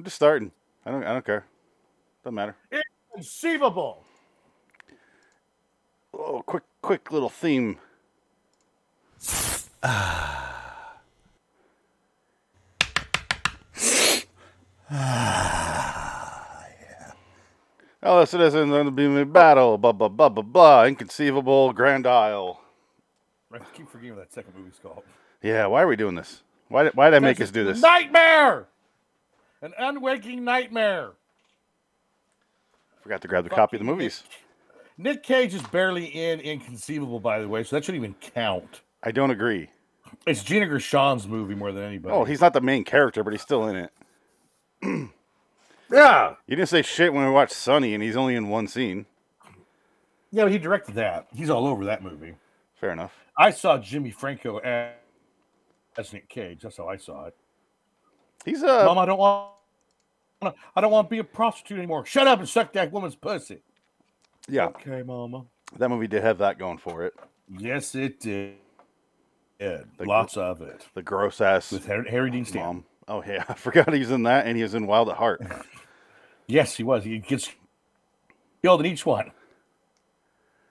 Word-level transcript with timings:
I'm 0.00 0.04
just 0.04 0.16
starting. 0.16 0.50
I 0.86 0.90
don't. 0.90 1.04
I 1.04 1.12
don't 1.12 1.26
care. 1.26 1.44
Doesn't 2.24 2.34
matter. 2.34 2.56
Inconceivable. 3.12 4.02
Oh, 6.14 6.40
quick, 6.40 6.62
quick 6.80 7.12
little 7.12 7.28
theme. 7.28 7.76
Ah. 9.82 10.96
Ah, 14.90 16.56
oh, 18.02 18.20
this 18.20 18.32
isn't 18.32 18.70
going 18.70 18.86
to 18.86 18.90
be 18.90 19.06
my 19.06 19.24
battle. 19.24 19.76
Blah 19.76 19.92
blah 19.92 20.08
blah 20.08 20.30
blah 20.30 20.42
blah. 20.42 20.86
Inconceivable 20.86 21.74
Grand 21.74 22.06
Isle. 22.06 22.58
I 23.52 23.58
keep 23.74 23.90
forgetting 23.90 24.16
what 24.16 24.30
that 24.30 24.32
second 24.32 24.54
movie's 24.56 24.80
called. 24.82 25.02
Yeah, 25.42 25.66
why 25.66 25.82
are 25.82 25.86
we 25.86 25.96
doing 25.96 26.14
this? 26.14 26.42
Why 26.68 26.84
did, 26.84 26.94
why 26.94 27.10
did 27.10 27.16
I 27.16 27.18
make 27.18 27.38
us 27.42 27.50
do 27.50 27.66
this? 27.66 27.82
Nightmare. 27.82 28.66
An 29.62 29.72
unwaking 29.80 30.40
nightmare. 30.40 31.10
Forgot 33.02 33.22
to 33.22 33.28
grab 33.28 33.44
the 33.44 33.50
copy 33.50 33.76
of 33.76 33.80
the 33.80 33.84
movies. 33.90 34.22
Nick 34.98 35.22
Cage 35.22 35.54
is 35.54 35.62
barely 35.62 36.06
in 36.06 36.40
Inconceivable, 36.40 37.20
by 37.20 37.40
the 37.40 37.48
way, 37.48 37.62
so 37.62 37.76
that 37.76 37.84
shouldn't 37.84 38.02
even 38.02 38.14
count. 38.20 38.82
I 39.02 39.10
don't 39.10 39.30
agree. 39.30 39.70
It's 40.26 40.42
Gina 40.42 40.66
Gershon's 40.66 41.26
movie 41.26 41.54
more 41.54 41.72
than 41.72 41.84
anybody. 41.84 42.14
Oh, 42.14 42.24
he's 42.24 42.40
not 42.40 42.52
the 42.52 42.60
main 42.60 42.84
character, 42.84 43.24
but 43.24 43.32
he's 43.32 43.40
still 43.40 43.66
in 43.68 43.76
it. 43.76 43.92
yeah, 45.90 46.34
You 46.46 46.56
didn't 46.56 46.68
say 46.68 46.82
shit 46.82 47.12
when 47.12 47.24
we 47.24 47.30
watched 47.30 47.52
Sonny, 47.52 47.94
and 47.94 48.02
he's 48.02 48.16
only 48.16 48.34
in 48.34 48.48
one 48.48 48.66
scene. 48.66 49.06
yeah. 50.30 50.44
But 50.44 50.52
he 50.52 50.58
directed 50.58 50.94
that. 50.96 51.28
He's 51.34 51.48
all 51.50 51.66
over 51.66 51.84
that 51.86 52.02
movie. 52.02 52.34
Fair 52.74 52.90
enough. 52.92 53.12
I 53.38 53.50
saw 53.50 53.78
Jimmy 53.78 54.10
Franco 54.10 54.58
as, 54.58 54.92
as 55.96 56.12
Nick 56.12 56.28
Cage. 56.28 56.60
That's 56.62 56.76
how 56.76 56.88
I 56.88 56.96
saw 56.96 57.26
it. 57.26 57.36
He's 58.44 58.62
uh, 58.62 58.84
Mom, 58.84 58.98
I 58.98 59.06
don't 59.06 59.18
want. 59.18 59.50
I 60.74 60.80
don't 60.80 60.90
want 60.90 61.08
to 61.08 61.10
be 61.10 61.18
a 61.18 61.24
prostitute 61.24 61.78
anymore. 61.78 62.06
Shut 62.06 62.26
up 62.26 62.38
and 62.38 62.48
suck 62.48 62.72
that 62.72 62.90
woman's 62.90 63.14
pussy. 63.14 63.60
yeah. 64.48 64.66
Okay, 64.68 65.02
Mama. 65.02 65.44
That 65.76 65.90
movie 65.90 66.06
did 66.06 66.22
have 66.22 66.38
that 66.38 66.58
going 66.58 66.78
for 66.78 67.04
it. 67.04 67.14
Yes, 67.58 67.94
it 67.94 68.20
did. 68.20 68.54
The 69.58 69.84
Lots 70.00 70.38
of 70.38 70.62
it 70.62 70.86
The 70.94 71.02
gross 71.02 71.42
ass 71.42 71.70
with 71.70 71.84
Harry, 71.84 72.08
Harry 72.10 72.30
Dean 72.30 72.46
Stanton. 72.46 72.84
mom. 73.08 73.18
Oh 73.18 73.22
yeah, 73.26 73.44
I 73.48 73.54
forgot 73.54 73.92
he's 73.92 74.10
in 74.10 74.22
that, 74.22 74.46
and 74.46 74.56
he 74.56 74.62
was 74.62 74.74
in 74.74 74.86
Wild 74.86 75.08
at 75.10 75.16
Heart. 75.16 75.42
Yes, 76.46 76.74
he 76.74 76.82
was. 76.82 77.04
He 77.04 77.20
gets 77.20 77.48
killed 78.60 78.80
in 78.80 78.86
each 78.86 79.06
one. 79.06 79.30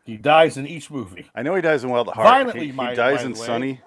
He 0.04 0.18
dies 0.18 0.58
in 0.58 0.68
each 0.68 0.92
movie. 0.92 1.30
I 1.34 1.42
know 1.42 1.56
he 1.56 1.62
dies 1.62 1.86
in 1.86 1.90
Wild 1.90 2.10
at 2.10 2.16
Heart. 2.16 2.28
Violently, 2.28 2.66
he, 2.66 2.72
he 2.74 2.96
dies 2.96 3.24
in. 3.24 3.34
Sonny. 3.34 3.80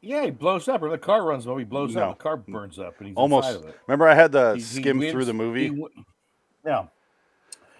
Yeah, 0.00 0.24
he 0.26 0.30
blows 0.30 0.68
up, 0.68 0.82
or 0.82 0.90
the 0.90 0.98
car 0.98 1.24
runs 1.24 1.46
over. 1.46 1.58
He 1.58 1.64
blows 1.64 1.94
No. 1.94 2.10
up. 2.10 2.18
The 2.18 2.22
car 2.22 2.36
burns 2.36 2.78
up, 2.78 2.98
and 2.98 3.08
he's 3.08 3.16
Almost. 3.16 3.64
it. 3.64 3.74
Remember, 3.86 4.06
I 4.06 4.14
had 4.14 4.30
to 4.32 4.50
He- 4.54 4.60
he 4.60 4.60
skim 4.60 5.00
through 5.00 5.24
the 5.24 5.32
movie. 5.34 5.68
he 5.70 5.84
yeah. 6.64 6.86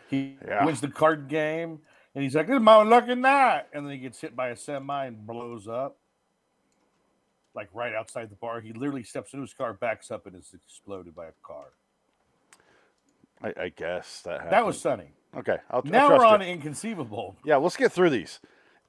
He 0.09 0.39
Yeah. 0.45 0.65
wins 0.65 0.81
the 0.81 0.89
card 0.89 1.29
game, 1.29 1.81
and 2.15 2.25
he's 2.25 2.35
like, 2.35 2.47
"This 2.47 2.57
is 2.57 2.63
my 2.63 2.83
lucky 2.83 3.15
night," 3.15 3.67
and 3.73 3.85
then 3.87 3.93
he 3.93 3.99
gets 3.99 4.21
hit 4.21 4.35
by 4.35 4.49
a 4.49 4.57
semi 4.57 5.05
and 5.07 5.27
blows 5.27 5.69
up, 5.69 5.99
like 7.55 7.69
right 7.73 7.95
outside 7.95 8.31
the 8.31 8.37
bar. 8.37 8.61
He 8.61 8.73
literally 8.73 9.05
steps 9.05 9.33
into 9.33 9.43
his 9.43 9.55
car, 9.55 9.73
backs 9.75 10.11
up, 10.11 10.27
and 10.27 10.35
is 10.35 10.53
exploded 10.55 11.15
by 11.15 11.27
a 11.27 11.33
car. 11.43 11.67
I, 13.43 13.55
I 13.65 13.69
guess 13.69 14.23
that 14.23 14.33
happened. 14.33 14.53
That 14.53 14.67
was 14.67 14.81
Sonny. 14.81 15.13
okay. 15.37 15.59
I'll, 15.71 15.83
I'll 15.85 15.91
Now 15.91 16.09
trust 16.09 16.21
we're 16.21 16.27
on 16.27 16.41
you. 16.41 16.49
Inconceivable. 16.49 17.37
Yeah, 17.45 17.57
let's 17.57 17.77
get 17.77 17.93
through 17.93 18.11
these. 18.11 18.41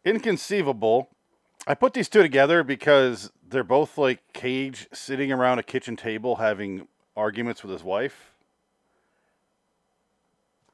Inconceivable. 0.06 1.10
I 1.68 1.76
put 1.76 1.94
these 1.94 2.10
two 2.10 2.22
together 2.22 2.64
because 2.64 3.32
they're 3.48 3.64
both 3.64 3.98
like 3.98 4.22
Cage 4.34 4.88
sitting 4.94 5.32
around 5.32 5.60
a 5.60 5.64
kitchen 5.64 5.96
table 5.96 6.38
having 6.38 6.88
arguments 7.16 7.64
with 7.64 7.72
his 7.72 7.84
wife, 7.84 8.34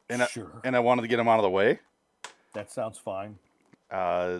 and 0.10 0.22
I, 0.24 0.28
and 0.64 0.76
I 0.76 0.80
wanted 0.80 1.02
to 1.04 1.08
get 1.08 1.20
him 1.20 1.28
out 1.28 1.40
of 1.40 1.44
the 1.44 1.50
way. 1.50 1.80
That 2.54 2.72
sounds 2.72 2.98
fine. 2.98 3.38
Uh, 3.92 4.40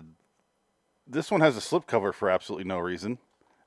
this 1.08 1.30
one 1.32 1.42
has 1.42 1.58
a 1.58 1.60
slipcover 1.60 2.14
for 2.14 2.30
absolutely 2.30 2.66
no 2.66 2.80
reason, 2.80 3.18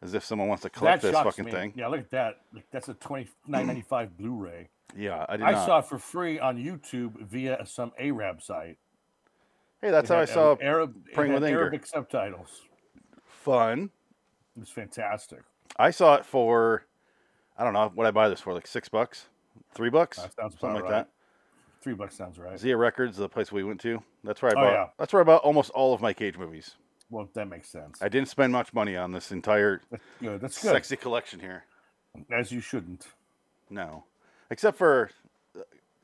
as 0.00 0.14
if 0.14 0.24
someone 0.24 0.48
wants 0.48 0.62
to 0.62 0.70
collect 0.70 1.02
that 1.02 1.12
this 1.12 1.20
fucking 1.20 1.44
me. 1.44 1.50
thing. 1.50 1.72
Yeah, 1.76 1.88
look 1.88 2.00
at 2.00 2.10
that. 2.12 2.40
That's 2.70 2.88
a 2.88 2.94
twenty 2.94 3.28
nine 3.46 3.66
ninety 3.66 3.82
five 3.82 4.16
Blu-ray. 4.16 4.68
Yeah, 4.96 5.26
I 5.28 5.36
did 5.36 5.44
I 5.44 5.52
not. 5.52 5.66
saw 5.66 5.78
it 5.80 5.86
for 5.86 5.98
free 5.98 6.38
on 6.38 6.56
YouTube 6.56 7.20
via 7.20 7.66
some 7.66 7.92
Arab 7.98 8.42
site. 8.42 8.78
Hey, 9.82 9.90
that's 9.90 10.10
It 10.10 10.14
how 10.14 10.20
I 10.20 10.24
saw 10.24 10.56
Arab 10.60 10.94
Praying 11.12 11.32
with 11.32 11.44
Anger. 11.44 11.60
Arabic 11.60 11.86
subtitles. 11.86 12.62
fun. 13.26 13.90
It 14.56 14.60
was 14.60 14.70
fantastic. 14.70 15.40
I 15.76 15.90
saw 15.90 16.16
it 16.16 16.26
for, 16.26 16.84
I 17.56 17.64
don't 17.64 17.72
know, 17.72 17.90
what 17.94 18.06
I 18.06 18.10
buy 18.10 18.28
this 18.28 18.40
for, 18.40 18.52
like 18.52 18.66
six 18.66 18.88
bucks, 18.88 19.26
three 19.72 19.90
bucks, 19.90 20.18
something 20.18 20.74
like 20.74 20.82
right. 20.82 20.90
that. 20.90 21.08
Three 21.80 21.94
bucks 21.94 22.16
sounds 22.16 22.38
right. 22.38 22.58
Zia 22.58 22.76
Records, 22.76 23.16
the 23.16 23.28
place 23.28 23.52
we 23.52 23.62
went 23.62 23.80
to. 23.82 24.02
That's 24.24 24.42
where 24.42 24.50
I 24.50 24.54
bought. 24.54 24.62
Oh, 24.62 24.66
bought. 24.66 24.72
yeah. 24.72 24.86
That's 24.98 25.12
where 25.12 25.22
I 25.22 25.24
bought 25.24 25.42
almost 25.42 25.70
all 25.70 25.94
of 25.94 26.00
my 26.00 26.12
Cage 26.12 26.36
movies. 26.36 26.74
Well, 27.10 27.28
that 27.34 27.48
makes 27.48 27.68
sense. 27.70 28.02
I 28.02 28.08
didn't 28.08 28.28
spend 28.28 28.52
much 28.52 28.74
money 28.74 28.96
on 28.96 29.12
this 29.12 29.32
entire 29.32 29.80
That's 29.90 30.02
good. 30.20 30.40
That's 30.40 30.60
good. 30.60 30.72
sexy 30.72 30.96
collection 30.96 31.40
here. 31.40 31.64
As 32.32 32.50
you 32.50 32.60
shouldn't. 32.60 33.06
No, 33.70 34.04
except 34.50 34.76
for 34.76 35.10
uh, 35.56 35.60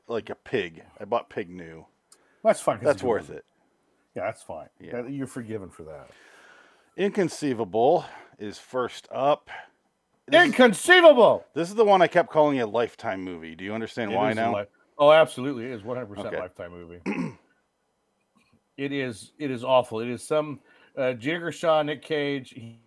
like 0.07 0.29
a 0.29 0.35
pig. 0.35 0.83
I 0.99 1.05
bought 1.05 1.29
Pig 1.29 1.49
New. 1.49 1.85
That's 2.43 2.61
fine. 2.61 2.79
That's 2.81 2.95
it's 2.95 3.01
a 3.01 3.05
good 3.05 3.09
worth 3.09 3.29
it. 3.29 3.45
Yeah, 4.15 4.23
that's 4.25 4.43
fine. 4.43 4.69
Yeah. 4.79 5.01
That- 5.01 5.11
you're 5.11 5.27
forgiven 5.27 5.69
for 5.69 5.83
that. 5.83 6.09
Inconceivable 6.97 8.05
is 8.39 8.57
first 8.57 9.07
up. 9.11 9.49
This 10.27 10.41
is, 10.41 10.45
Inconceivable. 10.47 11.45
this 11.53 11.69
is 11.69 11.75
the 11.75 11.85
one 11.85 12.01
I 12.01 12.07
kept 12.07 12.31
calling 12.31 12.59
a 12.61 12.65
lifetime 12.65 13.21
movie. 13.21 13.53
Do 13.53 13.63
you 13.65 13.73
understand 13.73 14.11
It 14.11 14.15
why 14.15 14.33
now? 14.33 14.55
li- 14.55 14.65
oh, 14.97 15.11
absolutely. 15.11 15.65
It 15.65 15.71
is 15.71 15.81
100% 15.83 16.25
Okay. 16.25 16.39
lifetime 16.39 16.71
movie. 16.71 17.01
it 18.77 18.91
is 18.91 19.33
it 19.37 19.51
is 19.51 19.63
awful. 19.63 19.99
It 19.99 20.07
is 20.09 20.23
some 20.23 20.59
uh 20.97 21.13
Gina 21.13 21.39
Gershon, 21.39 21.85
Nick 21.87 22.01
Cage. 22.01 22.51
He, 22.51 22.79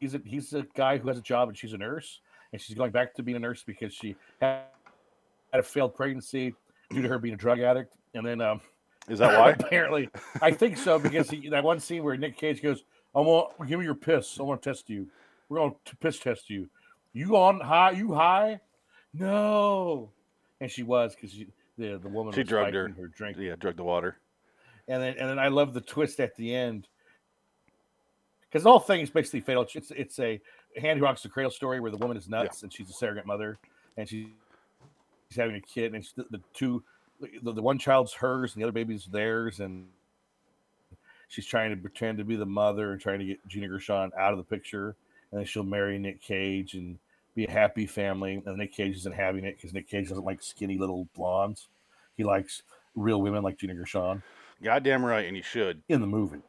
he's 0.00 0.14
a 0.14 0.20
he's 0.24 0.52
a 0.52 0.66
guy 0.74 0.98
who 0.98 1.08
has 1.08 1.16
a 1.18 1.22
job 1.22 1.48
and 1.48 1.56
she's 1.56 1.72
a 1.72 1.78
nurse 1.78 2.20
and 2.52 2.60
she's 2.60 2.76
going 2.76 2.90
back 2.90 3.14
to 3.14 3.22
being 3.22 3.36
a 3.36 3.40
nurse 3.40 3.62
because 3.64 3.94
she 3.94 4.14
had, 4.40 4.62
had 5.52 5.60
a 5.60 5.62
failed 5.62 5.94
pregnancy 5.94 6.54
due 6.90 7.02
to 7.02 7.08
her 7.08 7.18
being 7.18 7.34
a 7.34 7.38
drug 7.38 7.60
addict. 7.60 7.94
And 8.14 8.26
then 8.26 8.40
um 8.40 8.60
Is 9.08 9.18
that 9.20 9.38
why? 9.38 9.50
apparently 9.58 10.08
I 10.42 10.50
think 10.50 10.76
so 10.76 10.98
because 10.98 11.30
he, 11.30 11.48
that 11.48 11.62
one 11.64 11.80
scene 11.80 12.02
where 12.02 12.16
Nick 12.16 12.36
Cage 12.36 12.62
goes, 12.62 12.84
I 13.14 13.20
want 13.20 13.56
to 13.58 13.66
give 13.66 13.78
me 13.78 13.84
your 13.84 13.94
piss. 13.94 14.38
I 14.40 14.42
want 14.42 14.62
to 14.62 14.70
test 14.70 14.90
you. 14.90 15.06
We're 15.48 15.58
going 15.58 15.74
to 15.84 15.96
piss 15.96 16.18
test 16.18 16.50
you. 16.50 16.68
You 17.12 17.36
on 17.36 17.60
high? 17.60 17.92
You 17.92 18.12
high? 18.12 18.60
No. 19.14 20.10
And 20.60 20.70
she 20.70 20.82
was 20.82 21.14
because 21.14 21.36
the 21.78 21.96
the 21.98 22.08
woman 22.08 22.32
She 22.32 22.40
was 22.40 22.48
drugged 22.48 22.74
her. 22.74 22.88
her 22.88 23.08
drink. 23.08 23.36
yeah, 23.38 23.54
drugged 23.56 23.78
the 23.78 23.84
water. 23.84 24.18
And 24.88 25.02
then 25.02 25.16
and 25.18 25.28
then 25.30 25.38
I 25.38 25.48
love 25.48 25.72
the 25.74 25.80
twist 25.80 26.20
at 26.20 26.36
the 26.36 26.54
end 26.54 26.88
because 28.42 28.64
the 28.64 28.70
whole 28.70 28.80
thing 28.80 29.00
is 29.00 29.10
basically 29.10 29.40
fatal. 29.40 29.66
It's 29.74 29.90
it's 29.90 30.18
a 30.18 30.40
hand 30.76 30.98
who 30.98 31.04
rocks 31.04 31.22
the 31.22 31.28
cradle 31.28 31.50
story 31.50 31.80
where 31.80 31.90
the 31.90 31.96
woman 31.96 32.16
is 32.16 32.28
nuts 32.28 32.62
and 32.62 32.72
she's 32.72 32.90
a 32.90 32.92
surrogate 32.92 33.26
mother 33.26 33.58
and 33.96 34.08
she, 34.08 34.28
she's 35.28 35.38
having 35.38 35.56
a 35.56 35.60
kid 35.60 35.94
and 35.94 36.06
the, 36.16 36.24
the 36.30 36.40
two 36.52 36.82
the, 37.20 37.52
the 37.52 37.62
one 37.62 37.78
child's 37.78 38.14
hers 38.14 38.54
and 38.54 38.62
the 38.62 38.64
other 38.64 38.72
baby's 38.72 39.06
theirs 39.06 39.60
and 39.60 39.86
she's 41.28 41.46
trying 41.46 41.70
to 41.70 41.76
pretend 41.76 42.18
to 42.18 42.24
be 42.24 42.36
the 42.36 42.46
mother 42.46 42.92
and 42.92 43.00
trying 43.00 43.18
to 43.18 43.24
get 43.24 43.46
Gina 43.48 43.68
Gershon 43.68 44.12
out 44.18 44.32
of 44.32 44.38
the 44.38 44.44
picture 44.44 44.96
and 45.30 45.40
then 45.40 45.46
she'll 45.46 45.62
marry 45.62 45.98
Nick 45.98 46.20
Cage 46.20 46.74
and 46.74 46.98
be 47.34 47.44
a 47.46 47.50
happy 47.50 47.86
family 47.86 48.42
and 48.44 48.56
Nick 48.56 48.72
Cage 48.72 48.96
isn't 48.96 49.14
having 49.14 49.44
it 49.44 49.56
because 49.56 49.72
Nick 49.72 49.88
Cage 49.88 50.08
doesn't 50.08 50.24
like 50.24 50.42
skinny 50.42 50.78
little 50.78 51.08
blondes 51.14 51.68
he 52.16 52.24
likes 52.24 52.62
real 52.94 53.20
women 53.20 53.42
like 53.42 53.58
Gina 53.58 53.74
Gershon 53.74 54.22
Goddamn 54.62 55.04
right, 55.04 55.26
and 55.26 55.36
you 55.36 55.42
should. 55.42 55.82
in 55.88 56.00
the 56.00 56.06
movie. 56.06 56.40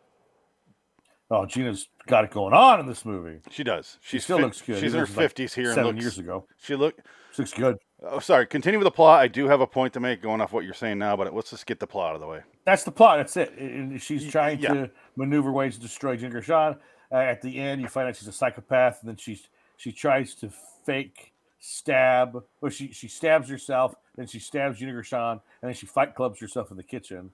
Oh, 1.30 1.46
Gina's 1.46 1.90
got 2.08 2.24
it 2.24 2.32
going 2.32 2.54
on 2.54 2.80
in 2.80 2.86
this 2.86 3.04
movie. 3.04 3.40
She 3.52 3.64
does. 3.64 3.98
She 4.02 4.20
still 4.20 4.38
fi- 4.38 4.44
looks 4.44 4.62
good. 4.62 4.80
She's 4.80 4.94
in 4.94 5.00
her 5.00 5.06
was 5.06 5.16
like 5.16 5.26
fifties 5.26 5.54
here, 5.54 5.66
and 5.66 5.76
Seven 5.76 5.92
looks. 5.96 6.02
years 6.04 6.18
ago, 6.20 6.46
She 6.58 6.76
look. 6.76 6.96
she 7.34 7.42
looks 7.42 7.54
good. 7.54 7.78
Oh, 8.04 8.20
sorry. 8.20 8.46
Continue 8.46 8.80
with 8.80 8.86
the 8.86 8.92
plot. 8.92 9.20
I 9.22 9.28
do 9.28 9.48
have 9.48 9.60
a 9.60 9.68
point 9.68 9.94
to 9.94 10.00
make 10.00 10.22
going 10.22 10.40
off 10.40 10.54
what 10.54 10.64
you're 10.64 10.74
saying 10.74 11.00
now, 11.00 11.18
but 11.18 11.34
let's 11.34 11.50
just 11.50 11.66
get 11.66 11.80
the 11.80 11.88
plot 11.88 12.12
out 12.12 12.16
of 12.16 12.22
the 12.22 12.28
way. 12.28 12.42
That's 12.64 12.84
the 12.84 12.92
plot. 12.92 13.18
That's 13.18 13.36
it. 13.36 13.58
And 13.58 14.02
she's 14.02 14.30
trying 14.32 14.60
yeah. 14.60 14.74
to 14.74 14.92
maneuver 15.16 15.52
ways 15.52 15.76
to 15.76 15.82
destroy 15.82 16.16
Gina 16.16 16.32
Gershon. 16.32 16.78
Uh, 17.12 17.16
at 17.16 17.42
the 17.42 17.58
end, 17.58 17.82
you 17.82 17.88
find 17.88 18.08
out 18.08 18.16
she's 18.16 18.28
a 18.28 18.34
psychopath, 18.34 19.00
and 19.02 19.10
then 19.10 19.18
she's 19.18 19.48
she 19.78 19.92
tries 19.92 20.34
to 20.36 20.50
fake 20.86 21.34
stab. 21.60 22.44
Or 22.62 22.70
she 22.70 22.94
she 22.94 23.08
stabs 23.10 23.50
herself, 23.50 23.96
then 24.16 24.28
she 24.28 24.40
stabs 24.40 24.80
Gina 24.80 24.94
Gershon, 24.94 25.42
and 25.62 25.70
then 25.70 25.74
she 25.74 25.88
fight 25.88 26.16
clubs 26.16 26.40
herself 26.40 26.72
in 26.72 26.78
the 26.78 26.84
kitchen 26.84 27.32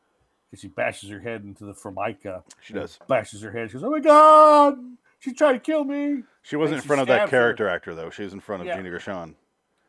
because 0.53 0.61
she 0.61 0.67
bashes 0.67 1.09
her 1.09 1.19
head 1.19 1.41
into 1.43 1.65
the 1.65 1.73
formica. 1.73 2.43
She 2.61 2.73
does. 2.73 2.99
Bashes 3.07 3.41
her 3.41 3.49
head. 3.51 3.71
She 3.71 3.73
goes, 3.73 3.83
"Oh 3.83 3.89
my 3.89 3.99
god, 3.99 4.77
she 5.17 5.33
tried 5.33 5.53
to 5.53 5.59
kill 5.59 5.83
me." 5.83 6.21
She 6.43 6.55
wasn't 6.57 6.81
in 6.81 6.87
front 6.87 7.01
of 7.01 7.07
that 7.07 7.15
stabs 7.21 7.31
her. 7.31 7.37
character 7.39 7.67
actor 7.67 7.95
though. 7.95 8.11
She 8.11 8.21
was 8.21 8.33
in 8.33 8.39
front 8.39 8.61
of 8.61 8.67
Yeah. 8.67 8.77
Gina 8.77 8.91
Gershon. 8.91 9.35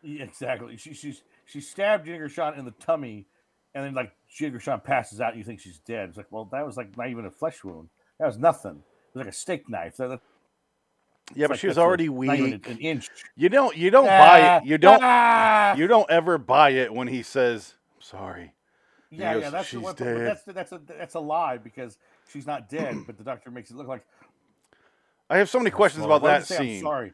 Yeah, 0.01 0.25
exactly. 0.25 0.79
She 0.79 0.95
she's 0.95 1.21
she 1.45 1.61
stabbed 1.61 2.07
Gina 2.07 2.17
Gershon 2.19 2.55
in 2.59 2.65
the 2.65 2.71
tummy, 2.73 3.27
and 3.75 3.85
then 3.85 3.93
like 3.93 4.13
Gina 4.27 4.53
Gershon 4.53 4.81
passes 4.81 5.21
out. 5.21 5.33
And 5.33 5.39
you 5.39 5.45
think 5.45 5.61
she's 5.61 5.81
dead. 5.81 6.09
It's 6.09 6.17
like, 6.17 6.33
well, 6.33 6.47
that 6.53 6.65
was 6.65 6.79
like 6.79 6.97
not 6.97 7.11
even 7.11 7.27
a 7.27 7.31
flesh 7.31 7.63
wound. 7.63 7.91
That 8.19 8.27
was 8.27 8.39
nothing. 8.39 8.77
It 8.77 9.19
was 9.19 9.27
like 9.27 9.35
a 9.35 9.37
steak 9.37 9.69
knife. 9.69 9.99
That, 9.99 10.09
Yeah, 10.09 10.17
It's 10.17 10.21
but 11.43 11.51
like 11.51 11.59
she 11.61 11.67
was 11.67 11.77
a- 11.77 11.83
already 11.83 12.09
not 12.09 12.17
weak. 12.17 12.69
An 12.69 12.79
inch. 12.79 13.11
You 13.37 13.51
don't 13.51 13.77
you 13.77 13.91
don't 13.91 14.07
buy 14.07 14.41
Ah, 14.43 14.57
it. 14.59 14.65
You 14.65 14.79
don't 14.79 15.01
ah! 15.03 15.75
you 15.77 15.87
don't 15.87 16.11
ever 16.11 16.39
buy 16.39 16.71
it 16.71 16.91
when 16.95 17.09
he 17.09 17.23
says 17.23 17.75
sorry. 18.01 18.54
Yeah, 19.19 19.35
goes, 19.35 19.43
yeah, 19.43 19.51
that's 19.51 19.69
"She's 19.69 19.79
the 19.79 19.85
one, 19.85 19.95
but 19.97 20.05
dead." 20.05 20.27
that's 20.27 20.43
that's 20.45 20.73
a 20.73 20.81
that's 20.87 21.15
a 21.15 21.21
lie 21.21 21.59
because 21.59 21.99
she's 22.33 22.47
not 22.47 22.69
dead, 22.69 22.97
but 23.07 23.17
the 23.19 23.25
doctor 23.25 23.51
makes 23.51 23.71
it 23.71 23.77
look 23.77 23.89
like. 23.89 24.05
I 25.31 25.39
have 25.39 25.49
so 25.49 25.59
many 25.59 25.71
questions 25.71 26.05
about 26.05 26.23
that 26.23 26.41
you 26.41 26.45
say, 26.45 26.57
I'm 26.57 26.63
scene. 26.63 26.83
sorry. 26.83 27.13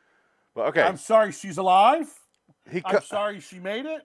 But 0.55 0.67
okay, 0.69 0.83
I'm 0.83 0.97
sorry 0.97 1.33
she's 1.33 1.59
alive. 1.59 2.13
he 2.71 2.83
I'm 2.85 3.01
sorry 3.03 3.41
she 3.41 3.59
made 3.59 3.87
it. 3.87 4.03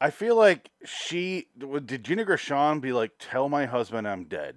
I 0.00 0.10
feel 0.10 0.36
like 0.36 0.70
she 0.84 1.46
did 1.86 2.04
Gina 2.04 2.24
Gershon 2.24 2.80
be 2.80 2.92
like, 2.92 3.12
"Tell 3.18 3.48
my 3.48 3.64
husband 3.66 4.06
I'm 4.06 4.24
dead," 4.24 4.56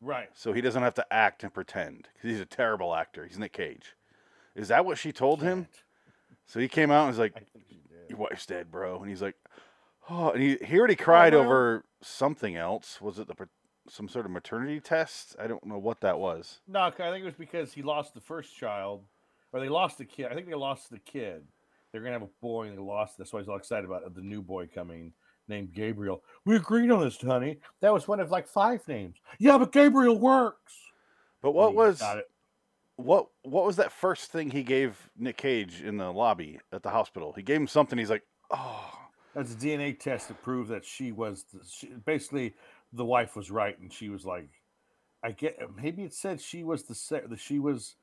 Right. 0.00 0.28
so 0.34 0.52
he 0.52 0.60
doesn't 0.60 0.82
have 0.82 0.94
to 0.94 1.12
act 1.12 1.42
and 1.42 1.52
pretend 1.52 2.08
because 2.14 2.30
he's 2.30 2.40
a 2.40 2.44
terrible 2.46 2.94
actor. 2.94 3.26
He's 3.26 3.38
Nick 3.38 3.52
Cage. 3.52 3.96
Is 4.54 4.68
that 4.68 4.84
what 4.84 4.98
she 4.98 5.10
told 5.12 5.42
him? 5.42 5.64
Can't. 5.64 5.82
So 6.46 6.60
he 6.60 6.68
came 6.68 6.90
out 6.90 7.02
and 7.02 7.08
was 7.08 7.18
like, 7.18 7.32
I 7.36 7.40
think 7.40 7.64
she 7.68 7.76
did. 7.88 8.10
"Your 8.10 8.18
wife's 8.18 8.46
dead, 8.46 8.70
bro," 8.70 9.00
and 9.00 9.08
he's 9.08 9.22
like, 9.22 9.36
"Oh," 10.08 10.30
and 10.30 10.42
he 10.42 10.56
he 10.64 10.78
already 10.78 10.96
oh, 10.98 11.04
cried 11.04 11.34
well. 11.34 11.42
over 11.42 11.84
something 12.02 12.56
else. 12.56 13.00
Was 13.00 13.18
it 13.18 13.28
the 13.28 13.48
some 13.88 14.08
sort 14.08 14.26
of 14.26 14.32
maternity 14.32 14.80
test? 14.80 15.36
I 15.38 15.46
don't 15.46 15.64
know 15.66 15.78
what 15.78 16.00
that 16.00 16.18
was. 16.18 16.60
No, 16.68 16.80
I 16.80 16.90
think 16.90 17.22
it 17.22 17.24
was 17.24 17.34
because 17.34 17.72
he 17.72 17.82
lost 17.82 18.14
the 18.14 18.20
first 18.20 18.56
child, 18.56 19.04
or 19.52 19.60
they 19.60 19.68
lost 19.68 19.98
the 19.98 20.04
kid. 20.04 20.26
I 20.30 20.34
think 20.34 20.46
they 20.48 20.54
lost 20.54 20.90
the 20.90 20.98
kid. 20.98 21.44
They're 21.90 22.00
gonna 22.00 22.12
have 22.12 22.22
a 22.22 22.30
boy, 22.40 22.68
and 22.68 22.76
they 22.76 22.82
lost. 22.82 23.18
That's 23.18 23.32
why 23.32 23.40
he's 23.40 23.48
all 23.48 23.56
excited 23.56 23.84
about 23.84 24.14
the 24.14 24.22
new 24.22 24.42
boy 24.42 24.68
coming, 24.72 25.12
named 25.48 25.72
Gabriel. 25.72 26.22
We 26.44 26.56
agreed 26.56 26.90
on 26.90 27.00
this, 27.00 27.20
honey. 27.20 27.58
That 27.80 27.92
was 27.92 28.06
one 28.06 28.20
of 28.20 28.30
like 28.30 28.46
five 28.46 28.86
names. 28.86 29.16
Yeah, 29.38 29.58
but 29.58 29.72
Gabriel 29.72 30.18
works. 30.18 30.74
But 31.42 31.52
what 31.52 31.74
was 31.74 31.98
got 31.98 32.18
it. 32.18 32.30
what 32.96 33.28
what 33.42 33.64
was 33.64 33.76
that 33.76 33.92
first 33.92 34.30
thing 34.30 34.50
he 34.50 34.62
gave 34.62 35.10
Nick 35.16 35.38
Cage 35.38 35.82
in 35.82 35.96
the 35.96 36.12
lobby 36.12 36.60
at 36.72 36.82
the 36.82 36.90
hospital? 36.90 37.32
He 37.32 37.42
gave 37.42 37.56
him 37.60 37.66
something. 37.66 37.98
He's 37.98 38.10
like, 38.10 38.24
"Oh." 38.50 38.99
That's 39.34 39.52
a 39.52 39.56
DNA 39.56 39.98
test 39.98 40.28
to 40.28 40.34
prove 40.34 40.68
that 40.68 40.84
she 40.84 41.12
was 41.12 41.44
the, 41.52 41.60
she, 41.68 41.88
basically 42.04 42.54
the 42.92 43.04
wife 43.04 43.36
was 43.36 43.50
right, 43.50 43.78
and 43.78 43.92
she 43.92 44.08
was 44.08 44.24
like, 44.24 44.48
I 45.22 45.32
get 45.32 45.58
maybe 45.76 46.02
it 46.02 46.14
said 46.14 46.40
she 46.40 46.64
was 46.64 46.84
the 46.84 46.94
se- 46.94 47.24
the 47.28 47.36
she 47.36 47.58
was 47.58 47.96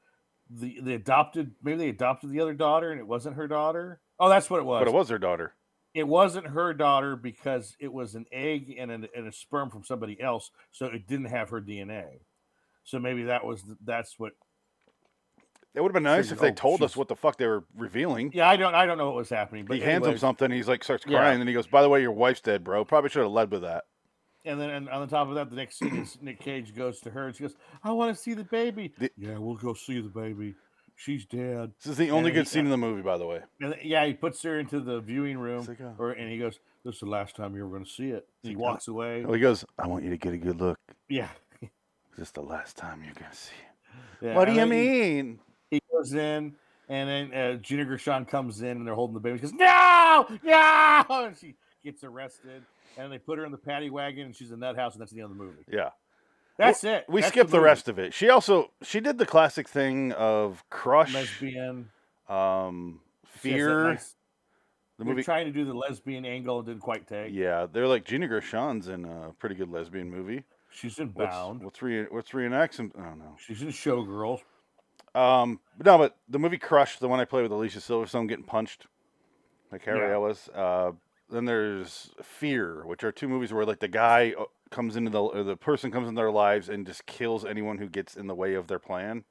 the 0.49 0.79
the 0.81 0.93
adopted 0.93 1.51
maybe 1.63 1.77
they 1.77 1.89
adopted 1.89 2.29
the 2.29 2.39
other 2.39 2.53
daughter 2.53 2.91
and 2.91 2.99
it 2.99 3.07
wasn't 3.07 3.35
her 3.35 3.47
daughter. 3.47 3.99
Oh, 4.19 4.29
that's 4.29 4.49
what 4.49 4.59
it 4.59 4.65
was. 4.65 4.81
But 4.81 4.87
it 4.87 4.93
was 4.93 5.09
her 5.09 5.19
daughter. 5.19 5.53
It 5.93 6.07
wasn't 6.07 6.47
her 6.47 6.73
daughter 6.73 7.15
because 7.15 7.75
it 7.79 7.91
was 7.91 8.13
an 8.13 8.25
egg 8.31 8.75
and, 8.77 8.91
an, 8.91 9.07
and 9.15 9.27
a 9.27 9.31
sperm 9.31 9.69
from 9.69 9.83
somebody 9.83 10.21
else, 10.21 10.51
so 10.71 10.85
it 10.85 11.07
didn't 11.07 11.25
have 11.25 11.49
her 11.49 11.61
DNA. 11.61 12.19
So 12.83 12.99
maybe 12.99 13.23
that 13.23 13.45
was 13.45 13.63
the, 13.63 13.77
that's 13.83 14.19
what. 14.19 14.33
It 15.77 15.81
would 15.81 15.89
have 15.89 15.93
been 15.93 16.03
nice 16.03 16.31
if 16.31 16.39
they 16.39 16.49
oh, 16.49 16.53
told 16.55 16.81
us 16.81 16.97
what 16.97 17.07
the 17.07 17.15
fuck 17.15 17.37
they 17.37 17.45
were 17.45 17.63
revealing. 17.75 18.31
Yeah, 18.33 18.49
I 18.49 18.55
don't 18.57 18.73
I 18.73 18.87
don't 18.87 18.97
know 18.97 19.05
what 19.05 19.15
was 19.15 19.29
happening, 19.29 19.65
but 19.65 19.77
he 19.77 19.83
hands 19.83 20.07
him 20.07 20.17
something. 20.17 20.49
He's 20.49 20.67
like 20.67 20.83
starts 20.83 21.05
Yeah. 21.07 21.19
crying, 21.19 21.39
and 21.39 21.47
he 21.47 21.53
goes, 21.53 21.67
"By 21.67 21.83
the 21.83 21.89
way, 21.89 22.01
your 22.01 22.11
wife's 22.13 22.41
dead, 22.41 22.63
bro. 22.63 22.83
Probably 22.83 23.11
should 23.11 23.21
have 23.21 23.31
led 23.31 23.51
with 23.51 23.61
that." 23.61 23.83
And 24.43 24.59
then 24.59 24.71
and 24.71 24.89
on 24.89 25.01
the 25.01 25.07
top 25.07 25.27
of 25.29 25.35
that, 25.35 25.51
the 25.51 25.55
next 25.55 25.77
scene 25.77 25.95
is 25.97 26.17
Nick 26.19 26.39
Cage 26.39 26.73
goes 26.73 26.99
to 27.01 27.11
her 27.11 27.27
and 27.27 27.35
she 27.35 27.43
goes, 27.43 27.55
"I 27.83 27.91
want 27.91 28.15
to 28.15 28.19
see 28.19 28.33
the 28.33 28.43
baby." 28.43 28.91
The- 28.97 29.11
yeah, 29.17 29.37
we'll 29.37 29.53
go 29.55 29.75
see 29.75 30.01
the 30.01 30.09
baby. 30.09 30.55
She's 30.95 31.27
dead. 31.27 31.73
This 31.83 31.91
is 31.91 31.97
the 31.97 32.09
only 32.09 32.29
And 32.31 32.35
good 32.37 32.45
he- 32.45 32.49
scene 32.49 32.65
in 32.65 32.71
the 32.71 32.77
movie, 32.77 33.03
by 33.03 33.19
the 33.19 33.27
way. 33.27 33.41
And 33.61 33.73
then- 33.73 33.79
yeah, 33.83 34.03
he 34.07 34.15
puts 34.15 34.41
her 34.41 34.57
into 34.59 34.79
the 34.79 34.99
viewing 34.99 35.37
room, 35.37 35.63
like, 35.67 35.79
"Oh." 35.79 35.93
or 35.99 36.11
and 36.13 36.31
he 36.31 36.39
goes, 36.39 36.59
"This 36.83 36.95
is 36.95 36.99
the 37.01 37.05
last 37.05 37.35
time 37.35 37.55
you're 37.55 37.69
going 37.69 37.83
to 37.85 37.89
see 37.91 38.09
it." 38.09 38.27
He 38.41 38.49
He's 38.49 38.57
walks 38.57 38.87
away. 38.87 39.23
Oh, 39.23 39.33
he 39.33 39.39
goes, 39.39 39.63
"I 39.77 39.85
want 39.85 40.05
you 40.05 40.09
to 40.09 40.17
get 40.17 40.33
a 40.33 40.39
good 40.39 40.59
look. 40.59 40.79
Yeah. 41.07 41.29
This 42.17 42.29
is 42.29 42.31
the 42.31 42.41
last 42.41 42.75
time 42.77 43.03
you're 43.03 43.13
gonna 43.13 43.31
see 43.31 43.53
it." 43.53 44.25
yeah, 44.25 44.35
what 44.35 44.45
do 44.45 44.51
and 44.51 44.59
you 44.59 44.65
then 44.65 44.71
he- 44.71 45.21
mean? 45.21 45.39
He 45.71 45.81
goes 45.91 46.13
in, 46.13 46.53
and 46.89 47.09
then 47.09 47.33
uh, 47.33 47.53
Gina 47.55 47.85
Gershon 47.85 48.25
comes 48.25 48.61
in, 48.61 48.69
and 48.77 48.87
they're 48.87 48.95
holding 48.95 49.13
the 49.15 49.19
baby. 49.19 49.37
She 49.37 49.41
goes, 49.43 49.53
"No, 49.53 50.25
no!" 50.43 51.03
And 51.25 51.37
she 51.37 51.55
gets 51.83 52.03
arrested, 52.03 52.63
and 52.97 53.11
they 53.11 53.17
put 53.17 53.37
her 53.37 53.45
in 53.45 53.51
the 53.51 53.57
paddy 53.57 53.89
wagon, 53.89 54.27
and 54.27 54.35
she's 54.35 54.51
in 54.51 54.61
that 54.61 54.75
house, 54.75 54.93
and 54.93 55.01
that's 55.01 55.11
the 55.11 55.21
end 55.21 55.31
of 55.31 55.37
the 55.37 55.43
movie. 55.43 55.63
Yeah, 55.71 55.89
That's 56.57 56.83
it. 56.83 57.05
we 57.09 57.21
That's 57.21 57.31
skipped 57.33 57.51
the, 57.51 57.57
movie. 57.57 57.65
rest 57.65 57.87
of 57.89 57.99
it. 57.99 58.13
She 58.13 58.29
also 58.29 58.71
she 58.81 58.99
did 58.99 59.17
the 59.17 59.25
classic 59.25 59.67
thing 59.67 60.11
of 60.13 60.63
crush, 60.69 61.13
Lesbian. 61.13 61.89
um, 62.29 63.01
fear. 63.25 63.89
nice- 63.89 64.13
the 64.99 65.05
movie. 65.05 65.21
trying 65.21 65.45
to 65.45 65.51
do 65.51 65.63
the 65.63 65.75
lesbian 65.75 66.25
angle, 66.25 66.63
didn't 66.63 66.81
quite 66.81 67.05
take. 67.07 67.31
Yeah, 67.31 67.67
they're 67.71 67.87
like 67.87 68.03
Gina 68.03 68.27
Gershon's 68.27 68.87
in 68.87 69.05
a 69.05 69.31
pretty 69.37 69.53
good 69.53 69.69
lesbian 69.69 70.09
movie. 70.09 70.43
She's 70.71 70.97
in 70.97 71.09
What's, 71.09 71.29
Bound. 71.35 71.61
what's 71.63 71.81
re 71.83 72.05
what's 72.05 72.31
reenacts? 72.31 72.79
and- 72.79 72.91
Oh 72.97 73.13
no. 73.13 73.35
She's 73.37 73.61
in 73.61 73.67
Showgirls. 73.67 74.39
Um, 75.17 75.59
but 75.77 75.85
no, 75.87 75.97
but 75.97 76.17
the 76.29 76.39
movie 76.39 76.57
Crush, 76.57 76.99
the 76.99 77.07
one 77.07 77.19
I 77.19 77.25
played 77.25 77.43
with 77.43 77.51
Alicia 77.51 77.79
Silverstone 77.79 78.27
getting 78.27 78.45
punched, 78.45 78.85
like 79.71 79.83
Harry 79.85 80.09
Yeah. 80.09 80.13
Ellis. 80.13 80.47
Uh, 80.49 80.91
then 81.29 81.45
there's 81.45 82.11
Fear, 82.21 82.85
which 82.85 83.03
are 83.03 83.11
two 83.11 83.27
movies 83.27 83.51
where 83.51 83.65
like 83.65 83.79
the 83.79 83.87
guy 83.87 84.33
uh, 84.37 84.45
comes 84.69 84.95
into 84.95 85.09
the 85.09 85.21
or 85.21 85.43
the 85.43 85.57
person 85.57 85.91
comes 85.91 86.07
into 86.07 86.19
their 86.19 86.31
lives 86.31 86.69
and 86.69 86.85
just 86.85 87.05
kills 87.05 87.43
anyone 87.45 87.77
who 87.79 87.89
gets 87.89 88.15
in 88.15 88.27
the 88.27 88.35
way 88.35 88.53
of 88.53 88.67
their 88.67 88.79
plan. 88.79 89.23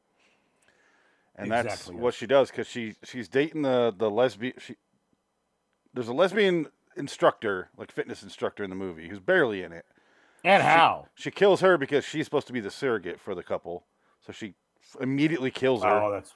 And 1.37 1.51
that's 1.53 1.67
Exactly, 1.67 1.95
what 2.03 2.15
she 2.15 2.27
does 2.27 2.51
because 2.51 2.67
she 2.67 2.95
she's 3.05 3.29
dating 3.29 3.63
the 3.63 3.95
the 3.97 4.11
lesbian. 4.11 4.55
She 4.59 4.77
there's 5.95 6.09
a 6.09 6.13
lesbian 6.15 6.67
instructor, 6.97 7.69
like 7.77 7.93
fitness 7.93 8.23
instructor 8.23 8.65
in 8.65 8.71
the 8.71 8.77
movie, 8.77 9.09
who's 9.09 9.21
barely 9.21 9.63
in 9.63 9.73
it. 9.73 9.85
And 10.43 10.63
She- 10.63 10.69
how? 10.69 11.07
She 11.15 11.31
kills 11.31 11.61
her 11.61 11.79
because 11.79 12.05
she's 12.05 12.25
supposed 12.27 12.47
to 12.49 12.53
be 12.53 12.61
the 12.61 12.71
surrogate 12.71 13.21
for 13.21 13.35
the 13.35 13.43
couple, 13.43 13.85
so 14.25 14.33
she 14.33 14.55
immediately 15.01 15.51
kills 15.51 15.83
her. 15.83 15.89
Oh, 16.03 16.11
that's 16.13 16.33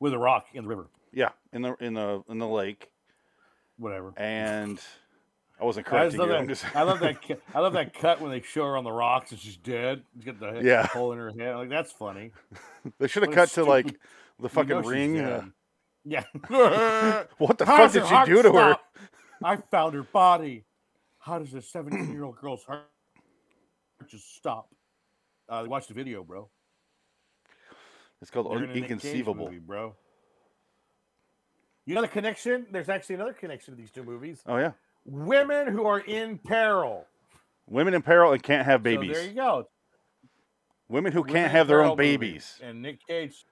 with 0.00 0.12
a 0.12 0.18
rock 0.18 0.46
in 0.54 0.64
the 0.64 0.68
river. 0.68 0.86
Yeah, 1.12 1.30
in 1.52 1.62
the 1.62 1.74
in 1.80 1.94
the 1.94 2.22
in 2.28 2.38
the 2.38 2.46
lake, 2.48 2.90
Whatever. 3.78 4.12
and 4.16 4.78
I 5.60 5.64
wasn't 5.64 5.90
I, 5.92 6.04
just 6.06 6.18
love 6.18 6.28
you. 6.28 6.34
that, 6.34 6.48
just 6.48 6.76
I 6.76 6.82
love 6.82 7.00
that. 7.00 7.16
I 7.54 7.60
love 7.60 7.72
that 7.74 7.94
cut 7.94 8.20
when 8.20 8.30
they 8.30 8.42
show 8.42 8.64
her 8.66 8.76
on 8.76 8.84
the 8.84 8.92
rocks 8.92 9.30
and 9.30 9.40
she's 9.40 9.56
dead. 9.56 10.02
She's 10.16 10.24
got 10.24 10.38
the 10.40 10.60
Yeah. 10.62 10.86
hole 10.88 11.12
in 11.12 11.18
her 11.18 11.30
head. 11.30 11.56
Like 11.56 11.68
that's 11.70 11.92
funny. 11.92 12.32
they 12.98 13.08
should 13.08 13.22
have 13.22 13.32
cut 13.32 13.48
to 13.50 13.64
like 13.64 13.86
the 13.86 14.42
You 14.42 14.48
fucking 14.50 14.68
know 14.68 14.82
ring. 14.82 15.18
uh. 15.20 15.46
Yeah. 16.04 16.22
what 17.38 17.58
the 17.58 17.64
How 17.64 17.88
fuck 17.88 17.92
did 17.92 18.06
she 18.06 18.32
do 18.32 18.42
to 18.42 18.52
her? 18.52 18.76
I 19.42 19.56
found 19.56 19.94
her 19.94 20.02
body. 20.04 20.64
How 21.18 21.38
does 21.40 21.52
a 21.54 21.60
17 21.62 22.12
year 22.12 22.22
old 22.24 22.36
girl's 22.36 22.62
heart 22.64 22.82
just 24.08 24.36
stop? 24.36 24.68
Uh, 25.48 25.62
they 25.62 25.68
watched 25.68 25.88
the 25.88 25.94
video, 25.94 26.22
bro. 26.22 26.48
It's 28.26 28.32
called 28.32 28.48
Un- 28.48 28.56
in 28.56 28.64
a 28.64 28.66
Nick 28.66 28.74
Cage 28.74 28.82
Inconceivable. 28.90 29.44
movie, 29.44 29.60
bro. 29.60 29.94
You 31.84 31.94
know 31.94 32.00
the 32.00 32.08
connection? 32.08 32.66
There's 32.72 32.88
actually 32.88 33.14
another 33.14 33.32
connection 33.32 33.72
to 33.72 33.80
these 33.80 33.92
two 33.92 34.02
movies. 34.02 34.42
Oh 34.46 34.56
yeah, 34.56 34.72
Women 35.04 35.68
who 35.68 35.86
are 35.86 36.00
in 36.00 36.38
peril. 36.38 37.06
women 37.68 37.94
in 37.94 38.02
peril 38.02 38.32
and 38.32 38.42
can't 38.42 38.66
have 38.66 38.80
So 38.80 38.82
babies. 38.82 39.12
there 39.16 39.28
you 39.28 39.34
go. 39.34 39.68
women 40.88 41.12
who 41.12 41.20
Women 41.20 41.34
can't 41.34 41.52
have 41.52 41.68
their 41.68 41.84
own 41.84 41.96
babies. 41.96 42.58
And 42.60 42.82
Nick 42.82 42.98
Cage, 43.06 43.44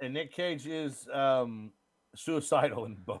and 0.00 0.14
Nick 0.14 0.32
Cage 0.32 0.68
is 0.68 1.08
um, 1.12 1.72
suicidal 2.14 2.84
in 2.84 2.94
both. 2.94 3.20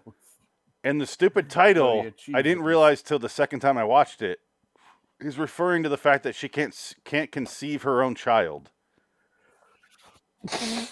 And 0.84 1.00
the 1.00 1.06
stupid 1.08 1.50
title, 1.50 2.08
I 2.32 2.42
didn't 2.42 2.62
realize 2.62 3.02
till 3.02 3.18
the 3.18 3.28
second 3.28 3.58
time 3.58 3.76
I 3.76 3.82
watched 3.82 4.22
it, 4.22 4.38
is 5.18 5.36
referring 5.36 5.82
to 5.82 5.88
the 5.88 5.98
fact 5.98 6.22
that 6.22 6.36
she 6.36 6.48
can't 6.48 6.94
can't 7.04 7.32
conceive 7.32 7.82
her 7.82 8.00
own 8.04 8.14
child. 8.14 8.70
Mm-hmm. 10.46 10.84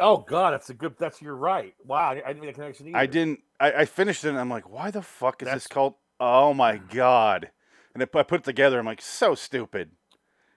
Oh 0.00 0.18
God, 0.18 0.52
that's 0.52 0.70
a 0.70 0.74
good. 0.74 0.96
That's 0.98 1.22
you're 1.22 1.36
right. 1.36 1.74
Wow, 1.84 2.10
I 2.10 2.14
didn't 2.14 2.40
make 2.40 2.50
that 2.50 2.54
connection 2.54 2.88
either. 2.88 2.98
I 2.98 3.06
didn't. 3.06 3.40
I, 3.60 3.72
I 3.72 3.84
finished 3.84 4.24
it 4.24 4.30
and 4.30 4.38
I'm 4.38 4.50
like, 4.50 4.68
why 4.68 4.90
the 4.90 5.02
fuck 5.02 5.42
is 5.42 5.46
That's- 5.46 5.64
this 5.64 5.66
called? 5.68 5.94
Oh 6.18 6.54
my 6.54 6.78
mm. 6.78 6.90
god! 6.92 7.50
And 7.94 8.02
I, 8.02 8.18
I 8.18 8.22
put 8.22 8.40
it 8.40 8.44
together. 8.44 8.78
I'm 8.78 8.86
like, 8.86 9.02
so 9.02 9.34
stupid. 9.34 9.90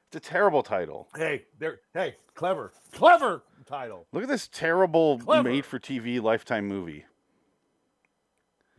It's 0.08 0.16
a 0.16 0.20
terrible 0.20 0.64
title. 0.64 1.10
Hey, 1.16 1.46
there. 1.60 1.82
Hey, 1.94 2.16
clever, 2.34 2.72
clever 2.94 3.44
title. 3.66 4.08
Look 4.12 4.24
at 4.24 4.30
this 4.30 4.48
terrible 4.48 5.20
Clever. 5.20 5.50
made-for-TV 5.50 6.22
Lifetime 6.22 6.68
movie. 6.68 7.06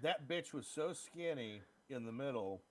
That 0.02 0.26
bitch 0.28 0.52
was 0.52 0.66
so 0.66 0.92
skinny 0.92 1.60
in 1.90 2.06
the 2.06 2.12
middle. 2.12 2.62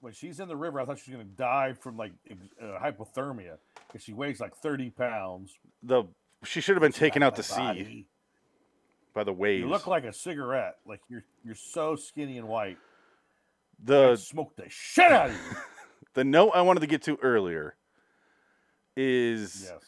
When 0.00 0.12
she's 0.12 0.40
in 0.40 0.48
the 0.48 0.56
river, 0.56 0.80
I 0.80 0.84
thought 0.84 0.98
she 0.98 1.10
was 1.12 1.20
gonna 1.20 1.30
die 1.36 1.74
from 1.74 1.96
like 1.96 2.12
uh, 2.30 2.78
hypothermia 2.80 3.58
because 3.86 4.02
she 4.02 4.12
weighs 4.12 4.40
like 4.40 4.56
thirty 4.56 4.90
pounds. 4.90 5.58
The 5.82 6.04
she 6.42 6.60
should 6.60 6.74
have 6.74 6.82
been 6.82 6.92
taken 6.92 7.22
out 7.22 7.36
to 7.36 7.42
sea 7.42 8.06
by 9.12 9.24
the 9.24 9.32
waves. 9.32 9.62
You 9.62 9.68
look 9.68 9.86
like 9.86 10.04
a 10.04 10.12
cigarette. 10.12 10.76
Like 10.86 11.00
you're 11.08 11.24
you're 11.44 11.54
so 11.54 11.96
skinny 11.96 12.38
and 12.38 12.48
white. 12.48 12.78
The 13.82 14.16
smoke 14.16 14.56
the 14.56 14.68
shit 14.68 15.10
out 15.12 15.30
of 15.30 15.36
you. 15.36 15.56
the 16.14 16.24
note 16.24 16.52
I 16.54 16.62
wanted 16.62 16.80
to 16.80 16.86
get 16.86 17.02
to 17.02 17.18
earlier 17.22 17.76
is 18.96 19.68
yes. 19.70 19.80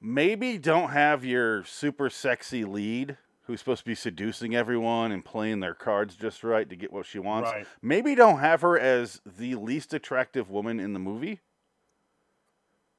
maybe 0.00 0.58
don't 0.58 0.90
have 0.90 1.24
your 1.24 1.64
super 1.64 2.10
sexy 2.10 2.64
lead 2.64 3.16
who's 3.46 3.60
supposed 3.60 3.80
to 3.80 3.84
be 3.86 3.94
seducing 3.94 4.54
everyone 4.54 5.12
and 5.12 5.24
playing 5.24 5.60
their 5.60 5.74
cards 5.74 6.16
just 6.16 6.42
right 6.42 6.68
to 6.68 6.76
get 6.76 6.92
what 6.92 7.06
she 7.06 7.18
wants. 7.18 7.50
Right. 7.50 7.66
Maybe 7.82 8.14
don't 8.14 8.38
have 8.40 8.62
her 8.62 8.78
as 8.78 9.20
the 9.24 9.54
least 9.56 9.92
attractive 9.94 10.50
woman 10.50 10.80
in 10.80 10.92
the 10.94 10.98
movie. 10.98 11.40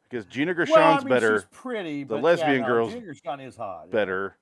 because 0.10 0.26
Gina 0.26 0.54
Well, 0.54 0.62
I 0.62 0.66
Gershon's 0.66 1.04
mean, 1.06 1.10
better. 1.14 1.40
She's 1.40 1.48
pretty. 1.52 2.04
The 2.04 2.18
lesbian 2.18 2.62
yeah, 2.62 2.62
no, 2.62 2.68
girl's 2.68 2.94
Gina 2.94 3.06
Gershon 3.08 3.40
is 3.40 3.56
hot. 3.58 3.90
Better. 3.92 4.38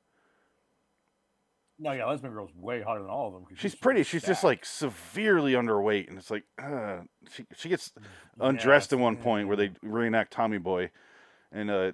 No, 1.79 1.91
yeah, 1.91 2.05
lesbian 2.05 2.33
girl's 2.33 2.53
way 2.55 2.81
hotter 2.81 3.01
than 3.01 3.09
all 3.09 3.27
of 3.27 3.33
them. 3.33 3.45
She's 3.55 3.71
so 3.73 3.77
pretty. 3.81 4.03
She's 4.03 4.23
just 4.23 4.43
like 4.43 4.63
severely 4.63 5.53
underweight, 5.53 6.07
and 6.07 6.17
it's 6.17 6.29
like 6.29 6.43
uh, 6.61 6.99
she 7.31 7.45
she 7.55 7.67
gets 7.69 7.91
Yeah, 7.97 8.47
undressed 8.49 8.93
at 8.93 8.99
one 8.99 9.17
point 9.17 9.47
where 9.47 9.57
they 9.57 9.71
reenact 9.81 10.31
Tommy 10.31 10.59
Boy, 10.59 10.91
and 11.51 11.71
uh, 11.71 11.91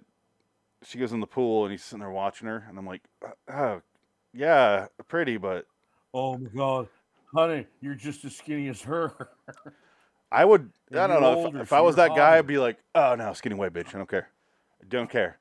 she 0.84 0.98
goes 0.98 1.14
in 1.14 1.22
the 1.22 1.28
pool 1.28 1.64
and 1.64 1.72
he's 1.72 1.84
sitting 1.84 2.00
there 2.02 2.12
watching 2.12 2.48
her, 2.48 2.66
and 2.68 2.78
I'm 2.78 2.86
like, 2.86 3.02
uh, 3.26 3.52
oh, 3.54 3.82
yeah, 4.34 4.88
pretty, 5.08 5.38
but 5.38 5.66
Oh 6.14 6.38
my 6.38 6.50
god, 6.56 6.88
honey, 7.34 7.68
you're 7.82 7.96
just 7.96 8.26
as 8.26 8.36
skinny 8.36 8.68
as 8.70 8.82
her. 8.84 9.30
I 10.32 10.46
would. 10.46 10.72
I 10.92 11.08
don't 11.08 11.22
know 11.22 11.48
if, 11.48 11.56
if 11.64 11.74
I 11.74 11.82
was 11.82 11.96
that 11.98 12.16
guy, 12.16 12.38
I'd 12.38 12.48
be 12.48 12.58
like, 12.58 12.78
oh 12.96 13.16
no, 13.16 13.34
skinny 13.34 13.56
white 13.56 13.74
bitch. 13.74 13.90
I 13.94 13.98
don't 13.98 14.10
care. 14.10 14.30
I 14.82 14.86
don't 14.90 15.10
care. 15.10 15.38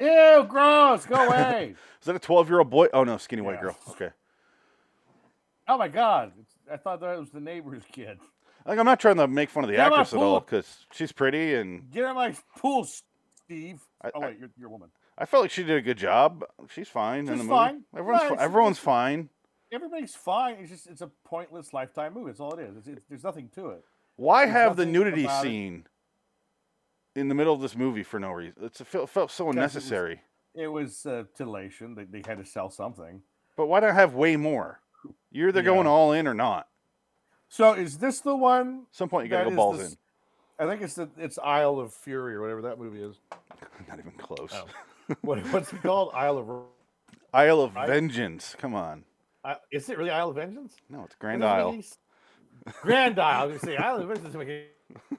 Ew, 0.00 0.44
gross. 0.48 1.06
Go 1.06 1.14
away. 1.26 1.74
Is 2.00 2.06
that 2.06 2.16
a 2.16 2.18
12 2.18 2.48
year 2.48 2.58
old 2.58 2.70
boy? 2.70 2.88
Oh 2.92 3.04
no, 3.04 3.16
skinny 3.16 3.42
white 3.42 3.54
Yeah. 3.56 3.60
girl. 3.62 3.76
Okay. 3.90 4.10
oh 5.68 5.78
my 5.78 5.88
god, 5.88 6.32
I 6.70 6.76
thought 6.76 7.00
that 7.00 7.18
was 7.18 7.30
the 7.30 7.40
neighbor's 7.40 7.82
kid. 7.92 8.18
Like 8.66 8.78
I'm 8.78 8.86
not 8.86 8.98
trying 8.98 9.16
to 9.18 9.28
make 9.28 9.50
fun 9.50 9.62
of 9.64 9.68
the 9.70 9.76
Get 9.76 9.86
actress 9.92 10.12
at 10.14 10.18
all 10.18 10.40
because 10.40 10.86
she's 10.92 11.12
pretty 11.12 11.54
and 11.54 11.90
Get 11.92 12.04
out 12.04 12.10
of 12.10 12.16
my 12.16 12.34
pool, 12.58 12.84
Steve. 13.44 13.80
I- 14.02 14.10
oh 14.14 14.20
I- 14.22 14.26
wait, 14.26 14.38
you're, 14.40 14.50
you're 14.58 14.68
a 14.68 14.72
woman. 14.72 14.88
I 15.16 15.26
felt 15.26 15.42
like 15.44 15.50
she 15.50 15.62
did 15.62 15.76
a 15.76 15.82
good 15.82 15.98
job. 15.98 16.44
She's 16.70 16.88
fine 16.88 17.20
in 17.20 17.26
She's 17.28 17.38
the 17.38 17.44
movie. 17.44 17.48
fine. 17.50 17.84
Everyone's 17.96 18.22
Yeah, 18.24 18.36
fi- 18.36 18.42
everyone's 18.42 18.78
fine. 18.78 19.28
Everybody's 19.72 20.14
fine. 20.14 20.56
It's 20.60 20.70
just 20.70 20.86
it's 20.88 21.00
a 21.02 21.10
pointless 21.24 21.72
lifetime 21.72 22.14
movie. 22.14 22.26
That's 22.30 22.40
all 22.40 22.54
it 22.54 22.62
is. 22.62 22.76
It's, 22.76 22.88
it's, 22.88 23.02
there's 23.08 23.24
nothing 23.24 23.48
to 23.54 23.68
it. 23.70 23.84
Why 24.16 24.44
There's 24.46 24.56
have 24.56 24.76
the 24.76 24.86
nudity 24.86 25.24
about 25.24 25.44
it. 25.44 25.48
scene 25.48 25.86
in 27.16 27.28
the 27.28 27.34
middle 27.34 27.54
of 27.54 27.60
this 27.60 27.76
movie 27.76 28.02
for 28.04 28.18
no 28.20 28.30
reason? 28.30 28.54
It's, 28.62 28.80
it 28.80 28.86
felt, 28.86 29.10
so 29.10 29.24
Because 29.26 29.38
it 29.40 29.44
was- 29.44 29.56
unnecessary. 29.56 30.20
It 30.54 30.68
was 30.68 31.04
uh, 31.04 31.24
titillation. 31.36 31.96
They, 31.96 32.04
they 32.04 32.22
had 32.24 32.38
to 32.38 32.44
sell 32.44 32.70
something. 32.70 33.22
But 33.56 33.66
why 33.66 33.80
not 33.80 33.94
have 33.94 34.14
way 34.14 34.36
more? 34.36 34.80
You're 35.32 35.48
either 35.48 35.62
going 35.62 35.88
all 35.88 36.12
in 36.12 36.28
or 36.28 36.34
not. 36.34 36.68
So 37.48 37.72
is 37.72 37.98
this 37.98 38.20
the 38.20 38.36
one? 38.36 38.82
At 38.90 38.94
some 38.96 39.08
point, 39.08 39.26
you 39.26 39.30
gotta 39.30 39.50
go 39.50 39.56
balls 39.56 39.78
this- 39.78 39.92
in. 39.92 39.98
I 40.56 40.66
think 40.70 40.82
it's 40.82 40.94
the 40.94 41.08
it's 41.18 41.36
Isle 41.38 41.80
of 41.80 41.92
Fury 41.92 42.36
or 42.36 42.40
whatever 42.40 42.62
that 42.62 42.78
movie 42.78 43.02
is. 43.02 43.16
Not 43.88 43.98
even 43.98 44.12
close. 44.12 44.50
Oh. 44.54 44.66
What, 45.22 45.38
what's 45.52 45.72
it 45.72 45.82
called? 45.82 46.10
Isle 46.14 46.38
of. 46.38 46.50
Isle 47.34 47.60
of 47.62 47.76
I- 47.76 47.86
Vengeance. 47.86 48.54
Come 48.58 48.74
on. 48.74 49.04
I, 49.44 49.56
is 49.70 49.88
it 49.90 49.98
really 49.98 50.10
Isle 50.10 50.30
of 50.30 50.36
Vengeance? 50.36 50.74
No, 50.88 51.04
it's 51.04 51.16
Grand 51.16 51.44
Isle. 51.44 51.70
any 51.70 51.84
Grand 52.80 53.18
Isle. 53.18 53.42
I 53.42 53.46
was 53.46 53.60
say 53.60 53.76
Isle 53.76 53.96
of 53.96 54.06
Vengeance 54.08 54.24
doesn't 54.26 54.38
make 54.40 54.48
any, 54.48 55.18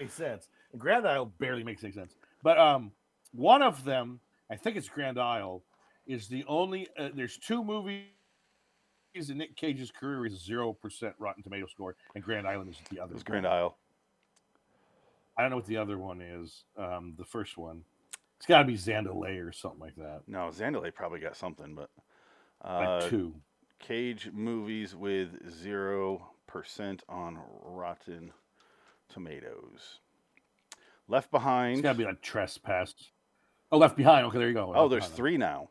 any 0.00 0.08
sense. 0.10 0.48
And 0.72 0.80
Grand 0.80 1.06
Isle 1.06 1.26
barely 1.38 1.64
makes 1.64 1.82
any 1.82 1.92
sense. 1.92 2.14
But 2.42 2.58
um, 2.58 2.92
one 3.32 3.62
of 3.62 3.84
them, 3.84 4.20
I 4.50 4.56
think 4.56 4.76
it's 4.76 4.88
Grand 4.88 5.18
Isle, 5.18 5.62
is 6.06 6.28
the 6.28 6.44
only. 6.46 6.86
Uh, 6.96 7.08
there's 7.14 7.38
two 7.38 7.64
movies 7.64 8.04
in 9.14 9.38
Nick 9.38 9.56
Cage's 9.56 9.90
career 9.90 10.26
is 10.26 10.44
zero 10.44 10.72
percent 10.74 11.14
Rotten 11.18 11.42
Tomato 11.42 11.66
score, 11.66 11.96
and 12.14 12.22
Grand 12.22 12.46
Island 12.46 12.70
is 12.70 12.76
the 12.90 13.00
other. 13.00 13.12
It 13.12 13.14
was 13.14 13.22
Grand. 13.24 13.46
Isle. 13.46 13.76
I 15.36 15.42
don't 15.42 15.50
know 15.50 15.56
what 15.56 15.66
the 15.66 15.78
other 15.78 15.98
one 15.98 16.20
is. 16.20 16.64
Um, 16.78 17.14
the 17.18 17.24
first 17.24 17.58
one, 17.58 17.82
it's 18.36 18.46
got 18.46 18.58
to 18.58 18.64
be 18.64 18.76
Zandalee 18.76 19.46
or 19.46 19.52
something 19.52 19.80
like 19.80 19.96
that. 19.96 20.22
No, 20.26 20.50
Zandalee 20.50 20.94
probably 20.94 21.20
got 21.20 21.36
something, 21.36 21.74
but 21.74 21.90
Like 22.64 23.04
uh, 23.04 23.08
two. 23.08 23.34
Cage 23.78 24.30
movies 24.32 24.94
with 24.94 25.50
zero 25.50 26.30
percent 26.46 27.02
on 27.08 27.38
Rotten 27.62 28.32
Tomatoes. 29.08 30.00
Left 31.08 31.26
It's 31.26 31.30
Behind. 31.30 31.82
got 31.82 31.92
to 31.92 31.98
be 31.98 32.04
like 32.04 32.20
Trespass. 32.22 32.94
Oh, 33.70 33.78
Left 33.78 33.96
Behind. 33.96 34.26
Okay, 34.26 34.38
there 34.38 34.48
you 34.48 34.54
go. 34.54 34.72
oh, 34.74 34.82
Left 34.82 34.90
there's 34.90 35.02
Behind. 35.04 35.16
three 35.16 35.36
now. 35.36 35.68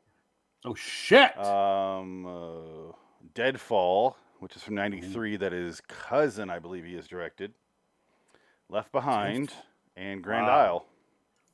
Oh 0.65 0.73
shit! 0.75 1.37
Um, 1.37 2.25
uh, 2.25 2.91
Deadfall, 3.35 4.15
which 4.39 4.55
is 4.55 4.63
from 4.63 4.75
'93, 4.75 5.37
that 5.37 5.53
is 5.53 5.81
cousin, 5.87 6.49
I 6.49 6.57
believe 6.59 6.85
he 6.85 6.95
has 6.95 7.07
directed. 7.07 7.53
Left 8.69 8.91
Behind 8.91 9.51
and 9.95 10.23
Grand 10.23 10.47
Wow. 10.47 10.57
Isle. 10.59 10.85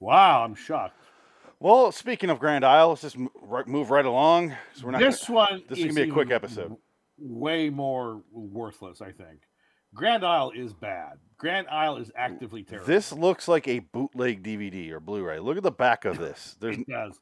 Wow, 0.02 0.44
I'm 0.44 0.56
shocked. 0.56 0.98
Well, 1.62 1.92
speaking 1.94 2.30
of 2.30 2.40
Grand 2.40 2.66
Isle, 2.66 2.90
let's 2.90 3.02
just 3.04 3.18
move 3.18 3.90
right 3.92 4.06
along. 4.06 4.50
'cause 4.74 4.84
we're 4.84 4.92
not 4.92 5.00
this 5.00 5.26
gonna- 5.28 5.36
one 5.38 5.64
this 5.70 5.80
is 5.80 5.86
gonna 5.86 6.06
be 6.06 6.10
a 6.10 6.14
quick 6.14 6.32
episode. 6.32 6.76
Way 7.18 7.70
more 7.70 8.24
worthless, 8.32 9.02
I 9.02 9.12
think. 9.12 9.48
Grand 9.94 10.26
Isle 10.26 10.52
is 10.52 10.74
bad. 10.74 11.20
Grand 11.38 11.68
Isle 11.68 11.98
is 11.98 12.12
actively 12.16 12.64
terrible. 12.64 12.88
This 12.88 13.12
looks 13.14 13.48
like 13.48 13.68
a 13.68 13.80
bootleg 13.80 14.42
DVD 14.44 14.90
or 14.92 15.00
Blu-ray. 15.00 15.40
Look 15.40 15.58
at 15.58 15.64
the 15.64 15.72
back 15.72 16.04
of 16.06 16.18
this. 16.18 16.56
There's 16.60 16.78
it 16.78 16.88
does. 16.88 17.20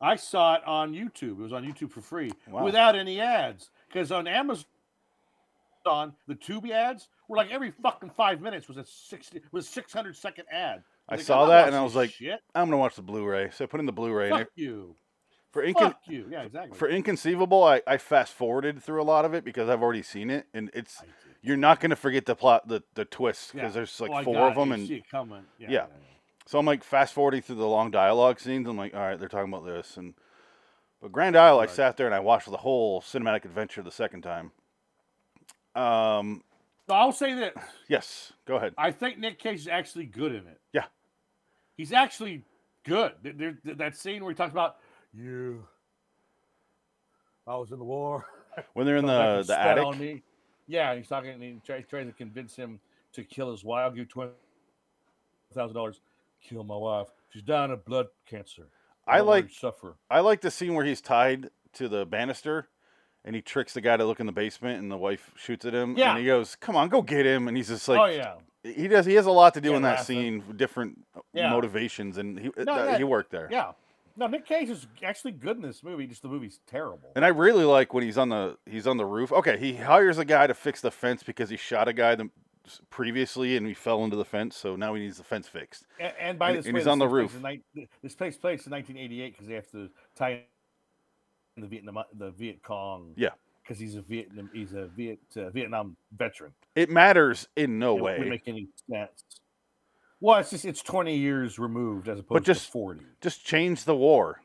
I 0.00 0.16
saw 0.16 0.56
it 0.56 0.64
on 0.66 0.92
YouTube. 0.92 1.32
It 1.38 1.42
was 1.42 1.52
on 1.54 1.64
YouTube 1.64 1.90
for 1.90 2.02
free 2.02 2.30
Wow. 2.48 2.64
without 2.64 2.94
any 2.94 3.20
ads. 3.20 3.70
Because 3.88 4.12
on 4.12 4.26
Amazon, 4.26 4.66
the 5.86 6.34
Tubi 6.34 6.70
ads 6.72 7.08
were 7.28 7.36
like 7.36 7.50
every 7.50 7.70
fucking 7.70 8.10
five 8.10 8.40
minutes 8.42 8.68
was 8.68 8.76
a 8.76 8.84
sixty 8.84 9.40
was 9.52 9.66
six 9.68 9.92
hundred 9.94 10.16
second 10.16 10.44
ad. 10.50 10.82
I 11.08 11.16
Like, 11.16 11.24
saw 11.24 11.46
that 11.46 11.68
and 11.68 11.76
I 11.76 11.82
was 11.82 11.94
like, 11.94 12.10
shit. 12.10 12.40
I'm 12.54 12.66
gonna 12.66 12.78
watch 12.78 12.96
the 12.96 13.02
Blu-ray. 13.02 13.50
So 13.52 13.64
I 13.64 13.66
put 13.68 13.80
in 13.80 13.86
the 13.86 13.92
Blu-ray. 13.92 14.28
And 14.30 14.38
Fuck 14.40 14.48
you. 14.56 14.96
for 15.52 15.62
Incon- 15.64 15.74
Fuck 15.92 16.00
you. 16.08 16.26
Yeah, 16.30 16.42
exactly. 16.42 16.76
for 16.76 16.88
Inconceivable, 16.88 17.62
I, 17.62 17.80
I 17.86 17.96
fast 17.98 18.32
forwarded 18.32 18.82
through 18.82 19.00
a 19.00 19.04
lot 19.04 19.24
of 19.24 19.32
it 19.34 19.44
because 19.44 19.68
I've 19.68 19.82
already 19.82 20.02
seen 20.02 20.30
it, 20.30 20.46
and 20.52 20.70
it's 20.74 21.02
you're 21.42 21.56
not 21.56 21.78
gonna 21.80 21.94
forget 21.96 22.26
the 22.26 22.34
plot, 22.34 22.66
the 22.66 22.82
the 22.94 23.04
twists 23.04 23.52
because 23.52 23.68
Yeah. 23.70 23.74
there's 23.74 24.00
like 24.00 24.10
Oh, 24.10 24.24
four 24.24 24.48
of 24.48 24.56
them, 24.56 24.72
and 24.72 24.86
see 24.88 24.96
it 24.96 25.08
coming. 25.08 25.44
Yeah, 25.58 25.70
Yeah. 25.70 25.86
so 26.46 26.58
I'm 26.58 26.66
like 26.66 26.82
fast 26.82 27.14
forwarding 27.14 27.42
through 27.42 27.56
the 27.56 27.68
long 27.68 27.90
dialogue 27.92 28.40
scenes. 28.40 28.66
I'm 28.68 28.76
like, 28.76 28.92
all 28.94 29.00
right, 29.00 29.18
they're 29.18 29.28
talking 29.28 29.52
about 29.52 29.64
this, 29.64 29.96
and 29.96 30.14
but 31.00 31.12
Grand 31.12 31.36
Isle, 31.36 31.60
I 31.60 31.66
sat 31.66 31.96
there 31.96 32.06
and 32.06 32.14
I 32.16 32.20
watched 32.20 32.50
the 32.50 32.56
whole 32.56 33.00
cinematic 33.00 33.44
adventure 33.44 33.82
the 33.82 33.92
second 33.92 34.22
time. 34.22 34.50
Um, 35.76 36.42
I'll 36.88 37.12
say 37.12 37.34
this: 37.34 37.54
yes, 37.88 38.32
go 38.46 38.56
ahead. 38.56 38.74
I 38.78 38.90
think 38.92 39.18
Nick 39.18 39.38
Cage 39.38 39.60
is 39.60 39.68
actually 39.68 40.06
good 40.06 40.32
in 40.32 40.46
it. 40.46 40.60
Yeah. 40.72 40.86
He's 41.76 41.92
actually 41.92 42.42
good. 42.84 43.12
There, 43.22 43.56
there- 43.64 43.74
that 43.74 43.96
scene 43.96 44.22
where 44.22 44.30
he 44.32 44.36
talks 44.36 44.52
about 44.52 44.76
you. 45.12 45.64
I 47.46 47.56
was 47.56 47.70
in 47.72 47.78
the 47.78 47.84
war. 47.84 48.26
When 48.72 48.86
they're 48.86 48.96
in 48.96 49.04
the 49.04 49.44
the 49.46 49.58
attic. 49.58 50.22
Yeah, 50.66 50.94
he's 50.94 51.06
talking 51.08 51.28
and 51.30 51.42
he 51.42 51.60
tries, 51.64 51.84
tries 51.90 52.06
to 52.06 52.12
convince 52.12 52.56
him 52.56 52.80
to 53.12 53.22
kill 53.22 53.50
his 53.52 53.62
wife. 53.62 53.84
I'll 53.84 53.90
give 53.90 53.98
you 53.98 54.04
twenty 54.06 54.32
thousand 55.54 55.74
dollars. 55.76 56.00
Kill 56.42 56.64
my 56.64 56.74
wife. 56.76 57.08
She's 57.30 57.42
dying 57.42 57.70
of 57.70 57.84
blood 57.84 58.06
cancer. 58.26 58.68
I 59.06 59.18
her 59.18 59.22
like- 59.24 59.50
suffer. 59.50 59.96
I 60.10 60.20
like 60.20 60.40
the 60.40 60.50
scene 60.50 60.72
where 60.74 60.86
he's 60.86 61.02
tied 61.02 61.50
to 61.74 61.86
the 61.88 62.06
banister 62.06 62.68
and 63.26 63.36
he 63.36 63.42
tricks 63.42 63.74
the 63.74 63.82
guy 63.82 63.98
to 63.98 64.06
look 64.06 64.20
in 64.20 64.26
the 64.26 64.32
basement 64.32 64.80
and 64.80 64.90
the 64.90 64.96
wife 64.96 65.32
shoots 65.36 65.66
at 65.66 65.74
him 65.74 65.94
Yeah. 65.98 66.10
and 66.12 66.18
he 66.20 66.24
goes, 66.24 66.56
"Come 66.56 66.76
on, 66.76 66.88
go 66.88 67.02
get 67.02 67.26
him." 67.26 67.48
And 67.48 67.56
he's 67.58 67.68
just 67.68 67.86
like 67.88 68.00
oh 68.00 68.06
yeah, 68.06 68.36
he 68.74 68.88
does 68.88 69.06
he 69.06 69.14
has 69.14 69.26
a 69.26 69.30
lot 69.30 69.54
to 69.54 69.60
do 69.60 69.70
Yeah, 69.70 69.76
in 69.76 69.82
that 69.82 70.04
scene, 70.04 70.42
with 70.46 70.56
different 70.56 71.04
uh, 71.16 71.20
Yeah. 71.32 71.50
motivations 71.50 72.18
and 72.18 72.38
he 72.38 72.48
uh, 72.48 72.64
No, 72.64 72.74
that- 72.86 72.98
he 72.98 73.04
worked 73.04 73.30
there. 73.30 73.48
yeah. 73.50 73.72
No, 74.18 74.26
Nick 74.26 74.46
Cage 74.46 74.70
is 74.70 74.86
actually 75.02 75.32
good 75.32 75.56
in 75.56 75.62
this 75.62 75.82
movie. 75.82 76.06
Just 76.06 76.22
the 76.22 76.28
movie's 76.28 76.60
terrible. 76.66 77.10
And 77.14 77.22
I 77.22 77.28
really 77.28 77.64
like 77.64 77.92
when 77.92 78.02
he's 78.02 78.16
on 78.16 78.30
the 78.30 78.56
he's 78.64 78.86
on 78.86 78.96
the 78.96 79.04
roof. 79.04 79.30
Okay, 79.30 79.58
he 79.58 79.74
hires 79.76 80.16
a 80.18 80.24
guy 80.24 80.46
to 80.46 80.54
fix 80.54 80.80
the 80.80 80.90
fence 80.90 81.22
because 81.22 81.50
he 81.50 81.58
shot 81.58 81.86
a 81.86 81.92
guy 81.92 82.14
the, 82.14 82.30
previously 82.88 83.58
and 83.58 83.66
he 83.66 83.74
fell 83.74 84.02
into 84.04 84.16
the 84.16 84.24
fence, 84.24 84.56
so 84.56 84.74
now 84.74 84.94
he 84.94 85.02
needs 85.02 85.18
the 85.18 85.22
fence 85.24 85.46
fixed. 85.48 85.84
And, 86.00 86.12
and 86.18 86.38
by 86.38 86.48
And- 86.48 86.58
this 86.58 86.64
and 86.66 86.74
way, 86.74 86.80
he's 86.80 86.84
this 86.86 86.90
on 86.92 86.98
the 86.98 87.06
place 87.06 87.12
roof. 87.34 87.44
in 87.76 87.88
this 88.02 88.14
takes 88.14 88.36
place 88.38 88.66
in 88.66 88.70
1988 88.72 89.32
because 89.34 89.46
they 89.48 89.54
have 89.54 89.70
to 89.72 89.90
tie 90.16 90.44
in 91.56 91.62
the 91.62 91.68
Vietnam, 91.68 91.98
the 92.14 92.30
Viet 92.30 92.62
Cong. 92.62 93.12
Yeah. 93.16 93.30
Because 93.66 93.80
he's 93.80 93.96
a 93.96 94.02
Vietnam, 94.02 94.50
he's 94.52 94.72
a 94.74 94.86
Viet 94.96 95.18
uh, 95.36 95.50
Vietnam 95.50 95.96
veteran. 96.16 96.52
It 96.74 96.90
matters 96.90 97.48
in 97.56 97.78
no 97.78 97.96
It 97.98 98.02
way. 98.02 98.18
make 98.28 98.42
any 98.46 98.68
sense. 98.90 99.24
Well, 100.20 100.38
it's 100.38 100.50
just 100.50 100.64
it's 100.64 100.82
20 100.82 101.16
years 101.16 101.58
removed 101.58 102.08
as 102.08 102.20
opposed 102.20 102.44
just- 102.44 102.66
to 102.66 102.72
40. 102.72 103.00
Just 103.20 103.44
change 103.44 103.84
the 103.84 103.96
war. 103.96 104.40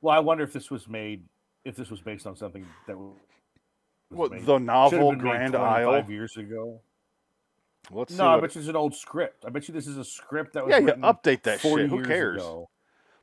Well, 0.00 0.14
I 0.14 0.18
wonder 0.18 0.44
if 0.44 0.52
this 0.52 0.70
was 0.70 0.88
made, 0.88 1.24
if 1.64 1.76
this 1.76 1.90
was 1.90 2.00
based 2.00 2.26
on 2.26 2.36
something 2.36 2.66
that 2.86 2.96
was 2.98 3.14
What 4.10 4.30
made- 4.32 4.44
the 4.46 4.58
novel 4.58 5.14
Grand 5.14 5.52
25 5.54 5.86
Isle? 5.86 6.10
years 6.10 6.36
ago. 6.36 6.80
Let's 7.90 8.12
see. 8.14 8.18
No, 8.18 8.28
I 8.28 8.40
bet 8.40 8.54
you 8.54 8.60
it's 8.62 8.68
an 8.68 8.76
old 8.76 8.94
script. 8.94 9.44
I 9.46 9.50
bet 9.50 9.68
you 9.68 9.74
this 9.74 9.86
is 9.86 9.98
a 9.98 10.04
script 10.04 10.54
that 10.54 10.64
was 10.66 10.72
yeah, 10.72 10.78
you 10.78 10.86
update 11.02 11.42
that 11.42 11.60
40 11.60 11.84
shit. 11.84 11.90
Who 11.90 12.02
cares? 12.02 12.36
ago. 12.36 12.70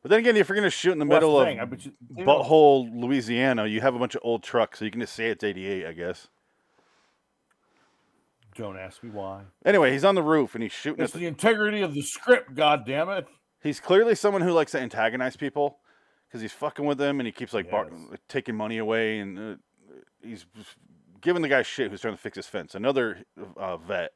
But 0.02 0.10
then 0.10 0.20
again, 0.20 0.36
if 0.36 0.50
you're 0.50 0.56
gonna 0.56 0.70
shoot 0.70 0.94
in 0.94 1.00
the 1.00 1.06
middle 1.06 1.40
of 1.40 1.46
thing, 1.48 1.58
you- 1.58 1.92
you 2.18 2.26
know- 2.26 2.44
butthole 2.44 2.90
Louisiana, 2.94 3.66
you 3.68 3.82
have 3.82 3.94
a 3.96 4.00
bunch 4.00 4.16
of 4.16 4.22
old 4.24 4.44
trucks, 4.44 4.80
so 4.80 4.86
you 4.86 4.92
can 4.92 5.02
just 5.02 5.14
say 5.14 5.28
it's 5.28 5.44
88, 5.44 5.86
I 5.86 5.94
guess. 5.94 6.28
Don't 8.56 8.78
ask 8.78 9.02
me 9.04 9.10
why. 9.10 9.44
Anyway, 9.66 9.92
he's 9.92 10.04
on 10.04 10.16
the 10.16 10.22
roof 10.24 10.56
and 10.56 10.64
he's 10.64 10.74
shooting. 10.74 11.00
At 11.00 11.06
It's 11.06 11.14
the, 11.14 11.20
the 11.20 11.26
integrity 11.28 11.82
of 11.82 11.94
the 11.94 12.02
script, 12.02 12.54
God 12.56 12.86
damn 12.86 13.10
it! 13.10 13.28
he's 13.64 13.80
clearly 13.80 14.16
someone 14.16 14.42
who 14.42 14.52
likes 14.52 14.72
to 14.72 14.80
antagonize 14.80 15.38
people 15.38 15.78
because 16.28 16.42
he's 16.42 16.52
fucking 16.52 16.84
with 16.86 16.98
them 16.98 17.20
and 17.20 17.28
he 17.28 17.32
keeps 17.32 17.54
like 17.54 17.70
bar- 17.70 17.90
taking 18.28 18.56
money 18.56 18.78
away 18.80 19.20
and 19.20 19.38
uh, 19.40 19.56
he's 20.24 20.46
giving 21.22 21.42
the 21.44 21.48
guy 21.48 21.62
shit 21.62 21.92
who's 21.92 22.02
trying 22.02 22.16
to 22.16 22.20
fix 22.22 22.36
his 22.36 22.48
fence. 22.48 22.74
Another 22.76 23.20
uh, 23.56 23.78
vet 23.78 24.12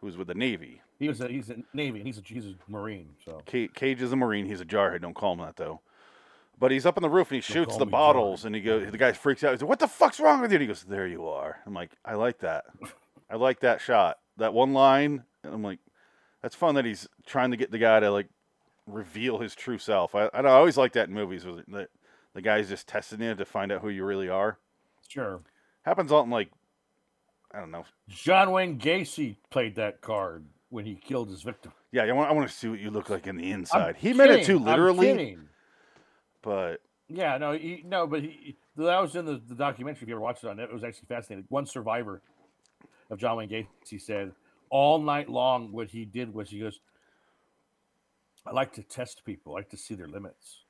who's 0.00 0.16
with 0.16 0.26
the 0.28 0.34
Navy. 0.34 0.82
He 0.98 1.08
was 1.08 1.20
a 1.20 1.28
he's 1.28 1.48
a 1.50 1.56
Navy 1.72 1.98
and 1.98 2.06
he's 2.06 2.18
a 2.18 2.22
he's 2.24 2.46
a 2.46 2.54
Marine. 2.68 3.10
So 3.24 3.40
Cage 3.46 4.02
is 4.02 4.12
a 4.12 4.16
Marine. 4.16 4.46
He's 4.46 4.60
a 4.60 4.64
jarhead. 4.64 5.02
Don't 5.02 5.14
call 5.14 5.32
him 5.34 5.40
that 5.40 5.56
though. 5.56 5.80
But 6.58 6.72
he's 6.72 6.84
up 6.86 6.96
in 6.96 7.02
the 7.02 7.08
roof 7.08 7.30
and 7.30 7.36
he 7.36 7.40
shoots 7.40 7.76
the 7.76 7.86
bottles 7.86 8.40
Jarhead. 8.42 8.44
and 8.46 8.54
he 8.56 8.60
goes. 8.62 8.90
The 8.90 8.98
guy 8.98 9.12
freaks 9.12 9.44
out. 9.44 9.52
He's 9.52 9.62
like, 9.62 9.68
"What 9.68 9.78
the 9.78 9.86
fuck's 9.86 10.18
wrong 10.18 10.40
with 10.40 10.50
you?" 10.50 10.56
And 10.56 10.62
he 10.62 10.66
goes, 10.66 10.82
"There 10.82 11.06
you 11.06 11.28
are." 11.28 11.60
I'm 11.64 11.72
like, 11.74 11.92
"I 12.04 12.14
like 12.14 12.38
that. 12.40 12.64
I 13.30 13.36
like 13.36 13.60
that 13.60 13.80
shot. 13.80 14.18
That 14.38 14.52
one 14.54 14.72
line." 14.72 15.22
And 15.44 15.54
I'm 15.54 15.62
like, 15.62 15.78
"That's 16.42 16.56
fun 16.56 16.74
that 16.74 16.84
he's 16.84 17.06
trying 17.26 17.52
to 17.52 17.56
get 17.56 17.70
the 17.70 17.78
guy 17.78 18.00
to 18.00 18.10
like 18.10 18.28
reveal 18.88 19.38
his 19.38 19.54
true 19.54 19.78
self." 19.78 20.16
I, 20.16 20.24
I, 20.34 20.42
don't- 20.42 20.46
I 20.46 20.54
always 20.54 20.76
like 20.76 20.94
that 20.94 21.06
in 21.08 21.14
movies. 21.14 21.44
Was 21.44 21.62
that 21.68 21.90
the 22.34 22.42
guy's 22.42 22.68
just 22.68 22.88
testing 22.88 23.20
you 23.22 23.36
to 23.36 23.44
find 23.44 23.70
out 23.70 23.80
who 23.82 23.88
you 23.88 24.04
really 24.04 24.28
are. 24.28 24.58
sure. 25.08 25.42
Happens 25.82 26.10
all 26.12 26.22
in 26.24 26.30
like, 26.30 26.50
I 27.54 27.60
don't 27.60 27.70
know. 27.70 27.84
John 28.08 28.50
Wayne 28.50 28.78
Gacy 28.78 29.36
played 29.48 29.76
that 29.76 30.00
card 30.02 30.44
when 30.70 30.84
he 30.84 30.94
killed 30.94 31.30
his 31.30 31.42
victim. 31.42 31.72
Yeah, 31.92 32.02
I 32.02 32.12
want, 32.12 32.30
I 32.30 32.32
want 32.32 32.48
to 32.48 32.54
see 32.54 32.68
what 32.68 32.80
you 32.80 32.90
look 32.90 33.10
like 33.10 33.26
in 33.26 33.36
the 33.36 33.52
I'm 33.52 33.60
inside. 33.60 33.96
he 33.96 34.12
meant 34.12 34.30
it 34.30 34.44
too 34.44 34.58
kidding, 34.58 34.68
I'm 34.68 34.80
literally, 34.80 35.38
but 36.42 36.80
Yeah, 37.08 37.38
no, 37.38 37.52
he, 37.52 37.82
no, 37.86 38.06
but 38.06 38.22
he, 38.22 38.56
that 38.76 39.00
was 39.00 39.16
in 39.16 39.24
the, 39.24 39.40
the 39.48 39.54
documentary. 39.54 40.02
If 40.02 40.08
you 40.08 40.14
ever 40.14 40.20
watched 40.20 40.44
it 40.44 40.50
on 40.50 40.58
it, 40.58 40.64
it 40.64 40.72
was 40.72 40.84
actually 40.84 41.06
fascinating. 41.08 41.46
One 41.48 41.66
survivor 41.66 42.22
of 43.10 43.18
John 43.18 43.36
Wayne 43.36 43.48
Gacy 43.48 44.00
said 44.00 44.32
all 44.70 45.00
night 45.00 45.30
long 45.30 45.72
what 45.72 45.88
he 45.88 46.04
did 46.04 46.32
was 46.32 46.50
he 46.50 46.60
goes, 46.60 46.80
"I 48.46 48.52
like 48.52 48.72
to 48.74 48.82
test 48.82 49.22
people. 49.24 49.54
I 49.54 49.60
like 49.60 49.70
to 49.70 49.76
see 49.78 49.94
their 49.94 50.08
limits. 50.08 50.64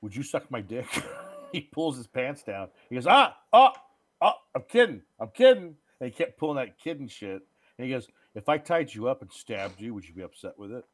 Would 0.00 0.14
you 0.14 0.22
suck 0.22 0.50
my 0.50 0.60
dick?" 0.60 0.86
he 1.52 1.62
pulls 1.62 1.96
his 1.96 2.06
pants 2.06 2.44
down. 2.44 2.68
He 2.88 2.94
goes, 2.94 3.06
"Ah, 3.08 3.36
oh, 3.52 3.72
oh, 4.20 4.32
I'm 4.54 4.62
kidding, 4.68 5.02
I'm 5.18 5.30
kidding." 5.34 5.74
And 6.00 6.10
he 6.10 6.16
kept 6.16 6.38
pulling 6.38 6.56
that 6.56 6.78
kidding 6.78 7.08
shit. 7.08 7.42
And 7.76 7.86
he 7.86 7.92
goes, 7.92 8.08
"If 8.38 8.48
I 8.48 8.58
tied 8.58 8.94
you 8.94 9.08
up 9.08 9.20
and 9.20 9.32
stabbed 9.32 9.80
you, 9.80 9.92
would 9.94 10.08
you 10.08 10.14
be 10.14 10.22
upset 10.22 10.58
with 10.58 10.72
it?" 10.72 10.84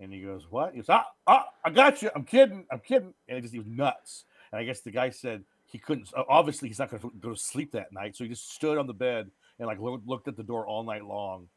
And 0.00 0.12
he 0.12 0.20
goes, 0.20 0.46
"What?" 0.50 0.72
He 0.72 0.78
goes, 0.78 0.88
"Ah, 0.88 1.06
ah, 1.26 1.46
I 1.64 1.70
got 1.70 2.02
you. 2.02 2.10
I'm 2.14 2.24
kidding. 2.24 2.66
I'm 2.70 2.80
kidding." 2.80 3.14
And 3.28 3.36
he 3.36 3.42
just 3.42 3.54
he 3.54 3.60
was 3.60 3.68
nuts. 3.68 4.24
And 4.50 4.60
I 4.60 4.64
guess 4.64 4.80
the 4.80 4.90
guy 4.90 5.10
said 5.10 5.44
he 5.66 5.78
couldn't. 5.78 6.12
Obviously, 6.28 6.68
he's 6.68 6.78
not 6.78 6.90
going 6.90 7.02
to 7.02 7.12
go 7.20 7.30
to 7.30 7.36
sleep 7.36 7.72
that 7.72 7.92
night, 7.92 8.16
so 8.16 8.24
he 8.24 8.30
just 8.30 8.52
stood 8.52 8.76
on 8.76 8.86
the 8.86 8.94
bed 8.94 9.30
and 9.58 9.68
like 9.68 9.78
looked, 9.78 10.06
looked 10.06 10.28
at 10.28 10.36
the 10.36 10.42
door 10.42 10.66
all 10.66 10.82
night 10.82 11.04
long. 11.04 11.48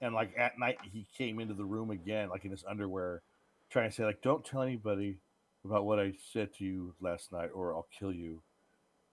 And 0.00 0.14
like 0.14 0.32
at 0.36 0.58
night, 0.58 0.78
he 0.82 1.06
came 1.16 1.38
into 1.40 1.54
the 1.54 1.64
room 1.64 1.90
again, 1.90 2.30
like 2.30 2.44
in 2.44 2.50
his 2.50 2.64
underwear, 2.68 3.22
trying 3.70 3.88
to 3.88 3.94
say 3.94 4.04
like, 4.04 4.22
"Don't 4.22 4.44
tell 4.44 4.62
anybody 4.62 5.18
about 5.64 5.84
what 5.84 6.00
I 6.00 6.14
said 6.32 6.52
to 6.54 6.64
you 6.64 6.94
last 7.00 7.32
night, 7.32 7.50
or 7.54 7.74
I'll 7.74 7.86
kill 7.96 8.12
you." 8.12 8.42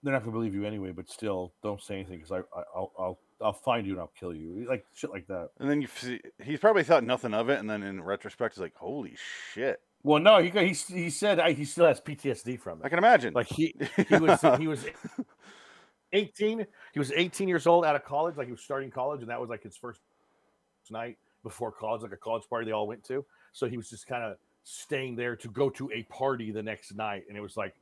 They're 0.02 0.12
not 0.12 0.22
going 0.22 0.32
to 0.32 0.38
believe 0.38 0.54
you 0.54 0.64
anyway, 0.64 0.92
but 0.92 1.10
still, 1.10 1.52
don't 1.62 1.82
say 1.82 1.96
anything 1.96 2.18
because 2.18 2.32
I, 2.32 2.38
I, 2.58 2.62
I'll, 2.74 2.92
I'll, 2.98 3.18
I'll 3.40 3.52
find 3.52 3.86
you 3.86 3.92
and 3.92 4.00
I'll 4.00 4.12
kill 4.18 4.34
you, 4.34 4.66
like 4.68 4.84
shit 4.94 5.10
like 5.10 5.26
that. 5.28 5.50
and 5.58 5.70
then 5.70 5.80
you 5.80 5.88
see 5.88 6.20
he's 6.42 6.58
probably 6.58 6.82
thought 6.82 7.04
nothing 7.04 7.34
of 7.34 7.48
it, 7.48 7.58
and 7.58 7.68
then 7.68 7.82
in 7.82 8.02
retrospect, 8.02 8.54
he's 8.54 8.60
like, 8.60 8.74
"Holy 8.76 9.14
shit!" 9.52 9.80
Well, 10.02 10.20
no, 10.20 10.38
he 10.38 10.50
he 10.50 10.72
he 10.72 11.10
said 11.10 11.38
I, 11.38 11.52
he 11.52 11.64
still 11.64 11.86
has 11.86 12.00
PTSD 12.00 12.60
from 12.60 12.80
it. 12.80 12.86
I 12.86 12.88
can 12.88 12.98
imagine. 12.98 13.34
Like 13.34 13.46
he 13.48 13.74
he 14.08 14.16
was 14.18 14.40
he 14.58 14.66
was 14.66 14.84
18 16.12 16.66
he 16.92 16.98
was 16.98 17.12
18 17.12 17.48
years 17.48 17.66
old 17.66 17.84
out 17.84 17.94
of 17.94 18.04
college 18.04 18.36
like 18.36 18.46
he 18.46 18.52
was 18.52 18.60
starting 18.60 18.90
college 18.90 19.20
and 19.20 19.28
that 19.30 19.40
was 19.40 19.50
like 19.50 19.62
his 19.62 19.76
first 19.76 20.00
night 20.90 21.18
before 21.42 21.70
college 21.70 22.02
like 22.02 22.12
a 22.12 22.16
college 22.16 22.44
party 22.48 22.64
they 22.64 22.72
all 22.72 22.86
went 22.86 23.04
to 23.04 23.24
so 23.52 23.66
he 23.66 23.76
was 23.76 23.90
just 23.90 24.06
kind 24.06 24.24
of 24.24 24.36
staying 24.64 25.16
there 25.16 25.36
to 25.36 25.48
go 25.48 25.68
to 25.68 25.90
a 25.92 26.02
party 26.04 26.50
the 26.50 26.62
next 26.62 26.94
night 26.94 27.24
and 27.28 27.36
it 27.36 27.40
was 27.40 27.56
like 27.56 27.74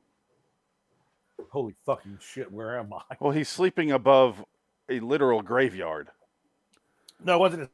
holy 1.51 1.73
fucking 1.85 2.17
shit 2.19 2.51
where 2.51 2.77
am 2.77 2.91
i 2.93 3.15
well, 3.19 3.31
he's 3.31 3.47
sleeping 3.47 3.91
above 3.91 4.43
a 4.89 4.99
literal 4.99 5.41
graveyard. 5.41 6.09
no 7.23 7.35
it 7.35 7.39
wasn't 7.39 7.69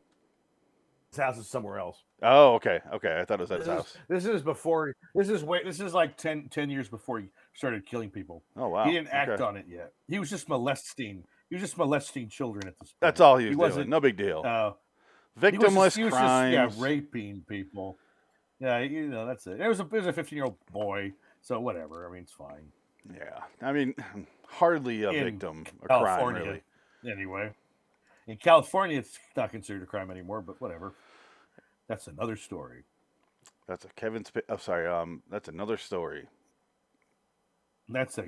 his 1.10 1.18
house 1.18 1.38
is 1.38 1.48
somewhere 1.48 1.78
else 1.80 1.98
Oh, 2.26 2.54
okay, 2.54 2.80
okay. 2.94 3.20
I 3.20 3.26
thought 3.26 3.42
it 3.42 3.42
was 3.42 3.52
at 3.52 3.58
his 3.60 3.68
this 3.68 3.76
house. 3.76 3.88
is, 3.90 4.24
this 4.24 4.26
is 4.26 4.42
before 4.42 4.96
this 5.14 5.28
is 5.30 5.44
way 5.44 5.62
this 5.64 5.82
is 5.82 5.94
like 5.94 6.16
10, 6.16 6.48
10 6.50 6.70
years 6.70 6.88
before 6.88 7.20
he 7.20 7.28
started 7.54 7.86
killing 7.86 8.10
people 8.10 8.44
Oh 8.56 8.70
wow, 8.70 8.86
he 8.86 8.94
didn't 8.94 9.10
act 9.10 9.30
okay. 9.32 9.44
on 9.44 9.58
it 9.58 9.66
yet 9.68 9.92
he 10.08 10.20
was 10.20 10.30
just 10.30 10.48
molesting 10.48 11.24
he 11.50 11.56
was 11.56 11.62
just 11.62 11.78
molesting 11.78 12.30
children 12.30 12.66
at 12.68 12.80
this 12.80 12.90
point. 12.92 12.98
That's 13.02 13.20
all 13.22 13.38
he 13.38 13.46
was 13.46 13.52
He 13.52 13.56
doing. 13.56 13.60
wasn't, 13.60 13.90
No 13.90 14.00
big 14.00 14.16
deal. 14.18 14.42
uh, 14.46 14.72
He 15.40 15.58
was 15.58 15.62
just- 15.62 15.76
Victimless 15.76 15.96
he 15.98 16.04
was 16.06 16.14
just, 16.14 16.22
crimes. 16.24 16.54
yeah, 16.54 16.70
raping 16.84 17.42
people. 17.48 17.98
Yeah, 18.60 18.80
you 18.80 19.08
know 19.10 19.26
that's 19.28 19.46
it. 19.46 19.60
It 19.60 19.68
was 19.68 19.80
a 19.80 19.84
it 19.84 19.92
was 19.92 20.08
a 20.08 20.14
fifteen 20.14 20.38
year 20.38 20.46
old 20.46 20.56
boy, 20.72 21.12
so 21.42 21.60
whatever. 21.60 22.08
I 22.08 22.12
mean, 22.14 22.22
it's 22.24 22.32
fine. 22.32 22.72
Yeah, 23.14 23.40
I 23.62 23.74
mean, 23.74 23.94
hardly 24.48 25.04
a 25.04 25.10
In 25.12 25.24
victim, 25.26 25.66
a 25.84 25.88
crime 25.88 26.34
really. 26.34 26.62
Anyway, 27.10 27.52
in 28.28 28.38
California, 28.38 29.00
it's 29.00 29.20
not 29.36 29.52
considered 29.52 29.84
a 29.84 29.86
crime 29.86 30.10
anymore, 30.12 30.42
but 30.42 30.60
whatever. 30.62 30.94
That's 31.88 32.08
another 32.08 32.36
story. 32.36 32.84
That's 33.68 33.86
a 33.86 33.90
Kevin. 33.90 34.24
Sp- 34.26 34.48
oh, 34.50 34.58
sorry. 34.58 34.88
Um, 34.88 35.22
that's 35.30 35.48
another 35.50 35.78
story. 35.78 36.28
That's 37.90 38.18
a 38.18 38.26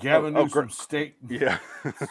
Gavin 0.00 0.36
oh, 0.36 0.44
Newsom 0.44 0.66
gr- 0.66 0.70
state 0.70 1.16
Yeah. 1.28 1.58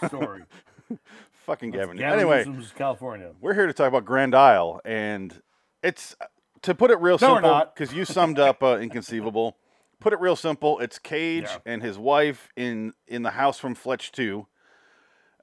story. 0.07 0.43
Fucking 1.45 1.71
Gavin. 1.71 1.97
Gavin 1.97 2.19
anyway, 2.19 2.39
Newsom's 2.45 2.71
California. 2.73 3.31
we're 3.39 3.53
here 3.53 3.65
to 3.67 3.73
talk 3.73 3.87
about 3.87 4.05
Grand 4.05 4.35
Isle, 4.35 4.81
and 4.85 5.41
it's 5.81 6.15
to 6.63 6.75
put 6.75 6.91
it 6.91 6.99
real 6.99 7.17
No, 7.21 7.35
simple 7.35 7.63
because 7.73 7.93
you 7.95 8.05
summed 8.05 8.39
up 8.39 8.61
uh, 8.61 8.77
inconceivable. 8.77 9.57
Put 9.99 10.13
it 10.13 10.19
real 10.19 10.35
simple. 10.35 10.79
It's 10.79 10.99
Cage 10.99 11.43
Yeah. 11.45 11.57
and 11.65 11.81
his 11.81 11.97
wife 11.97 12.49
in 12.55 12.93
in 13.07 13.23
the 13.23 13.31
house 13.31 13.57
from 13.57 13.73
Fletch 13.73 14.11
Two, 14.11 14.47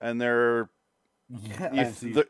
and 0.00 0.20
they're 0.20 0.68
Yeah, 1.28 1.72
you 1.72 1.80
I 1.80 1.84
th- 1.84 1.94
see. 1.94 2.12
the, 2.12 2.28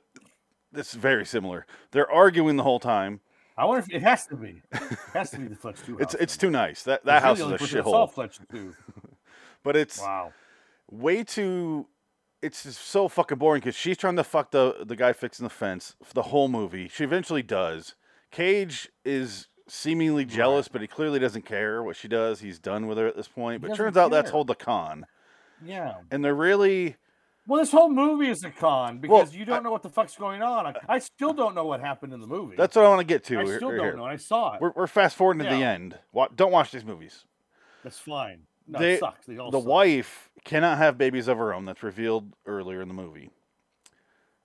it's 0.74 0.94
very 0.94 1.24
similar. 1.24 1.66
They're 1.92 2.10
arguing 2.10 2.56
the 2.56 2.62
whole 2.62 2.80
time. 2.80 3.20
I 3.56 3.64
wonder 3.64 3.80
if 3.80 3.92
it 3.92 4.02
has 4.02 4.26
to 4.26 4.36
be. 4.36 4.62
It 4.72 4.98
has 5.14 5.30
to 5.30 5.38
be 5.38 5.48
the 5.48 5.56
Fletch 5.62 5.82
Two. 5.84 5.98
It's 5.98 6.12
house 6.12 6.22
it's 6.22 6.36
then. 6.36 6.48
too 6.48 6.50
nice. 6.52 6.82
That 6.84 7.04
that 7.06 7.22
Because 7.22 7.22
house 7.22 7.38
you're 7.38 7.46
is 7.46 7.50
a 7.50 7.54
only 7.54 7.58
person 7.58 7.78
that 7.78 7.84
saw 7.84 8.06
shithole. 8.06 8.12
Fletch 8.12 8.38
Two. 8.50 8.74
But 9.64 9.76
it's 9.76 10.00
Wow. 10.00 10.32
way 10.90 11.24
too 11.24 11.88
it's 12.40 12.62
just 12.62 12.80
so 12.80 13.08
fucking 13.08 13.36
boring 13.38 13.58
because 13.60 13.74
she's 13.74 13.96
trying 13.96 14.14
to 14.16 14.22
fuck 14.24 14.52
the 14.52 14.84
the 14.86 14.94
guy 14.94 15.12
fixing 15.12 15.42
the 15.42 15.50
fence 15.50 15.96
for 16.04 16.14
the 16.14 16.22
whole 16.22 16.46
movie 16.46 16.86
she 16.88 17.02
eventually 17.02 17.42
does 17.42 17.96
cage 18.30 18.88
is 19.04 19.48
seemingly 19.66 20.24
jealous 20.24 20.68
but 20.68 20.80
he 20.80 20.86
clearly 20.86 21.18
doesn't 21.18 21.44
care 21.44 21.82
what 21.82 21.96
she 21.96 22.06
does 22.06 22.38
he's 22.40 22.60
done 22.60 22.86
with 22.86 22.96
her 22.96 23.08
at 23.08 23.16
this 23.16 23.26
point 23.26 23.60
but 23.60 23.68
doesn't 23.68 23.84
turns 23.84 23.96
out 23.96 24.12
that's 24.12 24.30
care. 24.30 24.36
all 24.38 24.44
the 24.44 24.54
con 24.54 25.04
Yeah. 25.62 25.96
and 26.12 26.24
they're 26.24 26.32
really 26.34 26.94
Well, 27.48 27.58
this 27.60 27.72
whole 27.72 27.88
movie 27.90 28.28
is 28.28 28.44
a 28.44 28.50
con 28.50 29.00
Well, 29.00 29.22
because 29.22 29.34
you 29.34 29.44
don't 29.44 29.62
know 29.64 29.70
what 29.72 29.82
the 29.82 29.88
fuck's 29.88 30.14
going 30.16 30.42
on. 30.42 30.66
I, 30.66 30.74
I 30.88 30.98
still 31.00 31.32
don't 31.32 31.54
know 31.54 31.64
what 31.64 31.80
happened 31.80 32.12
in 32.12 32.20
the 32.20 32.26
movie. 32.26 32.54
that's 32.56 32.76
what 32.76 32.84
i 32.84 32.88
want 32.88 33.00
to 33.00 33.06
get 33.06 33.24
to 33.24 33.40
I 33.40 33.44
still 33.44 33.70
here- 33.70 33.78
don't 33.78 33.86
here. 33.86 33.96
know. 33.96 34.04
I 34.04 34.16
saw 34.16 34.54
it. 34.54 34.60
we're, 34.60 34.72
we're 34.76 34.86
fast 34.86 35.16
forwarding 35.16 35.42
to 35.44 35.48
the 35.50 35.62
end 35.62 35.98
don't 36.36 36.52
watch 36.52 36.70
these 36.70 36.84
movies 36.84 37.24
That's 37.82 37.98
fine. 37.98 38.42
No, 38.66 38.78
They- 38.78 38.98
sucks. 38.98 39.26
They 39.26 39.38
all 39.38 39.50
the 39.50 39.60
suck. 39.60 39.66
wife 39.66 40.30
cannot 40.44 40.76
have 40.78 40.98
babies 40.98 41.26
of 41.26 41.38
her 41.38 41.54
own. 41.54 41.64
That's 41.64 41.82
revealed 41.82 42.34
earlier 42.46 42.82
in 42.82 42.88
the 42.88 42.94
movie. 42.94 43.30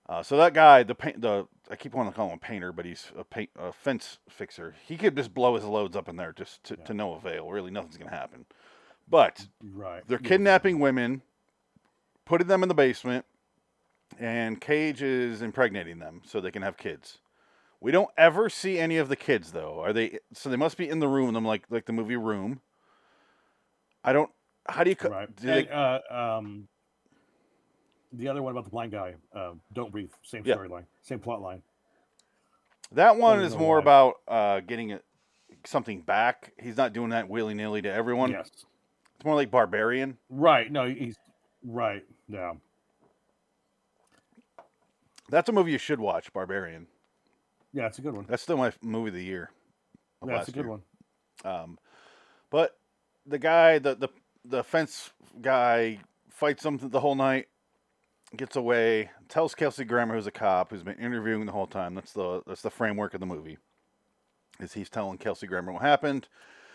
Uh, 0.08 0.22
so 0.22 0.36
that 0.38 0.52
guy, 0.54 0.82
the 0.82 0.94
paint, 0.94 1.20
the 1.20 1.46
I 1.70 1.76
keep 1.76 1.94
wanting 1.94 2.12
to 2.12 2.16
call 2.16 2.28
him 2.28 2.34
a 2.34 2.38
painter, 2.38 2.72
but 2.72 2.84
he's 2.84 3.10
a 3.18 3.24
paint, 3.24 3.50
a 3.58 3.72
fence 3.72 4.18
fixer. 4.28 4.74
He 4.86 4.96
could 4.98 5.16
just 5.16 5.32
blow 5.32 5.54
his 5.54 5.64
loads 5.64 5.96
up 5.96 6.08
in 6.08 6.16
there 6.16 6.32
just 6.32 6.62
to, 6.64 6.76
to 6.76 6.92
no 6.94 7.14
avail. 7.14 7.50
Really, 7.50 7.70
nothing's 7.70 7.96
gonna 7.96 8.10
happen. 8.10 8.44
But 9.08 9.46
Right. 9.62 10.02
they're 10.06 10.18
Yeah. 10.22 10.28
kidnapping 10.28 10.78
women, 10.78 11.22
putting 12.24 12.46
them 12.46 12.62
in 12.62 12.68
the 12.68 12.74
basement, 12.74 13.24
and 14.18 14.60
Cage 14.60 15.02
is 15.02 15.42
impregnating 15.42 15.98
them 15.98 16.22
so 16.24 16.40
they 16.40 16.50
can 16.50 16.62
have 16.62 16.76
kids. 16.76 17.18
We 17.80 17.90
don't 17.92 18.10
ever 18.16 18.48
see 18.48 18.78
any 18.78 18.96
of 18.96 19.08
the 19.08 19.16
kids 19.16 19.52
though. 19.52 19.80
Are 19.80 19.92
they? 19.92 20.18
So 20.32 20.48
they 20.48 20.56
must 20.56 20.76
be 20.76 20.88
in 20.88 21.00
the 21.00 21.08
room. 21.08 21.34
Them 21.34 21.44
like 21.44 21.64
like 21.70 21.86
the 21.86 21.92
movie 21.92 22.16
Room. 22.16 22.60
I 24.02 24.12
don't. 24.12 24.30
How 24.66 24.84
do 24.84 24.90
you? 24.90 24.96
Right. 25.08 25.36
do 25.36 25.46
they- 25.46 25.68
uh, 25.68 25.98
um, 26.10 26.68
the 28.12 28.28
other 28.28 28.42
one 28.42 28.52
about 28.52 28.64
the 28.64 28.70
blind 28.70 28.92
guy, 28.92 29.14
uh, 29.34 29.52
don't 29.72 29.90
breathe. 29.92 30.10
Same 30.22 30.42
Yeah. 30.46 30.54
storyline, 30.54 30.84
same 31.02 31.18
plot 31.18 31.42
line. 31.42 31.62
That 32.92 33.16
one 33.16 33.40
is 33.40 33.56
more 33.56 33.78
about 33.78 34.14
uh, 34.28 34.60
getting 34.60 34.90
it, 34.90 35.04
something 35.64 36.00
back. 36.00 36.52
He's 36.62 36.76
not 36.76 36.92
doing 36.92 37.10
that 37.10 37.28
willy 37.28 37.54
nilly 37.54 37.82
to 37.82 37.92
everyone. 37.92 38.30
Yes. 38.30 38.50
It's 39.16 39.24
more 39.24 39.34
like 39.34 39.50
Barbarian. 39.50 40.16
Right. 40.30 40.70
No, 40.70 40.88
he's 40.88 41.16
right. 41.64 42.04
Yeah. 42.28 42.52
That's 45.30 45.48
a 45.48 45.52
movie 45.52 45.72
you 45.72 45.78
should 45.78 46.00
watch, 46.00 46.32
Barbarian. 46.32 46.86
Yeah, 47.72 47.86
it's 47.86 47.98
a 47.98 48.02
good 48.02 48.14
one. 48.14 48.26
That's 48.28 48.42
still 48.42 48.56
my 48.56 48.72
movie 48.82 49.08
of 49.08 49.14
the 49.14 49.24
year. 49.24 49.50
of 50.22 50.28
Yeah, 50.28 50.38
it's 50.38 50.48
a 50.48 50.52
good 50.52 50.66
year. 50.66 50.70
one. 50.70 50.82
Um, 51.44 51.78
but 52.50 52.76
the 53.26 53.38
guy, 53.38 53.78
the, 53.78 53.94
the 53.94 54.08
the 54.44 54.62
fence 54.62 55.10
guy, 55.40 55.98
fights 56.30 56.64
him 56.64 56.78
the 56.80 57.00
whole 57.00 57.14
night, 57.14 57.48
gets 58.36 58.56
away, 58.56 59.10
tells 59.28 59.54
Kelsey 59.54 59.84
Grammer, 59.84 60.14
who's 60.14 60.26
a 60.26 60.30
cop, 60.30 60.70
who's 60.70 60.82
been 60.82 60.98
interviewing 60.98 61.46
the 61.46 61.52
whole 61.52 61.66
time. 61.66 61.94
That's 61.94 62.12
the 62.12 62.42
that's 62.46 62.62
the 62.62 62.70
framework 62.70 63.14
of 63.14 63.20
the 63.20 63.26
movie. 63.26 63.58
Is 64.60 64.74
he's 64.74 64.90
telling 64.90 65.18
Kelsey 65.18 65.46
Grammer 65.46 65.72
what 65.72 65.82
happened? 65.82 66.28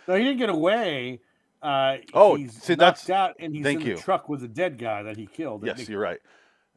No, 0.07 0.15
he 0.15 0.23
didn't 0.23 0.39
get 0.39 0.49
away. 0.49 1.21
Uh, 1.61 1.97
Oh, 2.13 2.35
he's 2.35 2.53
see, 2.61 2.73
knocked 2.75 3.05
that's- 3.05 3.09
out, 3.09 3.35
and 3.39 3.53
he's 3.53 3.63
thank 3.63 3.81
in 3.81 3.87
you. 3.87 3.95
the 3.97 4.01
truck 4.01 4.29
with 4.29 4.41
the 4.41 4.47
dead 4.47 4.77
guy 4.77 5.03
that 5.03 5.17
he 5.17 5.25
killed. 5.27 5.65
Yes, 5.65 5.85
They- 5.85 5.91
you're 5.91 6.01
right. 6.01 6.19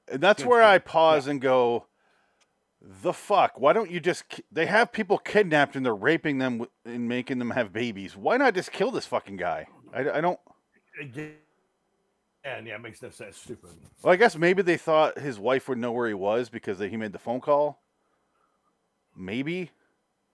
And 0.08 0.20
that's 0.20 0.42
Good 0.42 0.48
where 0.50 0.62
I 0.62 0.74
you. 0.74 0.80
pause 0.80 1.26
and 1.28 1.40
go, 1.40 1.86
the 2.80 3.12
fuck? 3.12 3.60
Why 3.60 3.72
don't 3.72 3.90
you 3.90 4.00
just? 4.00 4.28
ki- 4.28 4.42
They 4.50 4.66
have 4.66 4.90
people 4.90 5.18
kidnapped 5.18 5.76
and 5.76 5.86
they're 5.86 5.94
raping 5.94 6.38
them 6.38 6.66
and 6.84 7.08
making 7.08 7.38
them 7.38 7.50
have 7.50 7.72
babies. 7.72 8.16
Why 8.16 8.36
not 8.36 8.54
just 8.54 8.72
kill 8.72 8.90
this 8.90 9.06
fucking 9.06 9.36
guy? 9.36 9.68
I, 9.94 10.10
I 10.10 10.20
don't. 10.20 10.40
Again, 11.00 11.34
and 12.44 12.66
yeah, 12.66 12.74
it 12.74 12.80
makes 12.82 13.00
no 13.00 13.10
sense. 13.10 13.36
Stupid. 13.36 13.70
Well, 14.02 14.12
I 14.12 14.16
guess 14.16 14.36
maybe 14.36 14.62
they 14.62 14.76
thought 14.76 15.16
his 15.20 15.38
wife 15.38 15.68
would 15.68 15.78
know 15.78 15.92
where 15.92 16.08
he 16.08 16.14
was 16.14 16.48
because 16.48 16.80
he 16.80 16.96
made 16.96 17.12
the 17.12 17.20
phone 17.20 17.40
call. 17.40 17.80
Maybe, 19.16 19.70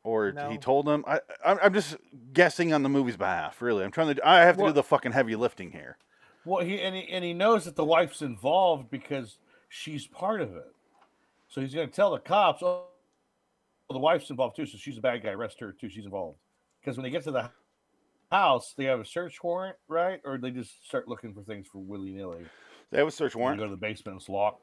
or 0.09 0.33
No. 0.33 0.49
he 0.51 0.57
told 0.59 0.87
them. 0.87 1.05
I, 1.07 1.21
I'm 1.45 1.75
just 1.75 1.97
guessing 2.33 2.73
on 2.73 2.83
the 2.83 2.89
movie's 2.89 3.17
behalf. 3.17 3.61
Really, 3.61 3.85
I'm 3.85 3.91
trying 3.91 4.15
to. 4.15 4.27
I 4.29 4.41
have 4.41 4.57
to 4.57 4.63
Well- 4.63 4.71
do 4.73 4.75
the 4.75 4.83
fucking 4.83 5.13
heavy 5.13 5.37
lifting 5.37 5.71
here. 5.73 5.99
Well, 6.45 6.65
he 6.65 6.81
and 6.81 6.95
he 6.97 7.07
and 7.09 7.25
he 7.25 7.35
knows 7.35 7.67
that 7.67 7.77
the 7.77 7.85
wife's 7.85 8.23
involved 8.23 8.91
because 8.91 9.39
she's 9.69 10.07
part 10.07 10.41
of 10.41 10.57
it. 10.57 10.73
So 11.49 11.61
he's 11.61 11.75
going 11.75 11.89
to 11.89 11.95
tell 11.95 12.11
the 12.13 12.19
cops, 12.21 12.63
"Oh, 12.63 12.85
the 13.91 13.99
wife's 13.99 14.31
involved 14.31 14.57
too, 14.57 14.65
so 14.67 14.79
she's 14.79 14.97
a 14.97 15.03
bad 15.03 15.23
guy. 15.23 15.31
Arrest 15.31 15.61
her 15.61 15.73
too. 15.73 15.89
She's 15.91 16.05
involved." 16.07 16.39
Because 16.81 16.97
when 16.97 17.05
they 17.05 17.11
get 17.11 17.25
to 17.25 17.31
the 17.33 17.51
house, 18.31 18.73
they 18.79 18.85
have 18.85 19.01
a 19.01 19.05
search 19.05 19.43
warrant, 19.43 19.77
right? 19.89 20.21
Or 20.25 20.39
they 20.39 20.51
just 20.51 20.87
start 20.87 21.07
looking 21.09 21.35
for 21.35 21.43
things 21.43 21.67
for 21.67 21.79
willy 21.79 22.13
nilly. 22.13 22.47
They 22.91 22.99
have 22.99 23.09
a 23.09 23.11
search 23.11 23.35
warrant. 23.37 23.59
go 23.61 23.65
to 23.67 23.71
the 23.71 23.77
basement, 23.77 24.17
it's 24.19 24.29
locked. 24.31 24.63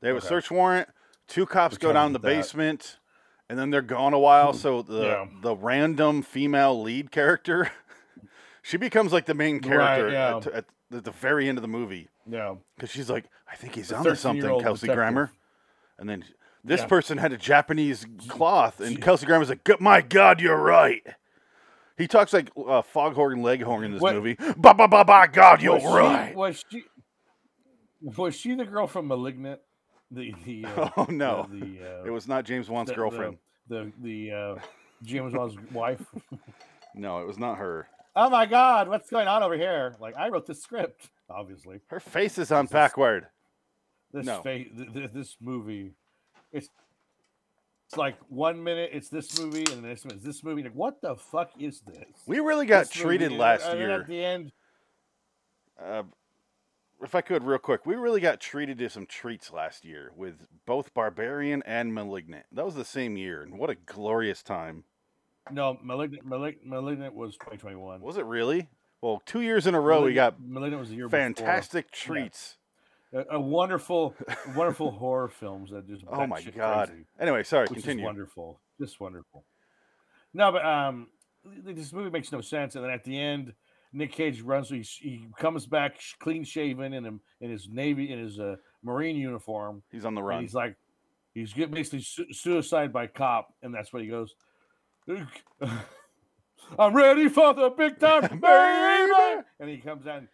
They 0.00 0.08
have 0.08 0.16
a 0.16 0.20
search 0.20 0.50
warrant. 0.50 0.88
Two 1.28 1.46
cops 1.46 1.78
go 1.78 1.92
down 1.92 2.12
the 2.12 2.18
that. 2.18 2.26
basement, 2.26 2.98
and 3.48 3.58
then 3.58 3.70
they're 3.70 3.82
gone 3.82 4.14
a 4.14 4.18
while. 4.18 4.52
So 4.52 4.82
the 4.82 5.02
Yeah. 5.02 5.26
the 5.42 5.56
random 5.56 6.22
female 6.22 6.80
lead 6.82 7.10
character, 7.10 7.70
she 8.62 8.76
becomes 8.76 9.12
like 9.12 9.26
the 9.26 9.34
main 9.34 9.56
Right, 9.56 9.62
character 9.64 10.10
yeah. 10.10 10.36
at, 10.38 10.46
at, 10.46 10.64
at 10.92 11.04
the 11.04 11.10
very 11.10 11.48
end 11.48 11.58
of 11.58 11.62
the 11.62 11.68
movie 11.68 12.08
Yeah. 12.26 12.54
because 12.76 12.90
she's 12.90 13.10
like, 13.10 13.24
I 13.50 13.56
think 13.56 13.74
he's 13.74 13.92
onto 13.92 14.14
something, 14.14 14.42
Kelsey 14.60 14.86
detective. 14.86 14.94
Grammer. 14.96 15.30
And 15.98 16.08
then 16.08 16.24
this 16.64 16.80
Yeah. 16.80 16.86
person 16.86 17.18
had 17.18 17.32
a 17.32 17.36
Japanese 17.36 18.06
cloth, 18.28 18.80
and 18.80 18.96
she- 18.96 19.00
Kelsey 19.02 19.26
Grammer's 19.26 19.48
like, 19.50 19.80
"My 19.80 20.00
God, 20.00 20.40
you're 20.40 20.56
right." 20.56 21.02
He 21.96 22.08
talks 22.08 22.32
like 22.32 22.50
uh, 22.56 22.82
Foghorn 22.82 23.42
Leghorn 23.42 23.84
in 23.84 23.92
this 23.92 24.00
What- 24.00 24.14
movie. 24.14 24.34
Ba 24.56 24.74
ba 24.74 24.88
ba 24.88 25.04
ba. 25.04 25.28
God, 25.30 25.62
you're 25.62 25.74
was 25.74 25.82
she, 25.82 25.88
right. 25.88 26.34
Was 26.34 26.64
she? 26.68 26.82
Was 28.02 28.34
she 28.34 28.54
the 28.56 28.64
girl 28.64 28.86
from 28.88 29.06
*Malignant*? 29.08 29.60
The 30.14 30.34
the 30.44 30.64
uh, 30.76 30.90
Oh 30.96 31.06
no, 31.10 31.46
the, 31.50 32.00
uh, 32.00 32.04
it 32.04 32.10
was 32.10 32.26
not 32.28 32.44
James 32.44 32.68
Wan's 32.70 32.90
girlfriend. 32.92 33.38
The 33.68 33.90
the, 34.02 34.30
uh, 34.32 34.54
James 35.02 35.32
Bond's 35.32 35.56
wife. 35.72 36.02
No, 36.94 37.20
it 37.20 37.26
was 37.26 37.38
not 37.38 37.58
her. 37.58 37.88
Oh 38.16 38.30
my 38.30 38.46
God, 38.46 38.88
what's 38.88 39.10
going 39.10 39.26
on 39.26 39.42
over 39.42 39.56
here? 39.56 39.96
Like 40.00 40.16
I 40.16 40.28
wrote 40.28 40.46
the 40.46 40.54
script, 40.54 41.10
obviously. 41.28 41.80
Her 41.88 42.00
face 42.00 42.38
is 42.38 42.52
on 42.52 42.66
This 42.66 42.72
backward. 42.72 43.26
This 44.12 44.26
No. 44.26 44.42
fa- 44.42 44.64
th- 44.64 44.92
th- 44.92 45.10
this 45.12 45.36
movie, 45.40 45.94
it's 46.52 46.68
it's 47.88 47.96
like 47.96 48.16
one 48.28 48.62
minute 48.62 48.90
it's 48.92 49.08
this 49.08 49.38
movie 49.40 49.64
and 49.72 49.82
the 49.82 49.88
next 49.88 50.04
minute 50.04 50.18
it's 50.18 50.24
this 50.26 50.44
movie. 50.44 50.62
Like 50.62 50.74
what 50.74 51.00
the 51.02 51.16
fuck 51.16 51.50
is 51.58 51.80
this? 51.80 52.04
We 52.26 52.38
really 52.38 52.66
got 52.66 52.86
This 52.86 52.90
treated 52.90 53.30
movie, 53.30 53.40
last 53.40 53.64
and 53.64 53.78
year. 53.80 54.00
At 54.02 54.06
the 54.06 54.24
end, 54.24 54.52
Uh, 55.82 56.02
if 57.02 57.14
I 57.14 57.20
could, 57.20 57.42
real 57.44 57.58
quick, 57.58 57.84
we 57.86 57.94
really 57.96 58.20
got 58.20 58.40
treated 58.40 58.78
to 58.78 58.88
some 58.88 59.06
treats 59.06 59.52
last 59.52 59.84
year 59.84 60.12
with 60.16 60.46
both 60.66 60.94
Barbarian 60.94 61.62
and 61.66 61.94
Malignant. 61.94 62.46
That 62.52 62.64
was 62.64 62.74
the 62.74 62.84
same 62.84 63.16
year, 63.16 63.42
and 63.42 63.58
what 63.58 63.70
a 63.70 63.74
glorious 63.74 64.42
time. 64.42 64.84
no, 65.50 65.78
*Malignant*. 65.82 66.24
Malignant, 66.24 66.66
*Malignant* 66.66 67.14
was 67.14 67.34
2021. 67.34 68.00
Was 68.00 68.16
it 68.16 68.24
really? 68.24 68.68
Well, 69.02 69.22
two 69.26 69.42
years 69.42 69.66
in 69.66 69.74
a 69.74 69.80
row, 69.80 70.02
we 70.02 70.14
got 70.14 70.40
*Malignant*, 70.40 70.52
*Malignant* 70.54 70.80
was 70.80 70.88
the 70.90 70.96
year 70.96 71.08
before. 71.08 71.18
fantastic 71.20 71.90
treats. 71.90 72.56
a, 73.12 73.36
a 73.36 73.40
wonderful, 73.40 74.14
wonderful 74.56 74.90
horror 74.92 75.28
films 75.28 75.70
that 75.72 75.86
just 75.86 76.04
Oh 76.08 76.26
my 76.26 76.40
god. 76.42 76.88
crazy, 76.88 77.04
Anyway, 77.20 77.42
sorry, 77.42 77.66
continue. 77.68 78.04
is 78.04 78.06
wonderful, 78.06 78.60
just 78.80 78.98
wonderful. 79.00 79.44
No, 80.32 80.50
but 80.52 80.64
um, 80.64 81.08
this 81.44 81.92
movie 81.92 82.10
makes 82.10 82.32
no 82.32 82.40
sense, 82.40 82.74
and 82.74 82.82
then 82.84 82.90
at 82.90 83.04
the 83.04 83.20
end, 83.20 83.52
Nick 83.94 84.12
Cage 84.12 84.42
runs. 84.42 84.68
He, 84.68 84.82
he 84.82 85.26
comes 85.38 85.66
back 85.66 85.96
clean 86.18 86.44
shaven 86.44 86.92
in 86.92 87.04
him 87.04 87.20
in 87.40 87.50
his 87.50 87.68
navy 87.70 88.12
in 88.12 88.18
his 88.18 88.38
uh, 88.38 88.56
marine 88.82 89.16
uniform, 89.16 89.82
He's 89.90 90.04
on 90.04 90.14
the 90.14 90.22
run. 90.22 90.42
he's 90.42 90.52
like, 90.54 90.76
he's 91.32 91.52
get 91.54 91.70
basically 91.70 92.02
su- 92.02 92.32
suicide 92.32 92.92
by 92.92 93.06
cop, 93.06 93.48
and 93.62 93.72
that's 93.74 93.92
what 93.92 94.02
he 94.02 94.08
goes. 94.08 94.34
I'm 96.78 96.94
ready 96.94 97.28
for 97.28 97.52
the 97.54 97.70
big 97.70 97.98
time, 98.00 98.22
baby. 98.40 99.42
And 99.60 99.68
he 99.70 99.78
comes 99.78 100.06
out. 100.06 100.18
and 100.18 100.28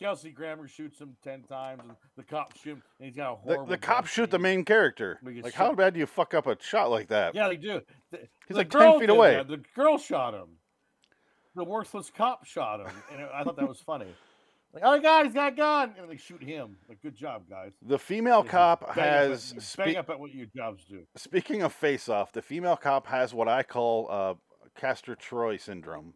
Kelsey 0.00 0.30
Grammer 0.30 0.66
shoots 0.66 1.00
him 1.00 1.16
ten 1.22 1.42
times, 1.44 1.82
and 1.84 1.92
the 2.16 2.24
cops 2.24 2.60
shoot 2.60 2.72
him, 2.72 2.82
and 2.98 3.06
he's 3.06 3.16
got 3.16 3.32
a 3.32 3.36
The, 3.36 3.40
horrible. 3.54 3.66
the 3.66 3.76
death 3.76 3.80
cops 3.86 4.10
shoot 4.10 4.30
the 4.30 4.38
main 4.38 4.64
character. 4.64 5.20
Like, 5.22 5.44
shot. 5.44 5.52
how 5.54 5.74
bad 5.74 5.94
do 5.94 6.00
you 6.00 6.06
fuck 6.06 6.34
up 6.34 6.46
a 6.48 6.56
shot 6.60 6.90
like 6.90 7.08
that? 7.08 7.34
Yeah, 7.34 7.48
they 7.48 7.56
do. 7.56 7.80
The, 8.10 8.18
He's 8.18 8.28
the 8.48 8.54
like 8.56 8.70
10 8.70 8.98
feet 9.00 9.10
away. 9.10 9.34
that. 9.36 9.46
The 9.48 9.62
girl 9.76 9.98
shot 9.98 10.34
him. 10.34 10.48
The 11.54 11.64
worthless 11.64 12.10
cop 12.16 12.44
shot 12.46 12.80
him, 12.80 12.88
and 13.12 13.22
I 13.34 13.44
thought 13.44 13.56
that 13.56 13.68
was 13.68 13.80
funny. 13.80 14.06
Like, 14.72 14.84
oh, 14.86 14.98
God, 15.00 15.26
he's 15.26 15.34
got 15.34 15.52
a 15.52 15.56
gun, 15.56 15.94
and 16.00 16.10
they 16.10 16.16
shoot 16.16 16.42
him. 16.42 16.76
Like, 16.88 17.02
good 17.02 17.14
job, 17.14 17.42
guys. 17.50 17.72
The 17.82 17.98
female 17.98 18.42
cop 18.42 18.80
bang 18.94 19.24
up 19.24 19.30
has. 19.30 19.52
at, 19.54 19.62
spe- 19.62 19.98
up 19.98 20.08
at 20.08 20.18
what 20.18 20.32
your 20.34 20.46
jobs 20.56 20.84
do. 20.88 21.02
Speaking 21.14 21.60
of 21.62 21.74
face 21.74 22.08
off, 22.08 22.32
the 22.32 22.40
female 22.40 22.76
cop 22.78 23.06
has 23.08 23.34
what 23.34 23.48
I 23.48 23.64
call 23.64 24.08
uh, 24.10 24.34
Castor 24.74 25.14
Troy 25.14 25.58
syndrome, 25.58 26.14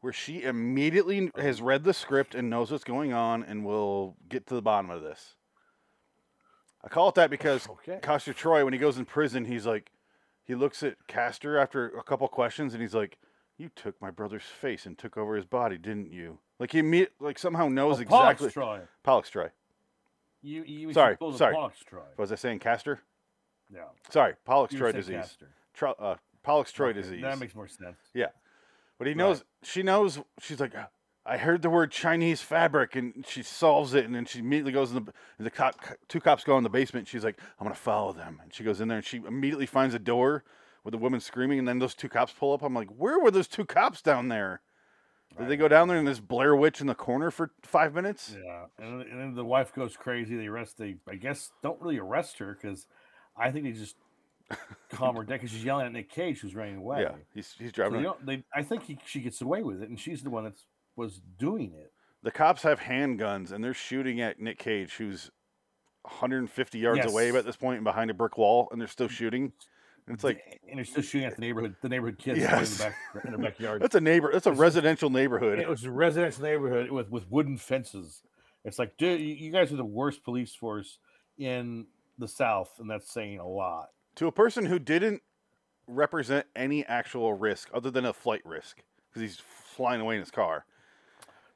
where 0.00 0.12
she 0.12 0.44
immediately 0.44 1.32
has 1.36 1.60
read 1.60 1.82
the 1.82 1.92
script 1.92 2.36
and 2.36 2.48
knows 2.48 2.70
what's 2.70 2.84
going 2.84 3.12
on 3.12 3.42
and 3.42 3.64
will 3.64 4.16
get 4.28 4.46
to 4.46 4.54
the 4.54 4.62
bottom 4.62 4.88
of 4.90 5.02
this. 5.02 5.34
I 6.84 6.88
call 6.88 7.08
it 7.08 7.16
that 7.16 7.28
because 7.28 7.68
Okay. 7.68 7.98
Castor 8.00 8.32
Troy, 8.32 8.62
when 8.64 8.72
he 8.72 8.78
goes 8.78 8.98
in 8.98 9.04
prison, 9.04 9.44
he's 9.44 9.66
like, 9.66 9.90
he 10.44 10.54
looks 10.54 10.84
at 10.84 10.94
Castor 11.08 11.58
after 11.58 11.88
a 11.88 12.04
couple 12.04 12.28
questions 12.28 12.72
and 12.72 12.80
he's 12.80 12.94
like, 12.94 13.18
"You 13.58 13.68
took 13.68 14.00
my 14.00 14.10
brother's 14.10 14.42
face 14.44 14.86
and 14.86 14.96
took 14.96 15.16
over 15.18 15.36
his 15.36 15.44
body, 15.44 15.76
didn't 15.76 16.10
you?" 16.10 16.38
Like 16.58 16.72
he 16.72 16.80
imme- 16.82 17.08
like 17.20 17.38
somehow 17.38 17.68
knows 17.68 17.98
Oh, 17.98 18.02
exactly. 18.02 18.48
Pollux 18.50 18.52
Troy. 18.54 18.80
Pollux 19.02 19.30
Troy. 19.30 19.50
You, 20.40 20.62
you 20.62 20.92
Sorry, 20.92 21.16
sorry. 21.36 21.54
Troy. 21.84 22.02
Was 22.16 22.30
I 22.32 22.36
saying 22.36 22.60
Castor? 22.60 23.00
No. 23.70 23.90
Sorry, 24.08 24.34
Pollux 24.44 24.72
Troy 24.74 24.92
disease. 24.92 25.36
Tro- 25.74 25.94
uh, 25.98 26.14
Pollux 26.42 26.72
Troy 26.72 26.90
Okay, 26.90 27.00
disease. 27.02 27.22
That 27.22 27.38
makes 27.38 27.54
more 27.54 27.68
sense. 27.68 27.98
Yeah, 28.14 28.26
but 28.98 29.06
he 29.08 29.12
Right. 29.12 29.16
knows, 29.18 29.44
she 29.62 29.82
knows, 29.82 30.20
she's 30.40 30.60
like, 30.60 30.74
I 31.26 31.36
heard 31.36 31.60
the 31.62 31.68
word 31.70 31.90
Chinese 31.90 32.40
fabric, 32.40 32.96
and 32.96 33.26
she 33.26 33.42
solves 33.42 33.92
it, 33.94 34.04
and 34.06 34.14
then 34.14 34.24
she 34.24 34.38
immediately 34.38 34.72
goes 34.72 34.92
in 34.92 35.04
the, 35.04 35.12
and 35.36 35.46
the 35.46 35.50
cop, 35.50 35.74
two 36.08 36.20
cops 36.20 36.42
go 36.44 36.56
in 36.56 36.62
the 36.64 36.70
basement. 36.70 37.06
She's 37.08 37.24
like, 37.24 37.38
I'm 37.58 37.64
gonna 37.66 37.74
follow 37.74 38.12
them, 38.12 38.40
and 38.42 38.54
she 38.54 38.64
goes 38.64 38.80
in 38.80 38.88
there, 38.88 38.98
and 38.98 39.06
she 39.06 39.18
immediately 39.18 39.66
finds 39.66 39.94
a 39.94 39.98
door 39.98 40.44
with 40.84 40.92
the 40.92 40.98
woman 40.98 41.20
screaming, 41.20 41.58
and 41.58 41.66
then 41.68 41.78
those 41.78 41.94
two 41.94 42.08
cops 42.08 42.32
pull 42.32 42.52
up. 42.52 42.62
I'm 42.62 42.74
like, 42.74 42.88
where 42.88 43.18
were 43.18 43.30
those 43.30 43.48
two 43.48 43.64
cops 43.64 44.00
down 44.02 44.28
there? 44.28 44.60
Did 45.38 45.48
they 45.48 45.56
go 45.56 45.68
down 45.68 45.88
there 45.88 45.98
and 45.98 46.08
this 46.08 46.20
Blair 46.20 46.56
Witch 46.56 46.80
in 46.80 46.86
the 46.86 46.94
corner 46.94 47.30
for 47.30 47.50
five 47.62 47.94
minutes? 47.94 48.34
Yeah, 48.42 48.64
and, 48.78 49.00
then- 49.00 49.08
and 49.10 49.20
then 49.20 49.34
the 49.34 49.44
wife 49.44 49.74
goes 49.74 49.96
crazy. 49.96 50.36
They 50.36 50.46
arrest. 50.46 50.78
They, 50.78 50.96
I 51.08 51.16
guess, 51.16 51.50
don't 51.62 51.80
really 51.80 51.98
arrest 51.98 52.38
her 52.38 52.56
because 52.60 52.86
I 53.36 53.50
think 53.50 53.64
they 53.64 53.72
just 53.72 53.96
calm 54.90 55.16
her 55.16 55.22
down 55.24 55.36
because 55.36 55.50
she's 55.50 55.64
yelling 55.64 55.86
at 55.86 55.92
Nick 55.92 56.10
Cage, 56.10 56.40
who's 56.40 56.54
running 56.54 56.76
away. 56.76 57.02
Yeah, 57.02 57.12
he's 57.34 57.54
he's 57.58 57.68
So 57.68 57.88
driving. 57.88 58.10
they 58.24 58.36
they, 58.36 58.44
I 58.54 58.62
think 58.62 58.84
he, 58.84 58.98
she 59.04 59.20
gets 59.20 59.40
away 59.42 59.62
with 59.62 59.82
it, 59.82 59.88
and 59.90 60.00
she's 60.00 60.22
the 60.22 60.30
one 60.30 60.44
that 60.44 60.54
was 60.96 61.20
doing 61.38 61.72
it. 61.78 61.92
the 62.22 62.30
cops 62.32 62.62
have 62.62 62.80
handguns, 62.80 63.52
and 63.52 63.62
they're 63.62 63.74
shooting 63.74 64.20
at 64.22 64.40
Nick 64.40 64.58
Cage, 64.58 64.94
who's 64.94 65.30
150 66.02 66.78
yards 66.78 67.04
away 67.04 67.30
at 67.36 67.44
this 67.44 67.56
point 67.56 67.76
and 67.76 67.84
behind 67.84 68.10
a 68.10 68.14
brick 68.14 68.38
wall, 68.38 68.68
and 68.72 68.80
they're 68.80 68.88
still 68.88 69.08
shooting. 69.08 69.52
And 70.08 70.14
it's 70.14 70.24
like 70.24 70.60
and 70.68 70.78
they're 70.78 70.84
still 70.84 71.02
shooting 71.02 71.26
at 71.26 71.34
the 71.36 71.40
neighborhood, 71.42 71.76
the 71.82 71.88
neighborhood 71.88 72.18
kids 72.18 72.38
Yes. 72.40 72.72
in, 72.72 72.78
the 72.78 72.84
back, 73.14 73.24
in 73.24 73.30
their 73.32 73.50
backyard. 73.50 73.82
that's 73.82 73.94
a 73.94 74.00
neighbor. 74.00 74.30
That's 74.32 74.46
a 74.46 74.50
It's- 74.50 74.60
residential 74.60 75.10
neighborhood. 75.10 75.58
it 75.58 75.68
was 75.68 75.84
a 75.84 75.90
residential 75.90 76.42
neighborhood 76.42 76.90
with 76.90 77.10
with 77.10 77.30
wooden 77.30 77.56
fences. 77.58 78.22
It's 78.64 78.78
like, 78.78 78.96
dude, 78.96 79.20
you 79.20 79.52
guys 79.52 79.72
are 79.72 79.76
the 79.76 79.84
worst 79.84 80.24
police 80.24 80.54
force 80.54 80.98
in 81.38 81.86
the 82.18 82.28
South, 82.28 82.72
and 82.80 82.90
that's 82.90 83.10
saying 83.12 83.38
a 83.38 83.46
lot. 83.46 83.88
to 84.16 84.26
a 84.26 84.32
person 84.32 84.66
who 84.66 84.78
didn't 84.80 85.22
represent 85.86 86.46
any 86.56 86.84
actual 86.86 87.32
risk 87.34 87.68
other 87.72 87.90
than 87.90 88.04
a 88.04 88.12
flight 88.12 88.42
risk 88.44 88.82
because 89.08 89.22
he's 89.22 89.38
flying 89.38 90.00
away 90.00 90.16
in 90.16 90.20
his 90.20 90.30
car. 90.30 90.64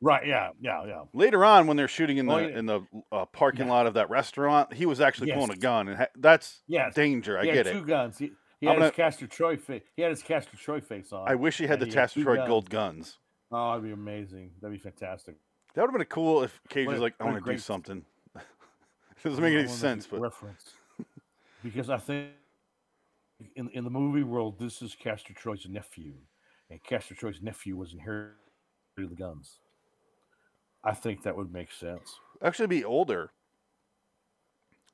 Right? 0.01 0.27
Yeah, 0.27 0.51
yeah, 0.61 0.85
yeah. 0.85 1.03
Later 1.13 1.45
on, 1.45 1.67
when 1.69 1.77
they're 1.77 1.87
shooting 1.89 2.17
in 2.19 2.27
the 2.27 2.35
Oh, 2.35 2.39
yeah. 2.39 2.59
in 2.59 2.67
the 2.67 2.81
uh, 3.13 3.25
parking 3.27 3.67
Yeah. 3.67 3.73
lot 3.73 3.87
of 3.87 3.95
that 3.95 4.11
restaurant, 4.11 4.73
he 4.75 4.85
was 4.87 5.01
actually 5.01 5.31
pulling 5.33 5.51
a 5.53 5.57
gun, 5.57 5.87
and 5.89 5.97
ha- 5.99 6.07
that's 6.17 6.63
Yes. 6.67 6.95
danger. 6.95 7.39
I 7.39 7.43
he 7.43 7.47
get 7.49 7.57
had 7.57 7.67
it. 7.69 7.73
two 7.81 7.85
guns. 7.85 8.19
He, 8.19 8.33
he 8.63 8.69
I'm 8.69 8.75
had 8.77 8.83
his 8.83 8.91
gonna- 8.93 9.11
Castor 9.11 9.27
Troy 9.27 9.57
face. 9.57 9.83
He 9.97 10.03
had 10.03 10.11
his 10.13 10.23
Castor 10.23 10.57
Troy 10.57 10.81
face 10.81 11.13
on. 11.13 11.29
I 11.29 11.35
wish 11.35 11.59
he 11.59 11.67
had 11.67 11.81
the 11.81 11.87
he 11.87 11.93
had 11.93 12.11
two 12.11 12.25
guns. 12.25 12.49
gold 12.49 12.71
guns. 12.71 13.19
oh, 13.51 13.71
that'd 13.71 13.85
be 13.85 13.91
amazing. 13.91 14.53
That'd 14.61 14.73
be 14.77 14.83
fantastic. 14.83 15.35
That 15.75 15.83
would 15.83 15.89
have 15.91 15.99
been 15.99 16.07
cool 16.07 16.43
if 16.45 16.61
Cage 16.69 16.87
What 16.87 16.93
was 16.93 17.03
like, 17.03 17.15
"I 17.21 17.25
want 17.25 17.45
to 17.45 17.53
do 17.53 17.59
something." 17.59 18.05
it 18.37 18.43
doesn't 19.25 19.43
make 19.43 19.55
any 19.55 19.67
sense, 19.69 20.07
but 20.07 20.21
reference 20.21 20.75
because 21.65 21.91
I 21.91 21.99
think 21.99 22.31
in 23.57 23.69
in 23.71 23.83
the 23.85 23.91
movie 23.91 24.23
world, 24.23 24.59
this 24.59 24.81
is 24.81 24.95
Castor 24.95 25.35
Troy's 25.35 25.67
nephew, 25.69 26.15
and 26.71 26.83
Castor 26.85 27.15
Troy's 27.15 27.43
nephew 27.43 27.77
was 27.77 27.93
inherited 27.93 28.37
the 28.97 29.07
guns. 29.17 29.59
I 30.85 30.95
think 30.95 31.23
that 31.25 31.37
would 31.37 31.53
make 31.53 31.73
sense. 31.73 32.19
actually 32.43 32.67
be 32.69 32.85
older. 32.85 33.33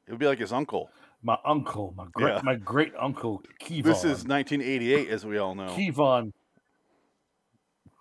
It 0.07 0.13
would 0.13 0.21
be 0.21 0.27
like 0.27 0.39
his 0.39 0.53
uncle. 0.53 0.91
My 1.23 1.37
uncle, 1.45 1.95
my 1.97 2.07
great 2.13 2.35
Yeah. 2.35 2.41
my 2.45 2.55
great 2.55 2.93
uncle 2.99 3.43
Kevon. 3.61 3.83
This 3.85 3.99
is 4.05 4.25
1988, 4.25 5.09
as 5.09 5.27
we 5.27 5.39
all 5.39 5.55
know. 5.55 5.69
Kevon. 5.69 6.33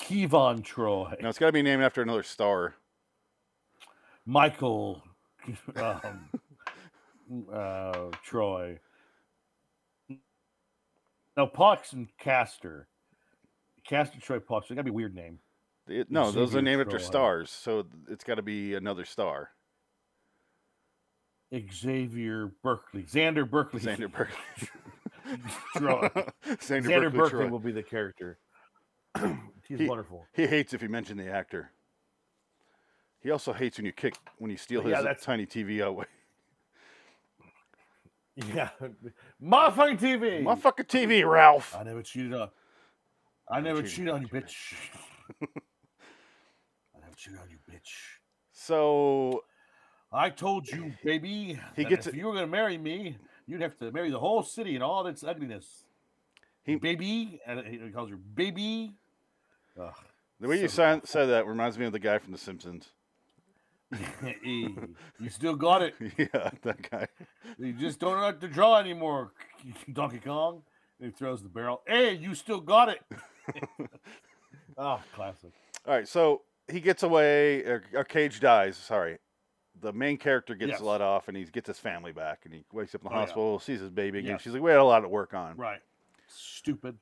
Kevon 0.02 0.64
Troy. 0.64 1.16
Now 1.22 1.30
it's 1.30 1.40
got 1.40 1.48
to 1.48 1.52
be 1.52 1.64
named 1.64 1.82
after 1.84 2.02
another 2.02 2.24
star. 2.24 2.76
Michael 4.26 5.02
um, 5.76 6.30
uh, 7.54 8.10
Troy. 8.24 8.80
Now 11.36 11.46
Pox 11.48 11.94
and 11.94 12.08
Castor. 12.20 12.88
Castor 13.88 14.20
Troy 14.20 14.40
Pox. 14.40 14.66
It's 14.66 14.76
got 14.76 14.82
to 14.82 14.84
be 14.84 14.90
a 14.90 14.94
weird 14.94 15.16
name. 15.16 15.40
It- 15.88 16.12
no, 16.12 16.32
those 16.32 16.54
are 16.56 16.62
named 16.62 16.82
after 16.82 17.00
stars, 17.00 17.50
so 17.50 17.86
it's 18.10 18.24
got 18.24 18.36
to 18.36 18.42
be 18.42 18.76
another 18.76 19.06
star. 19.06 19.52
Xavier 21.72 22.52
Berkeley. 22.64 23.04
Xander 23.04 23.50
Berkeley. 23.50 23.80
Xander 23.82 24.12
Berkeley. 24.18 24.70
Troy. 25.76 26.10
Xander, 26.46 26.84
Xander 26.84 26.90
Berkeley. 27.04 27.10
Berkeley 27.18 27.30
Troy. 27.30 27.48
will 27.50 27.60
be 27.60 27.72
the 27.72 27.84
character. 27.84 28.38
He's 29.68 29.80
He- 29.80 29.88
wonderful. 29.88 30.26
He 30.34 30.46
hates 30.48 30.74
if 30.74 30.82
you 30.82 30.90
mention 30.90 31.18
the 31.18 31.30
actor. 31.30 31.72
He 33.22 33.32
also 33.32 33.52
hates 33.54 33.78
when 33.78 33.86
you 33.86 33.92
kick 33.92 34.16
when 34.38 34.52
you 34.52 34.58
steal 34.58 34.82
his 34.82 34.92
Yeah, 34.92 35.02
that's- 35.02 35.24
tiny 35.24 35.46
TV 35.46 35.84
away. 35.86 36.06
Yeah. 38.54 38.70
my 39.40 39.72
fucking 39.72 39.98
TV. 39.98 40.44
My 40.44 40.54
fucking 40.56 40.86
TV, 40.86 41.28
Ralph. 41.28 41.76
I 41.76 41.82
never 41.82 42.04
cheated 42.04 42.36
on. 42.36 42.50
I 43.50 43.62
never 43.62 43.82
cheated 43.82 43.96
cheated 43.96 44.10
on 44.10 44.22
you, 44.22 44.28
on 44.32 44.36
you, 44.36 44.42
bitch. 44.42 44.74
I 46.96 47.00
never 47.00 47.16
cheated 47.16 47.40
on 47.40 47.50
you, 47.50 47.58
bitch. 47.68 47.90
So 48.52 49.44
I 50.18 50.30
told 50.30 50.68
you, 50.68 50.94
baby, 51.04 51.60
He 51.76 51.84
gets 51.86 52.08
if 52.08 52.14
it- 52.14 52.18
you 52.18 52.26
were 52.28 52.34
gonna 52.34 52.48
marry 52.48 52.78
me, 52.78 53.18
you'd 53.46 53.62
have 53.62 53.78
to 53.80 53.92
marry 53.92 54.10
the 54.10 54.20
whole 54.20 54.44
city 54.44 54.76
and 54.76 54.84
all 54.84 55.06
its 55.08 55.24
ugliness. 55.24 55.86
He- 56.64 56.76
baby, 56.76 57.40
and 57.46 57.66
he 57.66 57.92
calls 57.92 58.10
her 58.10 58.18
baby. 58.18 58.94
Ugh. 59.80 59.94
the 60.40 60.48
way 60.48 60.60
you 60.60 60.68
So 60.68 60.76
said, 60.76 61.08
said 61.08 61.26
that 61.28 61.46
reminds 61.48 61.78
me 61.78 61.86
of 61.86 61.92
the 61.92 62.00
guy 62.00 62.18
from 62.18 62.32
The 62.32 62.38
Simpsons. 62.38 62.90
Hey, 64.22 64.68
you 65.20 65.30
still 65.30 65.56
got 65.56 65.82
it. 65.82 65.96
yeah, 66.18 66.50
that 66.64 66.90
guy. 66.92 67.08
You 67.58 67.72
just 67.74 68.00
don't 68.00 68.22
have 68.22 68.40
to 68.40 68.48
draw 68.48 68.78
anymore, 68.80 69.32
Donkey 69.94 70.20
Kong. 70.20 70.64
And 71.00 71.12
he 71.12 71.18
throws 71.18 71.42
the 71.44 71.48
barrel. 71.50 71.84
Hey, 71.88 72.14
you 72.16 72.34
still 72.36 72.60
got 72.60 72.90
it. 72.90 73.02
oh, 74.78 75.00
classic. 75.14 75.52
All 75.88 75.94
right, 75.94 76.08
so 76.08 76.42
he 76.68 76.80
gets 76.82 77.04
away. 77.04 77.64
Or, 77.64 77.84
or 77.94 78.04
Cage 78.04 78.40
dies. 78.40 78.76
Sorry, 78.78 79.18
the 79.82 79.94
main 79.94 80.18
character 80.18 80.56
gets 80.56 80.72
Yes. 80.72 80.82
let 80.82 81.02
off, 81.02 81.28
and 81.28 81.38
he 81.38 81.44
gets 81.46 81.68
his 81.68 81.80
family 81.80 82.12
back, 82.12 82.42
and 82.46 82.54
he 82.54 82.64
wakes 82.72 82.94
up 82.96 83.02
in 83.02 83.06
the 83.06 83.10
Oh, 83.12 83.14
yeah. 83.16 83.20
hospital, 83.22 83.60
sees 83.60 83.80
his 83.80 83.90
baby 83.90 84.20
again. 84.20 84.32
Yes. 84.32 84.42
She's 84.42 84.54
like, 84.54 84.62
"We 84.62 84.72
had 84.72 84.80
a 84.80 84.84
lot 84.84 85.02
to 85.02 85.08
work 85.08 85.34
on." 85.34 85.56
Right. 85.58 85.82
Stupid. 86.28 86.98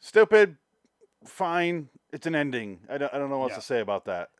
Stupid. 0.00 0.56
Fine. 1.24 1.88
It's 2.12 2.26
an 2.26 2.34
ending. 2.34 2.80
I 2.88 2.98
don't, 2.98 3.14
I 3.14 3.18
don't 3.18 3.30
know 3.30 3.38
what 3.38 3.50
Yeah. 3.50 3.56
to 3.56 3.62
say 3.62 3.80
about 3.80 4.04
that. 4.06 4.30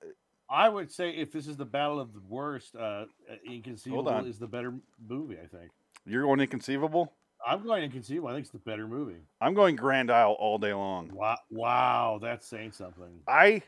I 0.48 0.68
would 0.68 0.90
say 0.90 1.10
if 1.10 1.32
this 1.32 1.46
is 1.46 1.56
the 1.56 1.64
battle 1.64 1.98
of 1.98 2.12
the 2.12 2.20
worst, 2.28 2.76
uh, 2.76 3.06
Inconceivable 3.44 4.08
on. 4.08 4.26
is 4.26 4.38
the 4.38 4.46
better 4.46 4.74
movie. 5.08 5.38
I 5.42 5.46
think. 5.46 5.70
You're 6.04 6.24
going 6.24 6.40
inconceivable. 6.40 7.12
I'm 7.44 7.62
going 7.64 7.82
Inconceivable. 7.84 8.28
I 8.28 8.32
think 8.34 8.44
it's 8.44 8.52
the 8.52 8.58
better 8.58 8.86
movie. 8.86 9.20
I'm 9.40 9.54
going 9.54 9.74
Grand 9.76 10.10
Isle 10.12 10.32
all 10.38 10.58
day 10.58 10.72
long. 10.74 11.10
Wow, 11.12 11.38
wow, 11.50 12.18
that's 12.20 12.46
saying 12.46 12.72
something. 12.72 13.22
I 13.26 13.62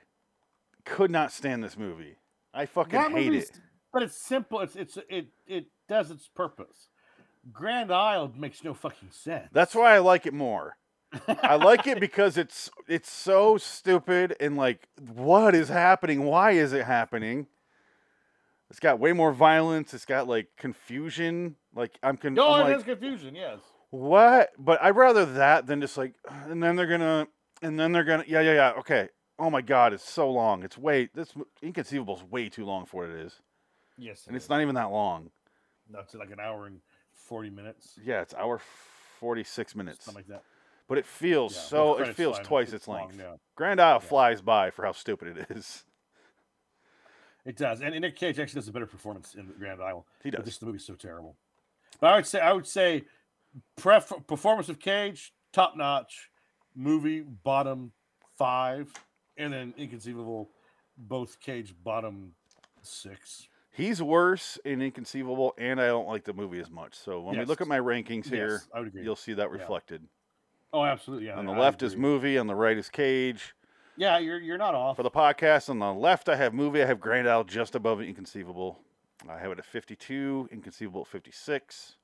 could 0.84 1.10
not 1.10 1.32
stand 1.32 1.64
this 1.64 1.76
movie. 1.76 2.16
I 2.52 2.66
fucking 2.66 2.92
That 2.92 3.10
hate 3.12 3.32
it. 3.34 3.60
But 3.94 4.02
it's 4.02 4.16
simple. 4.16 4.60
It's 4.60 4.76
it's 4.76 4.98
it 5.08 5.28
it 5.46 5.66
does 5.88 6.10
its 6.10 6.28
purpose. 6.28 6.88
Grand 7.52 7.90
Isle 7.92 8.32
makes 8.36 8.62
no 8.64 8.74
fucking 8.74 9.10
sense. 9.12 9.48
That's 9.52 9.74
why 9.74 9.94
I 9.94 9.98
like 9.98 10.26
it 10.26 10.34
more. 10.34 10.76
I 11.28 11.54
like 11.54 11.86
it 11.86 12.00
because 12.08 12.36
it's 12.36 12.70
it's 12.88 13.10
so 13.10 13.56
stupid 13.56 14.34
and 14.40 14.56
like 14.56 14.88
what 15.14 15.54
is 15.54 15.68
happening? 15.68 16.24
Why 16.24 16.50
is 16.52 16.72
it 16.72 16.84
happening? 16.84 17.46
It's 18.70 18.80
got 18.80 18.98
way 18.98 19.12
more 19.12 19.32
violence. 19.32 19.94
It's 19.94 20.04
got 20.06 20.26
like 20.26 20.48
confusion. 20.58 21.56
Like 21.74 21.96
I'm, 22.02 22.16
con- 22.16 22.34
No, 22.34 22.52
I'm 22.54 22.60
it 22.62 22.64
like, 22.64 22.74
has 22.74 22.82
confusion. 22.84 23.34
Yes. 23.36 23.60
what? 23.90 24.50
But 24.58 24.82
I'd 24.82 24.96
rather 24.96 25.24
that 25.24 25.66
than 25.66 25.80
just 25.80 25.96
like, 25.96 26.14
and 26.48 26.60
then 26.62 26.74
they're 26.74 26.86
gonna, 26.88 27.28
and 27.62 27.78
then 27.78 27.92
they're 27.92 28.04
gonna, 28.04 28.24
yeah, 28.26 28.40
yeah, 28.40 28.54
yeah. 28.54 28.72
Okay. 28.78 29.08
Oh 29.38 29.50
my 29.50 29.60
God, 29.62 29.92
it's 29.92 30.08
so 30.08 30.30
long. 30.30 30.62
It's 30.64 30.78
way 30.78 31.08
this 31.14 31.32
inconceivable 31.62 32.16
is 32.16 32.22
way 32.24 32.48
too 32.48 32.64
long 32.64 32.86
for 32.86 33.02
what 33.02 33.10
it 33.10 33.20
is, 33.24 33.40
Yes. 33.96 34.26
and 34.26 34.36
it's 34.36 34.48
not 34.48 34.60
even 34.60 34.74
that 34.74 34.90
long. 34.90 35.30
not. 35.90 36.04
It's 36.04 36.14
like 36.14 36.30
an 36.30 36.40
hour 36.40 36.66
and 36.66 36.80
forty 37.12 37.50
minutes. 37.50 37.98
Yeah, 38.02 38.20
it's 38.22 38.34
hour 38.34 38.60
forty 39.20 39.44
six 39.44 39.74
minutes, 39.74 40.04
Something 40.04 40.20
like 40.20 40.28
that. 40.28 40.42
but 40.88 40.98
it 40.98 41.06
feels 41.06 41.54
Yeah, 41.54 41.60
so. 41.62 41.98
It 41.98 42.14
feels 42.16 42.38
twice 42.40 42.72
its 42.72 42.88
long, 42.88 43.08
length. 43.08 43.18
yeah. 43.18 43.36
Grand 43.54 43.80
Isle 43.80 43.94
Yeah. 44.02 44.08
flies 44.08 44.40
by 44.42 44.70
for 44.70 44.84
how 44.84 44.92
stupid 44.92 45.36
it 45.36 45.50
is. 45.56 45.84
It 47.44 47.56
does, 47.56 47.80
and, 47.82 47.94
and 47.94 48.00
Nick 48.02 48.16
Cage 48.16 48.38
actually 48.40 48.60
does 48.60 48.68
a 48.68 48.72
better 48.72 48.86
performance 48.86 49.34
in 49.34 49.46
Grand 49.58 49.82
Isle. 49.82 50.06
He 50.22 50.30
But 50.30 50.38
does. 50.38 50.46
this 50.46 50.58
the 50.58 50.66
movie's 50.66 50.86
so 50.86 50.94
terrible. 50.94 51.36
But 52.00 52.12
I 52.12 52.16
would 52.16 52.26
say 52.26 52.40
I 52.40 52.52
would 52.52 52.66
say 52.66 53.04
pref- 53.76 54.26
performance 54.26 54.68
of 54.68 54.78
Cage 54.80 55.32
top 55.52 55.76
notch, 55.76 56.30
movie 56.74 57.20
bottom 57.20 57.92
five, 58.38 58.92
and 59.36 59.52
then 59.52 59.74
Inconceivable 59.76 60.50
both 60.96 61.38
Cage 61.40 61.74
bottom 61.84 62.34
six. 62.82 63.46
He's 63.76 64.00
worse 64.00 64.56
and 64.64 64.80
Inconceivable, 64.82 65.52
and 65.58 65.80
I 65.80 65.86
don't 65.88 66.06
like 66.06 66.22
the 66.24 66.32
movie 66.32 66.60
as 66.60 66.70
much. 66.70 66.94
So 66.94 67.20
when 67.20 67.32
we 67.34 67.40
Yes. 67.40 67.48
look 67.48 67.60
at 67.60 67.66
my 67.66 67.78
rankings 67.80 68.26
here, 68.30 68.52
Yes, 68.52 68.68
I 68.72 68.78
would 68.78 68.88
agree. 68.88 69.02
you'll 69.02 69.16
see 69.16 69.32
that 69.34 69.50
reflected. 69.50 70.06
Oh, 70.72 70.84
absolutely. 70.84 71.26
Yeah. 71.26 71.38
on 71.38 71.46
the 71.46 71.52
I 71.52 71.58
left 71.58 71.82
is 71.82 71.92
agree. 71.94 72.02
movie, 72.02 72.38
on 72.38 72.46
the 72.46 72.54
right 72.54 72.76
is 72.78 72.88
Cage. 72.88 73.54
Yeah, 73.96 74.18
you're 74.18 74.38
you're 74.40 74.58
not 74.58 74.74
off. 74.74 74.96
For 74.96 75.02
the 75.02 75.10
podcast, 75.10 75.68
on 75.68 75.78
the 75.80 75.92
left, 75.92 76.28
I 76.28 76.36
have 76.36 76.52
movie. 76.54 76.82
I 76.82 76.86
have 76.86 77.00
Grand 77.00 77.28
Isle 77.28 77.44
just 77.44 77.74
above 77.74 78.00
Inconceivable. 78.00 78.80
I 79.28 79.38
have 79.38 79.50
it 79.52 79.58
at 79.58 79.64
52, 79.64 80.48
Inconceivable 80.52 81.02
at 81.02 81.06
56. 81.08 81.96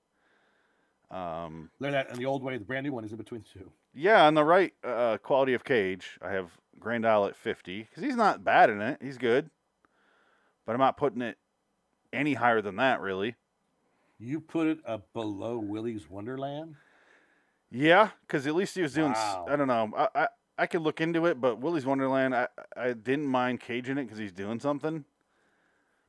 Um, 1.11 1.71
at 1.83 1.91
that, 1.93 2.11
in 2.11 2.17
the 2.19 2.27
old 2.27 2.43
way, 2.45 2.57
the 2.57 2.65
brand 2.65 2.85
new 2.85 2.93
one 2.93 3.05
is 3.05 3.11
in 3.11 3.17
between 3.19 3.43
the 3.43 3.61
two. 3.61 3.73
yeah, 3.93 4.25
on 4.27 4.35
the 4.35 4.45
right, 4.45 4.73
uh, 4.85 5.19
Quality 5.19 5.55
of 5.55 5.65
Cage, 5.65 6.19
I 6.23 6.31
have 6.31 6.53
Grand 6.79 7.05
Isle 7.07 7.27
at 7.27 7.37
50 7.37 7.83
because 7.83 8.05
he's 8.05 8.15
not 8.17 8.45
bad 8.45 8.71
in 8.71 8.81
it. 8.81 8.99
He's 9.03 9.19
good. 9.19 9.51
But 10.67 10.73
I'm 10.75 10.79
not 10.79 10.97
putting 10.97 11.23
it 11.23 11.37
any 12.13 12.35
higher 12.35 12.61
than 12.63 12.77
that, 12.77 13.01
really. 13.01 13.37
You 14.19 14.41
put 14.41 14.67
it 14.67 14.79
uh, 14.87 14.99
below 15.15 15.59
Willy's 15.59 16.09
Wonderland. 16.11 16.75
Yeah, 17.71 18.11
because 18.27 18.47
at 18.47 18.55
least 18.55 18.75
he 18.75 18.83
was 18.83 18.95
doing. 18.95 19.13
Wow. 19.13 19.47
I 19.49 19.57
don't 19.57 19.69
know. 19.69 19.91
I, 19.97 20.09
I 20.15 20.29
I 20.59 20.67
could 20.67 20.83
look 20.83 21.01
into 21.01 21.25
it, 21.27 21.41
but 21.41 21.59
Willy's 21.59 21.87
Wonderland, 21.87 22.35
I 22.35 22.49
I 22.77 22.93
didn't 22.93 23.27
mind 23.27 23.61
Cage 23.61 23.89
in 23.89 23.97
it 23.97 24.05
because 24.05 24.19
he's 24.19 24.33
doing 24.33 24.61
something. 24.61 25.05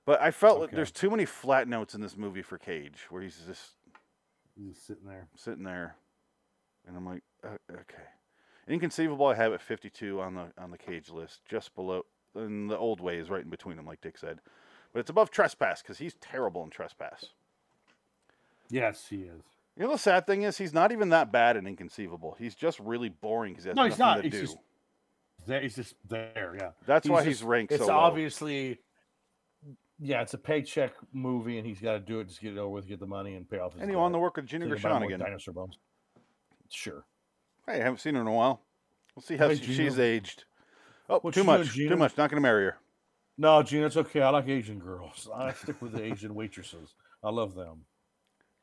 But 0.05 0.21
I 0.21 0.31
felt 0.31 0.59
like 0.59 0.71
there's 0.71 0.91
too 0.91 1.09
many 1.11 1.25
flat 1.25 1.67
notes 1.67 1.93
in 1.93 2.01
this 2.01 2.17
movie 2.17 2.41
for 2.41 2.57
Cage, 2.57 3.05
where 3.09 3.21
he's 3.21 3.37
just 3.47 3.75
He's 4.57 4.73
just 4.73 4.87
sitting 4.87 5.05
there. 5.07 5.27
sitting 5.35 5.63
there, 5.63 5.95
and 6.87 6.97
I'm 6.97 7.05
like, 7.05 7.23
uh, 7.43 7.57
okay. 7.71 8.03
Inconceivable, 8.67 9.25
I 9.27 9.35
have 9.35 9.53
at 9.53 9.61
52 9.61 10.19
on 10.19 10.33
the 10.35 10.51
on 10.57 10.71
the 10.71 10.77
Cage 10.77 11.09
list, 11.09 11.41
just 11.47 11.73
below. 11.75 12.05
And 12.35 12.69
the 12.69 12.77
old 12.77 13.01
way 13.01 13.17
is 13.17 13.29
right 13.29 13.43
in 13.43 13.49
between 13.49 13.75
them, 13.77 13.85
like 13.85 14.01
Dick 14.01 14.17
said. 14.17 14.39
But 14.93 14.99
it's 14.99 15.09
above 15.09 15.31
Trespass 15.31 15.81
because 15.81 15.97
he's 15.97 16.15
terrible 16.15 16.63
in 16.63 16.69
Trespass. 16.69 17.25
Yes, 18.69 19.07
he 19.09 19.17
is. 19.23 19.41
You 19.77 19.85
know 19.85 19.91
the 19.93 19.97
sad 19.97 20.27
thing 20.27 20.43
is 20.43 20.57
he's 20.57 20.73
not 20.73 20.91
even 20.91 21.09
that 21.09 21.31
bad 21.31 21.55
and 21.57 21.67
Inconceivable. 21.67 22.35
He's 22.37 22.55
just 22.55 22.79
really 22.79 23.09
boring 23.09 23.53
because 23.53 23.63
he 23.63 23.69
has 23.69 23.75
No, 23.75 23.83
he's 23.85 23.97
not. 23.97 24.17
to 24.17 24.23
He's 24.23 24.31
do. 24.33 24.41
just 24.41 24.57
there. 25.47 25.61
He's 25.61 25.75
just 25.75 25.95
there. 26.07 26.55
Yeah. 26.59 26.71
That's 26.85 27.07
why 27.07 27.19
just- 27.19 27.27
he's 27.27 27.43
ranked 27.43 27.71
It's 27.71 27.81
so 27.81 27.87
low. 27.87 27.97
obviously, 27.99 28.79
yeah, 29.99 30.21
it's 30.21 30.33
a 30.33 30.37
paycheck 30.37 30.93
movie, 31.13 31.57
and 31.57 31.65
he's 31.65 31.79
got 31.79 31.93
to 31.93 31.99
do 31.99 32.19
it 32.19 32.27
just 32.27 32.41
get 32.41 32.53
it 32.53 32.57
over 32.59 32.69
with, 32.69 32.87
get 32.87 32.99
the 32.99 33.07
money, 33.07 33.35
and 33.35 33.49
pay 33.49 33.59
off. 33.59 33.73
His 33.73 33.81
And 33.81 33.89
he 33.89 33.95
wanted 33.95 34.13
to 34.13 34.19
work 34.19 34.35
with 34.35 34.45
Gina 34.45 34.65
he 34.65 34.71
can 34.71 34.81
buy 34.81 34.89
Gershon 34.89 35.03
again. 35.03 35.19
Dinosaur 35.19 35.53
bones. 35.53 35.77
Sure. 36.69 37.05
Hey, 37.65 37.75
I 37.75 37.83
haven't 37.83 37.99
seen 37.99 38.15
her 38.15 38.21
in 38.21 38.27
a 38.27 38.31
while. 38.33 38.61
We'll 39.15 39.23
see 39.23 39.37
how 39.37 39.47
Hey, 39.49 39.55
she, 39.55 39.73
she's 39.73 39.99
aged. 39.99 40.43
Oh, 41.09 41.19
too 41.31 41.43
much. 41.43 41.73
Too 41.73 41.95
much. 41.97 42.17
Not 42.17 42.29
going 42.29 42.37
to 42.37 42.41
marry 42.41 42.65
her. 42.65 42.77
No, 43.41 43.63
Gina, 43.63 43.87
it's 43.87 43.97
okay. 43.97 44.21
I 44.21 44.29
like 44.29 44.47
Asian 44.47 44.77
girls. 44.77 45.27
I 45.33 45.51
stick 45.53 45.81
with 45.81 45.93
the 45.93 46.03
Asian 46.03 46.35
waitresses. 46.35 46.93
I 47.23 47.31
love 47.31 47.55
them. 47.55 47.85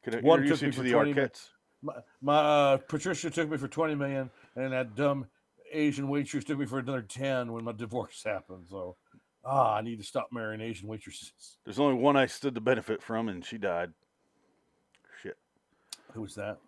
Could 0.04 0.14
I 0.14 0.20
One 0.20 0.46
took 0.46 0.62
me 0.62 0.70
to 0.70 0.72
for 0.72 0.82
the 0.84 0.92
20 0.92 1.14
minutes. 1.14 1.50
Arquettes? 1.82 1.82
My, 1.82 1.92
my 2.22 2.36
uh, 2.36 2.76
Patricia 2.76 3.28
took 3.28 3.50
me 3.50 3.56
for 3.56 3.66
twenty 3.66 3.96
million, 3.96 4.30
and 4.54 4.72
that 4.72 4.94
dumb 4.94 5.26
Asian 5.72 6.08
waitress 6.08 6.44
took 6.44 6.60
me 6.60 6.66
for 6.66 6.78
another 6.78 7.02
ten 7.02 7.52
when 7.52 7.64
my 7.64 7.72
divorce 7.72 8.22
happened. 8.24 8.66
So, 8.70 8.94
ah, 9.44 9.74
I 9.74 9.80
need 9.80 9.98
to 9.98 10.04
stop 10.04 10.28
marrying 10.30 10.60
Asian 10.60 10.86
waitresses. 10.86 11.58
There's 11.64 11.80
only 11.80 12.00
one 12.00 12.16
I 12.16 12.26
stood 12.26 12.54
to 12.54 12.60
benefit 12.60 13.02
from, 13.02 13.28
and 13.28 13.44
she 13.44 13.58
died. 13.58 13.92
Shit. 15.20 15.36
Who 16.12 16.22
was 16.22 16.36
that? 16.36 16.58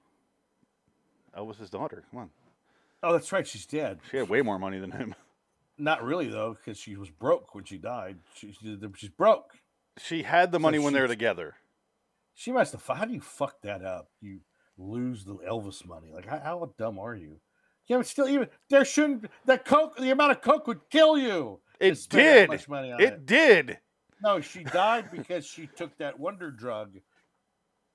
Elvis' 1.38 1.59
his 1.59 1.70
daughter. 1.70 2.03
Come 2.11 2.23
on. 2.23 2.31
Oh, 3.05 3.12
that's 3.12 3.31
right. 3.31 3.46
She's 3.46 3.66
dead. 3.66 4.01
She 4.11 4.16
had 4.16 4.29
way 4.29 4.42
more 4.42 4.59
money 4.59 4.81
than 4.81 4.90
him. 4.90 5.14
Not 5.81 6.05
really 6.05 6.29
though, 6.29 6.55
because 6.55 6.79
she 6.79 6.97
was 6.97 7.11
broke 7.11 7.55
when 7.55 7.64
she 7.64 7.79
died. 7.79 8.19
She, 8.35 8.53
she- 8.53 8.79
she's 8.97 9.11
broke. 9.11 9.53
She 9.99 10.23
had 10.23 10.53
the 10.53 10.59
So 10.59 10.62
money 10.62 10.79
when 10.79 10.93
they 10.93 11.01
were 11.01 11.09
together. 11.09 11.55
She 12.35 12.53
must 12.53 12.73
have. 12.73 12.87
How 12.87 13.05
do 13.05 13.12
you 13.12 13.21
fuck 13.21 13.61
that 13.62 13.85
up? 13.85 14.09
You 14.21 14.40
lose 14.79 15.25
the 15.25 15.35
Elvis 15.37 15.85
money. 15.87 16.12
Like, 16.14 16.27
how, 16.27 16.38
how 16.38 16.73
dumb 16.79 16.99
are 16.99 17.14
you? 17.14 17.40
Yeah, 17.87 17.97
but 17.99 18.07
still, 18.07 18.29
even 18.29 18.49
there 18.69 18.85
shouldn't 18.85 19.27
that 19.47 19.64
coke. 19.64 19.97
The 19.97 20.11
amount 20.11 20.33
of 20.33 20.40
coke 20.43 20.66
would 20.69 20.81
kill 20.90 21.19
you. 21.19 21.61
It 21.81 21.99
did. 22.09 22.49
much 22.49 22.69
money 22.69 22.93
on 22.93 23.01
It 23.01 23.12
it. 23.14 23.27
did. 23.27 23.79
No, 24.23 24.40
she 24.40 24.64
died 24.64 25.11
because 25.11 25.45
she 25.47 25.66
took 25.66 25.97
that 25.99 26.19
wonder 26.19 26.51
drug 26.51 26.93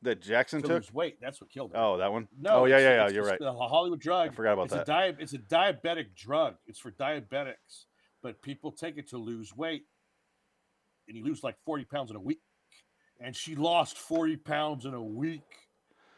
That 0.05 0.21
Jackson 0.21 0.61
to 0.61 0.67
took. 0.67 0.75
lose 0.83 0.93
weight. 0.93 1.17
That's 1.21 1.41
what 1.41 1.49
killed 1.49 1.71
him. 1.71 1.77
Oh, 1.79 1.97
that 1.97 2.11
one. 2.11 2.27
No. 2.39 2.61
Oh 2.61 2.65
yeah, 2.65 2.77
yeah, 2.79 2.95
yeah. 3.05 3.09
You're 3.09 3.25
right. 3.25 3.39
A 3.41 3.51
Hollywood 3.51 3.99
drug. 3.99 4.29
I 4.29 4.33
forgot 4.33 4.53
about 4.53 4.65
it's 4.65 4.73
that. 4.73 4.83
A 4.83 4.85
di- 4.85 5.15
it's 5.19 5.33
a 5.33 5.37
diabetic 5.39 6.15
drug. 6.15 6.55
It's 6.67 6.79
for 6.79 6.91
diabetics, 6.91 7.85
but 8.23 8.41
people 8.41 8.71
take 8.71 8.97
it 8.97 9.09
to 9.09 9.17
lose 9.17 9.55
weight, 9.55 9.83
and 11.07 11.17
you 11.17 11.23
lose 11.25 11.43
like 11.43 11.55
forty 11.65 11.83
pounds 11.85 12.09
in 12.11 12.15
a 12.15 12.21
week. 12.21 12.39
And 13.19 13.35
she 13.35 13.55
lost 13.55 13.97
forty 13.97 14.35
pounds 14.37 14.85
in 14.85 14.93
a 14.93 15.01
week, 15.03 15.41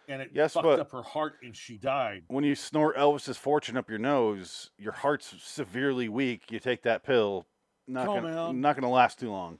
and 0.09 0.21
it 0.21 0.31
Yes, 0.33 0.53
fucked 0.53 0.63
but- 0.65 0.79
up 0.79 0.91
her 0.91 1.03
heart, 1.03 1.35
and 1.43 1.55
she 1.55 1.77
died. 1.77 2.23
when 2.27 2.43
you 2.43 2.55
snort 2.55 2.95
Elvis's 2.97 3.37
fortune 3.37 3.77
up 3.77 3.89
your 3.89 3.99
nose, 3.99 4.71
your 4.77 4.93
heart's 4.93 5.33
severely 5.43 6.09
weak. 6.09 6.51
You 6.51 6.59
take 6.59 6.81
that 6.83 7.03
pill, 7.03 7.45
not 7.87 8.05
Come 8.07 8.23
gonna 8.23 8.35
on. 8.37 8.61
not 8.61 8.75
gonna 8.75 8.89
last 8.91 9.19
too 9.19 9.29
long. 9.31 9.59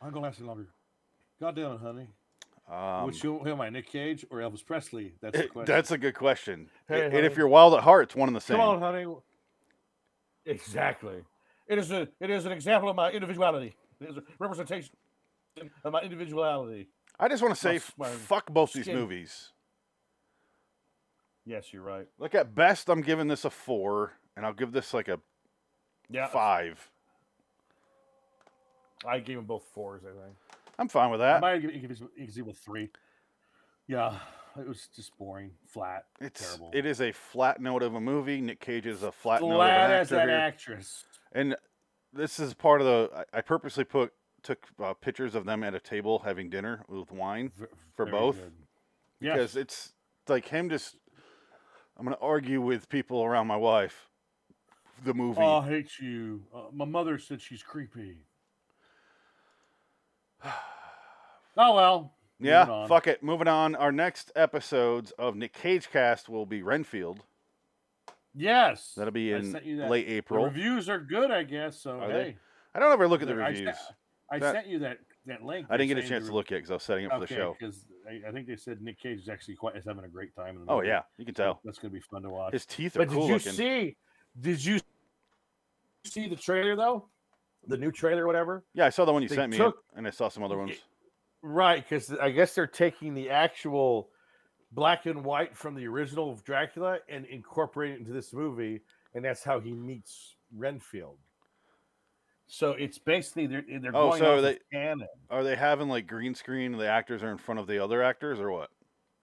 I'm 0.00 0.10
gonna 0.12 0.22
last 0.26 0.40
longer. 0.40 0.68
God 1.40 1.56
damn 1.56 1.72
it, 1.72 1.80
honey. 1.80 2.06
Um, 2.70 3.06
Which 3.06 3.20
who, 3.20 3.38
who 3.40 3.50
am 3.50 3.60
I, 3.60 3.68
Nick 3.68 3.88
Cage 3.90 4.24
or 4.30 4.38
Elvis 4.38 4.64
Presley? 4.64 5.12
That's 5.20 5.36
the 5.36 5.44
it- 5.44 5.50
question. 5.52 5.74
that's 5.74 5.90
a 5.90 5.98
good 5.98 6.14
question. 6.14 6.70
Hey, 6.88 7.04
and 7.04 7.14
if 7.14 7.36
you're 7.36 7.48
wild 7.48 7.74
at 7.74 7.80
heart, 7.82 8.04
it's 8.04 8.16
one 8.16 8.28
and 8.28 8.34
the 8.36 8.40
same. 8.40 8.56
Come 8.56 8.66
on, 8.66 8.80
honey. 8.80 9.06
Exactly. 10.46 11.22
It 11.68 11.78
is 11.78 11.90
a. 11.90 12.08
It 12.20 12.30
is 12.30 12.46
an 12.46 12.52
example 12.52 12.88
of 12.90 12.96
my 12.96 13.10
individuality. 13.10 13.74
It 14.00 14.10
is 14.10 14.16
a 14.16 14.22
representation 14.38 14.90
of 15.84 15.92
my 15.92 16.00
individuality. 16.00 16.88
I 17.20 17.28
just 17.28 17.42
want 17.42 17.54
to 17.54 17.60
say, 17.60 17.80
My- 17.96 18.08
my 18.08 18.12
f- 18.12 18.18
fuck 18.20 18.50
both 18.50 18.72
these 18.72 18.88
movies. 18.88 19.50
Yes, 21.46 21.72
you're 21.72 21.82
right. 21.82 22.06
Like 22.18 22.34
at 22.34 22.54
best, 22.54 22.88
I'm 22.88 23.02
giving 23.02 23.28
this 23.28 23.44
a 23.44 23.50
four, 23.50 24.12
and 24.36 24.44
I'll 24.46 24.52
give 24.54 24.72
this 24.72 24.92
like 24.94 25.08
a 25.08 25.20
Yeah, 26.10 26.26
five. 26.28 26.90
I 29.06 29.18
gave 29.20 29.36
them 29.36 29.44
both 29.44 29.64
fours. 29.74 30.02
I 30.04 30.12
think. 30.24 30.34
I'm 30.78 30.88
fine 30.88 31.10
with 31.10 31.20
I 31.20 31.24
that. 31.34 31.40
might 31.40 31.60
give 31.60 31.90
it. 31.90 32.00
You 32.16 32.26
see 32.28 32.42
with 32.42 32.58
three. 32.58 32.90
Yeah, 33.86 34.18
it 34.58 34.66
was 34.66 34.88
just 34.96 35.16
boring, 35.18 35.50
flat, 35.66 36.04
It's 36.20 36.40
terrible. 36.46 36.70
it 36.72 36.86
is 36.86 37.00
a 37.02 37.12
flat 37.12 37.60
note 37.60 37.82
of 37.82 37.94
a 37.94 38.00
movie. 38.00 38.40
Nick 38.40 38.60
Cage 38.60 38.86
is 38.86 39.02
a 39.02 39.12
flat, 39.12 39.42
note 39.42 39.50
of 39.52 39.56
flat 39.58 39.90
an 39.90 39.96
as 40.00 40.08
that 40.08 40.28
here. 40.28 40.36
actress. 40.38 41.04
And 41.32 41.54
this 42.12 42.38
is 42.40 42.54
part 42.54 42.80
of 42.80 42.86
the. 42.86 43.24
I 43.34 43.38
I 43.38 43.40
purposely 43.42 43.84
put 43.84 44.12
took 44.42 44.66
uh, 44.82 44.94
pictures 44.94 45.34
of 45.34 45.44
them 45.44 45.62
at 45.64 45.74
a 45.74 45.80
table 45.80 46.20
having 46.24 46.50
dinner 46.50 46.84
with 46.88 47.10
wine 47.12 47.50
For 47.96 48.04
very 48.06 48.10
both? 48.10 48.36
good. 48.36 48.52
Yes. 49.20 49.34
because 49.36 49.56
it's 49.56 49.92
like 50.28 50.48
him 50.48 50.70
just. 50.70 50.96
I'm 51.96 52.04
gonna 52.04 52.16
argue 52.20 52.60
with 52.60 52.88
people 52.88 53.22
around 53.22 53.46
my 53.46 53.56
wife. 53.56 54.08
The 55.04 55.12
movie. 55.14 55.40
Oh, 55.40 55.58
I 55.58 55.68
hate 55.68 55.98
you. 56.00 56.42
Uh, 56.54 56.62
my 56.72 56.84
mother 56.84 57.18
said 57.18 57.40
she's 57.40 57.62
creepy. 57.62 58.18
Oh 61.56 61.74
well. 61.76 62.12
yeah, 62.40 62.86
fuck 62.88 63.06
it. 63.06 63.22
Moving 63.22 63.46
on. 63.46 63.76
Our 63.76 63.92
next 63.92 64.32
episodes 64.34 65.12
of 65.12 65.36
Nick 65.36 65.52
Cage 65.52 65.88
cast 65.88 66.28
will 66.28 66.46
be 66.46 66.62
Renfield. 66.64 67.22
Yes. 68.34 68.92
That'll 68.96 69.12
be 69.12 69.30
in 69.30 69.52
that. 69.52 69.64
late 69.88 70.08
The 70.08 70.14
April. 70.14 70.44
reviews 70.44 70.88
are 70.88 70.98
good, 70.98 71.30
I 71.30 71.44
guess. 71.44 71.80
So 71.80 71.92
Are 72.00 72.08
they? 72.08 72.14
hey, 72.24 72.36
I 72.74 72.80
don't 72.80 72.90
ever 72.92 73.06
look 73.06 73.22
at 73.22 73.28
the 73.28 73.34
There, 73.34 73.44
I 73.44 73.50
reviews. 73.50 73.76
I 74.32 74.40
That- 74.40 74.52
sent 74.52 74.66
you 74.66 74.80
that 74.80 74.98
that 75.26 75.44
link. 75.44 75.68
I 75.70 75.76
didn't 75.76 75.88
get 75.94 75.98
a 76.04 76.08
chance 76.08 76.24
they 76.24 76.30
to 76.30 76.34
look 76.34 76.50
yet 76.50 76.56
because 76.58 76.72
I 76.72 76.74
was 76.74 76.82
setting 76.82 77.06
up 77.06 77.12
for 77.12 77.20
the 77.20 77.26
show. 77.28 77.56
because 77.56 77.86
I, 78.10 78.28
I 78.28 78.32
think 78.32 78.48
they 78.48 78.56
said 78.56 78.82
Nick 78.82 78.98
Cage 78.98 79.20
is 79.20 79.28
actually 79.28 79.54
quite 79.54 79.76
is 79.76 79.84
having 79.86 80.04
a 80.04 80.08
great 80.08 80.34
time. 80.34 80.56
In 80.56 80.66
the 80.66 80.72
Oh 80.72 80.82
yeah, 80.82 81.02
you 81.18 81.24
can 81.24 81.34
tell. 81.34 81.60
that's 81.64 81.78
gonna 81.78 81.94
be 81.94 82.00
fun 82.00 82.22
to 82.22 82.30
watch. 82.30 82.52
His 82.52 82.66
teeth 82.66 82.96
are 82.96 83.06
but 83.06 83.10
cool 83.10 83.20
did 83.20 83.28
you 83.28 83.34
looking. 83.34 83.52
see? 83.52 83.96
Did 84.40 84.64
you 84.64 84.80
see 86.04 86.28
the 86.28 86.34
trailer 86.36 86.74
though? 86.74 87.08
The 87.66 87.76
new 87.76 87.90
trailer, 87.92 88.26
whatever. 88.26 88.64
Yeah, 88.74 88.86
I 88.86 88.90
saw 88.90 89.04
the 89.04 89.12
one 89.12 89.22
you 89.22 89.28
They 89.28 89.36
sent 89.36 89.52
me, 89.52 89.56
took- 89.58 89.82
and 89.96 90.06
I 90.06 90.10
saw 90.10 90.28
some 90.28 90.42
other 90.42 90.58
ones. 90.58 90.72
Right, 91.42 91.82
because 91.82 92.10
I 92.12 92.30
guess 92.30 92.54
they're 92.54 92.66
taking 92.66 93.14
the 93.14 93.30
actual 93.30 94.10
black 94.72 95.06
and 95.06 95.24
white 95.24 95.56
from 95.56 95.74
the 95.74 95.86
original 95.86 96.30
of 96.30 96.42
Dracula 96.44 96.98
and 97.08 97.26
incorporating 97.26 97.96
it 97.96 98.00
into 98.00 98.12
this 98.12 98.32
movie, 98.32 98.80
and 99.14 99.24
that's 99.24 99.44
how 99.44 99.60
he 99.60 99.72
meets 99.72 100.36
Renfield. 100.56 101.18
So 102.46 102.72
it's 102.72 102.98
basically 102.98 103.46
they're 103.46 103.64
they're 103.80 103.94
Oh, 103.94 104.10
going 104.10 104.20
so 104.20 104.40
they- 104.42 104.58
canon. 104.72 105.08
Are 105.30 105.42
they 105.42 105.56
having 105.56 105.88
like 105.88 106.06
green 106.06 106.34
screen? 106.34 106.72
and 106.72 106.80
The 106.80 106.88
actors 106.88 107.22
are 107.22 107.30
in 107.30 107.38
front 107.38 107.58
of 107.60 107.66
the 107.66 107.78
other 107.78 108.02
actors, 108.02 108.38
or 108.40 108.50
what? 108.50 108.70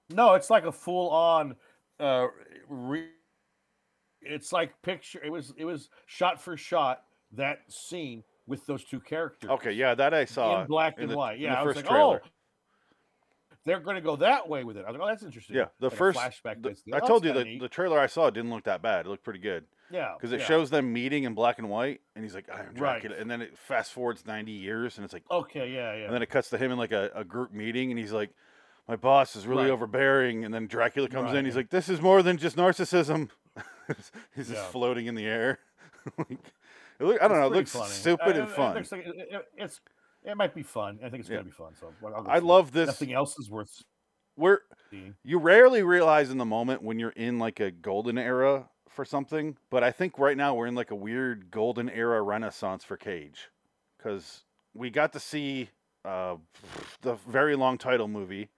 No, 0.10 0.34
it's 0.34 0.50
like 0.50 0.66
a 0.66 0.72
full 0.72 1.10
on. 1.10 1.56
Uh, 2.00 2.28
re- 2.68 3.12
it's 4.22 4.52
like 4.52 4.80
picture. 4.82 5.22
It 5.24 5.32
was 5.32 5.54
it 5.58 5.66
was 5.66 5.90
shot 6.08 6.42
for 6.42 6.58
shot 6.58 7.04
that 7.34 7.72
scene 7.72 8.24
with 8.52 8.66
those 8.68 8.84
two 8.84 9.00
characters. 9.00 9.50
Okay, 9.50 9.72
yeah, 9.72 9.96
that 9.96 10.14
I 10.14 10.26
saw 10.26 10.62
in 10.62 10.68
black 10.68 10.98
in 10.98 11.04
and 11.06 11.12
the- 11.12 11.18
white. 11.18 11.40
Yeah, 11.40 11.56
the 11.56 11.60
I 11.62 11.64
was 11.64 11.76
like, 11.78 11.86
trailer. 11.88 12.22
oh, 12.24 12.28
they're 13.66 13.80
going 13.80 13.96
to 13.96 14.02
go 14.02 14.16
that 14.18 14.48
way 14.50 14.64
with 14.64 14.78
it. 14.78 14.86
I 14.88 14.92
was 14.92 15.00
like, 15.00 15.08
oh, 15.08 15.10
that's 15.12 15.24
interesting. 15.24 15.56
Yeah, 15.56 15.66
the 15.80 15.90
Like 15.90 15.98
first. 15.98 16.20
flashback. 16.20 16.62
the-. 16.64 16.94
I 16.94 17.00
Oh, 17.02 17.08
told 17.08 17.26
you 17.26 17.34
neat. 17.34 17.60
the 17.62 17.68
trailer 17.70 18.00
I 18.00 18.08
saw 18.08 18.30
didn't 18.30 18.50
look 18.52 18.64
that 18.66 18.82
bad. 18.82 19.06
It 19.06 19.10
looked 19.10 19.24
pretty 19.24 19.40
good 19.40 19.66
yeah, 19.92 20.14
because 20.18 20.32
it 20.32 20.40
yeah. 20.42 20.46
shows 20.46 20.70
them 20.72 20.92
meeting 20.92 21.24
in 21.26 21.34
black 21.34 21.60
and 21.60 21.70
white, 21.70 22.02
and 22.16 22.24
he's 22.26 22.34
like, 22.34 22.50
"I 22.50 22.62
am 22.62 22.74
Right. 22.76 23.04
And 23.04 23.30
then 23.30 23.42
it 23.42 23.58
fast 23.58 23.92
forwards 23.94 24.26
ninety 24.26 24.52
years, 24.54 24.98
and 24.98 25.06
it's 25.06 25.14
like, 25.14 25.24
Okay, 25.30 25.72
yeah, 25.72 25.94
yeah. 25.96 26.06
and 26.06 26.14
then 26.14 26.22
it 26.22 26.30
cuts 26.30 26.50
to 26.52 26.58
him 26.58 26.72
in 26.72 26.78
like 26.78 26.92
a, 26.92 27.12
a 27.14 27.24
group 27.24 27.52
meeting, 27.54 27.92
and 27.92 28.00
he's 28.00 28.12
like, 28.14 28.32
"My 28.88 28.96
boss 28.96 29.36
is 29.36 29.46
really 29.46 29.64
Right. 29.66 29.72
overbearing," 29.72 30.44
and 30.44 30.52
then 30.54 30.66
Dracula 30.68 31.08
comes 31.08 31.28
Right, 31.28 31.36
in, 31.38 31.46
he's 31.46 31.54
yeah. 31.54 31.60
like, 31.60 31.70
"This 31.70 31.88
is 31.90 32.02
more 32.02 32.24
than 32.24 32.38
just 32.38 32.56
narcissism." 32.58 33.30
he's 34.36 34.48
just 34.50 34.66
floating 34.72 35.06
in 35.06 35.14
the 35.16 35.26
air. 35.26 35.60
like, 36.18 36.40
look, 37.06 37.22
I 37.22 37.28
don't 37.28 37.38
It's 37.38 37.42
know. 37.42 37.48
It 37.54 37.58
looks 37.58 37.72
funny. 37.76 37.90
stupid 37.90 38.28
Uh, 38.28 38.30
and 38.30 38.38
it- 38.40 38.44
it 38.44 38.50
fun. 38.56 38.76
looks 38.76 38.92
like 38.92 39.06
it- 39.06 39.16
it- 39.32 39.48
it's 39.58 39.82
it 40.24 40.38
might 40.38 40.54
be 40.54 40.62
fun. 40.64 41.00
I 41.04 41.10
think 41.10 41.22
it's 41.22 41.30
Yeah. 41.30 41.38
going 41.38 41.46
to 41.46 41.52
be 41.52 41.56
fun. 41.56 41.74
So 41.76 41.92
I'll 42.06 42.28
I 42.30 42.34
see 42.36 42.38
it. 42.38 42.44
love 42.48 42.72
this. 42.72 42.88
Nothing 42.88 43.14
else 43.14 43.38
is 43.40 43.50
worth 43.50 43.84
We're 44.38 44.60
you 45.24 45.40
rarely 45.40 45.84
realize 45.84 46.30
in 46.30 46.38
the 46.38 46.46
moment 46.46 46.84
when 46.84 47.00
you're 47.00 47.10
in 47.12 47.40
like 47.40 47.60
a 47.60 47.72
golden 47.72 48.18
era 48.18 48.70
for 48.90 49.04
something, 49.06 49.58
but 49.70 49.84
I 49.84 49.92
think 49.92 50.20
right 50.20 50.36
now 50.38 50.54
we're 50.54 50.68
in 50.68 50.76
like 50.76 50.92
a 50.92 50.96
weird 50.96 51.50
golden 51.52 51.90
era 51.90 52.22
renaissance 52.22 52.84
for 52.84 52.98
Cage 52.98 53.50
because 53.98 54.44
we 54.74 54.90
got 54.90 55.14
to 55.14 55.20
see 55.20 55.70
uh, 56.06 56.36
the 57.02 57.16
very 57.28 57.56
long 57.56 57.78
title 57.78 58.08
movie 58.08 58.50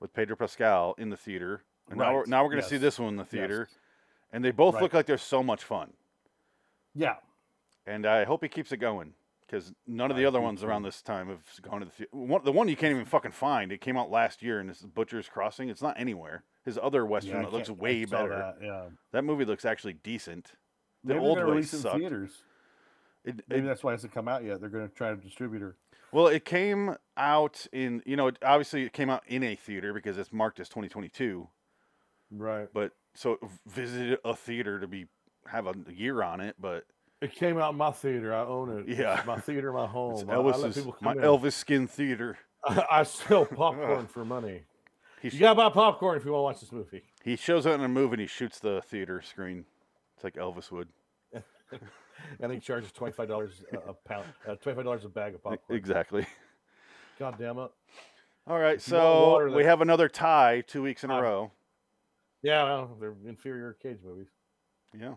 with 0.00 0.12
Pedro 0.12 0.34
Pascal 0.36 0.94
in 0.98 1.10
the 1.10 1.16
theater, 1.16 1.62
and 1.88 1.98
now 1.98 2.12
we're, 2.14 2.26
now 2.26 2.42
we're 2.42 2.50
going 2.50 2.62
to 2.62 2.68
see 2.68 2.76
this 2.76 2.98
one 2.98 3.08
in 3.10 3.16
the 3.16 3.22
yes. 3.22 3.30
theater, 3.30 3.68
and 4.32 4.44
they 4.44 4.50
both 4.50 4.74
Right. 4.74 4.82
look 4.82 4.92
like 4.94 5.06
they're 5.06 5.16
so 5.16 5.42
much 5.44 5.62
fun, 5.62 5.92
Yeah, 6.94 7.16
and 7.86 8.06
I 8.06 8.24
hope 8.24 8.42
he 8.42 8.48
keeps 8.48 8.72
it 8.72 8.78
going. 8.78 9.14
Because 9.46 9.70
none 9.86 10.10
of 10.10 10.16
the 10.16 10.24
other 10.24 10.40
ones 10.40 10.62
around 10.62 10.82
this 10.82 11.02
time 11.02 11.28
have 11.28 11.42
gone 11.60 11.80
to 11.80 11.84
the 11.84 11.90
theater. 11.92 12.10
One, 12.12 12.42
the 12.42 12.52
one 12.52 12.68
you 12.68 12.76
can't 12.76 12.92
even 12.92 13.04
fucking 13.04 13.32
find. 13.32 13.70
It 13.70 13.82
came 13.82 13.98
out 13.98 14.10
last 14.10 14.42
year, 14.42 14.58
and 14.60 14.70
it's 14.70 14.80
Butcher's 14.80 15.28
Crossing. 15.28 15.68
It's 15.68 15.82
not 15.82 16.00
anywhere. 16.00 16.44
His 16.64 16.78
other 16.82 17.04
western 17.04 17.36
yeah, 17.36 17.42
that 17.42 17.52
looks 17.52 17.68
way 17.68 18.06
better. 18.06 18.30
That, 18.30 18.56
yeah, 18.62 18.84
That 19.10 19.24
movie 19.24 19.44
looks 19.44 19.66
actually 19.66 19.92
decent. 19.92 20.52
The 21.04 21.14
maybe 21.14 21.26
old 21.26 21.44
way 21.46 21.60
sucked. 21.62 21.98
theaters. 21.98 22.44
It, 23.24 23.42
Maybe 23.46 23.66
that's 23.66 23.84
why 23.84 23.90
it 23.92 23.94
hasn't 23.96 24.14
come 24.14 24.26
out 24.26 24.42
yet. 24.42 24.58
They're 24.60 24.70
going 24.70 24.88
to 24.88 24.94
try 24.94 25.10
to 25.10 25.16
distribute 25.16 25.60
her. 25.60 25.76
well, 26.12 26.28
it 26.28 26.44
came 26.46 26.96
out 27.16 27.66
in 27.72 28.02
you 28.06 28.16
know 28.16 28.28
it- 28.28 28.38
obviously 28.42 28.84
it 28.84 28.92
came 28.94 29.10
out 29.10 29.22
in 29.26 29.42
a 29.42 29.54
theater 29.54 29.92
because 29.92 30.16
it's 30.16 30.32
marked 30.32 30.60
as 30.60 30.68
2022. 30.70 31.46
Right. 32.30 32.68
But 32.72 32.92
so 33.14 33.38
visited 33.66 34.18
a 34.24 34.34
theater 34.34 34.80
to 34.80 34.86
be 34.88 35.06
have 35.48 35.66
a 35.66 35.74
year 35.92 36.22
on 36.22 36.40
it, 36.40 36.56
but 36.58 36.84
It 37.22 37.34
came 37.34 37.56
out 37.58 37.72
in 37.72 37.78
my 37.78 37.92
theater. 37.92 38.34
I 38.34 38.44
own 38.44 38.78
it. 38.78 38.88
It's 38.90 38.98
Yeah. 38.98 39.22
my 39.26 39.38
theater, 39.38 39.72
my 39.72 39.86
home. 39.96 40.12
it's 40.14 40.22
I, 40.24 40.34
Elvis's 40.34 40.86
my 41.00 41.12
in. 41.12 41.18
Elvis 41.18 41.52
skin 41.54 41.86
theater. 41.86 42.36
I, 42.64 42.84
I 42.90 43.02
sell 43.04 43.44
popcorn 43.60 44.06
for 44.08 44.24
money. 44.24 44.62
He 45.20 45.28
You 45.28 45.30
sh- 45.30 45.40
gotta 45.40 45.54
buy 45.54 45.70
popcorn 45.70 46.16
if 46.18 46.24
you 46.24 46.32
want 46.32 46.40
to 46.40 46.44
watch 46.44 46.60
this 46.60 46.72
movie. 46.72 47.02
he 47.24 47.36
shows 47.36 47.64
up 47.64 47.74
in 47.76 47.80
a 47.84 47.88
movie 47.88 48.14
and 48.14 48.20
he 48.20 48.26
shoots 48.26 48.58
the 48.58 48.82
theater 48.82 49.22
screen. 49.22 49.64
It's 50.16 50.24
like 50.24 50.34
Elvis 50.34 50.70
would. 50.72 50.88
And 52.40 52.52
he 52.52 52.58
charges 52.60 52.92
twenty 52.92 53.12
five 53.12 53.26
dollars 53.28 53.64
a 53.72 53.94
pound, 53.94 54.26
uh, 54.46 54.54
twenty 54.56 54.76
five 54.76 54.84
dollars 54.84 55.04
a 55.04 55.08
bag 55.08 55.34
of 55.34 55.42
popcorn. 55.42 55.76
Exactly. 55.78 56.26
God 57.18 57.36
damn 57.38 57.58
it! 57.58 57.70
All 58.46 58.58
right, 58.58 58.76
If 58.76 58.82
so 58.82 59.50
we 59.54 59.64
have 59.64 59.80
another 59.80 60.08
tie 60.08 60.62
two 60.66 60.82
weeks 60.82 61.02
in 61.04 61.10
a 61.10 61.20
row. 61.22 61.50
Yeah, 62.42 62.64
well, 62.64 62.96
they're 63.00 63.14
inferior 63.26 63.76
cage 63.82 63.98
movies. 64.04 64.26
Yeah. 64.98 65.14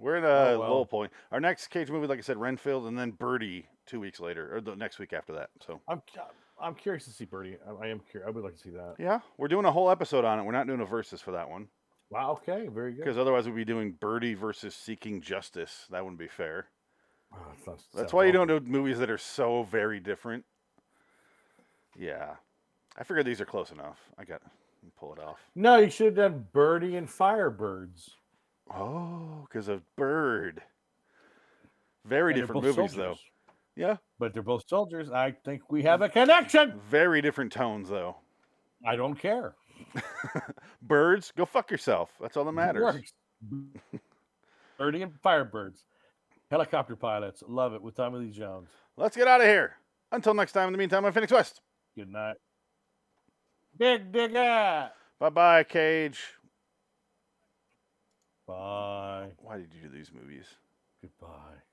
We're 0.00 0.16
at 0.16 0.24
a 0.24 0.54
Oh, 0.54 0.58
well. 0.60 0.70
low 0.70 0.84
point. 0.84 1.12
Our 1.30 1.40
next 1.40 1.68
Cage 1.68 1.90
movie, 1.90 2.06
like 2.06 2.18
I 2.18 2.22
said, 2.22 2.36
Renfield, 2.38 2.86
and 2.86 2.98
then 2.98 3.10
Birdy 3.10 3.66
two 3.86 4.00
weeks 4.00 4.18
later, 4.20 4.56
or 4.56 4.60
the 4.60 4.74
next 4.74 4.98
week 4.98 5.12
after 5.12 5.32
that. 5.34 5.50
So, 5.64 5.80
I'm 5.88 6.00
I'm 6.60 6.74
curious 6.74 7.04
to 7.04 7.10
see 7.10 7.24
Birdy. 7.24 7.56
I, 7.66 7.84
I 7.84 7.88
am 7.88 8.00
curious. 8.10 8.26
I 8.28 8.30
would 8.30 8.44
like 8.44 8.54
to 8.56 8.60
see 8.62 8.70
that. 8.70 8.94
yeah, 8.98 9.20
we're 9.38 9.48
doing 9.48 9.64
a 9.66 9.72
whole 9.72 9.90
episode 9.90 10.24
on 10.24 10.38
it. 10.38 10.42
We're 10.44 10.52
not 10.52 10.66
doing 10.66 10.80
a 10.80 10.84
versus 10.86 11.20
for 11.20 11.32
that 11.32 11.48
one 11.50 11.68
Wow. 12.10 12.32
Okay. 12.42 12.66
Very 12.68 12.92
good. 12.92 13.04
because 13.04 13.18
otherwise 13.18 13.46
we'd 13.46 13.54
be 13.54 13.64
doing 13.64 13.92
Birdy 13.92 14.34
versus 14.34 14.74
Seeking 14.74 15.20
Justice. 15.20 15.86
That 15.90 16.02
wouldn't 16.02 16.18
be 16.18 16.26
fair. 16.28 16.66
Oh, 17.32 17.38
That's 17.64 17.84
sounds 17.94 18.12
why 18.12 18.24
you 18.24 18.32
don't 18.32 18.48
do 18.48 18.58
movies 18.60 18.98
that 18.98 19.08
are 19.10 19.18
so 19.18 19.62
very 19.70 20.00
different. 20.00 20.44
Yeah. 21.96 22.34
I 22.98 23.04
figured 23.04 23.26
these 23.26 23.40
are 23.40 23.44
close 23.46 23.70
enough. 23.70 23.98
I 24.18 24.24
got 24.24 24.42
pull 24.98 25.12
it 25.12 25.20
off. 25.20 25.38
No, 25.54 25.76
you 25.78 25.88
should 25.90 26.06
have 26.06 26.14
done 26.16 26.46
Birdy 26.52 26.96
and 26.96 27.06
Firebirds. 27.08 28.10
Oh, 28.72 29.46
because 29.48 29.68
of 29.68 29.82
Bird. 29.96 30.62
Very 32.04 32.32
And 32.32 32.40
different 32.42 32.62
movies, 32.62 32.92
though. 32.94 33.16
Yeah, 33.76 33.96
But 34.18 34.34
they're 34.34 34.42
both 34.42 34.68
soldiers. 34.68 35.10
I 35.10 35.32
think 35.44 35.70
we 35.70 35.82
have 35.84 36.02
a 36.02 36.08
connection. 36.08 36.80
very 36.90 37.22
different 37.22 37.52
tones, 37.52 37.88
though. 37.88 38.16
I 38.86 38.96
don't 38.96 39.14
care. 39.14 39.54
Birds, 40.82 41.32
go 41.36 41.44
fuck 41.46 41.70
yourself. 41.70 42.10
That's 42.20 42.36
all 42.36 42.44
that 42.44 42.52
matters. 42.52 43.12
Birdy 44.78 45.02
and 45.02 45.12
Firebirds. 45.22 45.84
Helicopter 46.50 46.96
pilots. 46.96 47.42
Love 47.46 47.74
it 47.74 47.82
with 47.82 47.94
Tommy 47.94 48.18
Lee 48.18 48.30
Jones. 48.30 48.68
Let's 48.96 49.16
get 49.16 49.28
out 49.28 49.40
of 49.40 49.46
here. 49.46 49.76
Until 50.12 50.34
next 50.34 50.52
time, 50.52 50.66
in 50.66 50.72
the 50.72 50.78
meantime, 50.78 51.04
I'm 51.04 51.12
Phoenix 51.12 51.32
West. 51.32 51.60
Good 51.96 52.10
night. 52.10 52.36
Big 53.78 54.10
digger. 54.12 54.90
Bye 55.18 55.28
bye, 55.30 55.64
Cage. 55.64 56.18
Bye. 58.50 59.28
Why 59.38 59.58
did 59.58 59.68
you 59.72 59.88
do 59.88 59.96
these 59.96 60.10
movies? 60.12 60.46
Goodbye. 61.00 61.69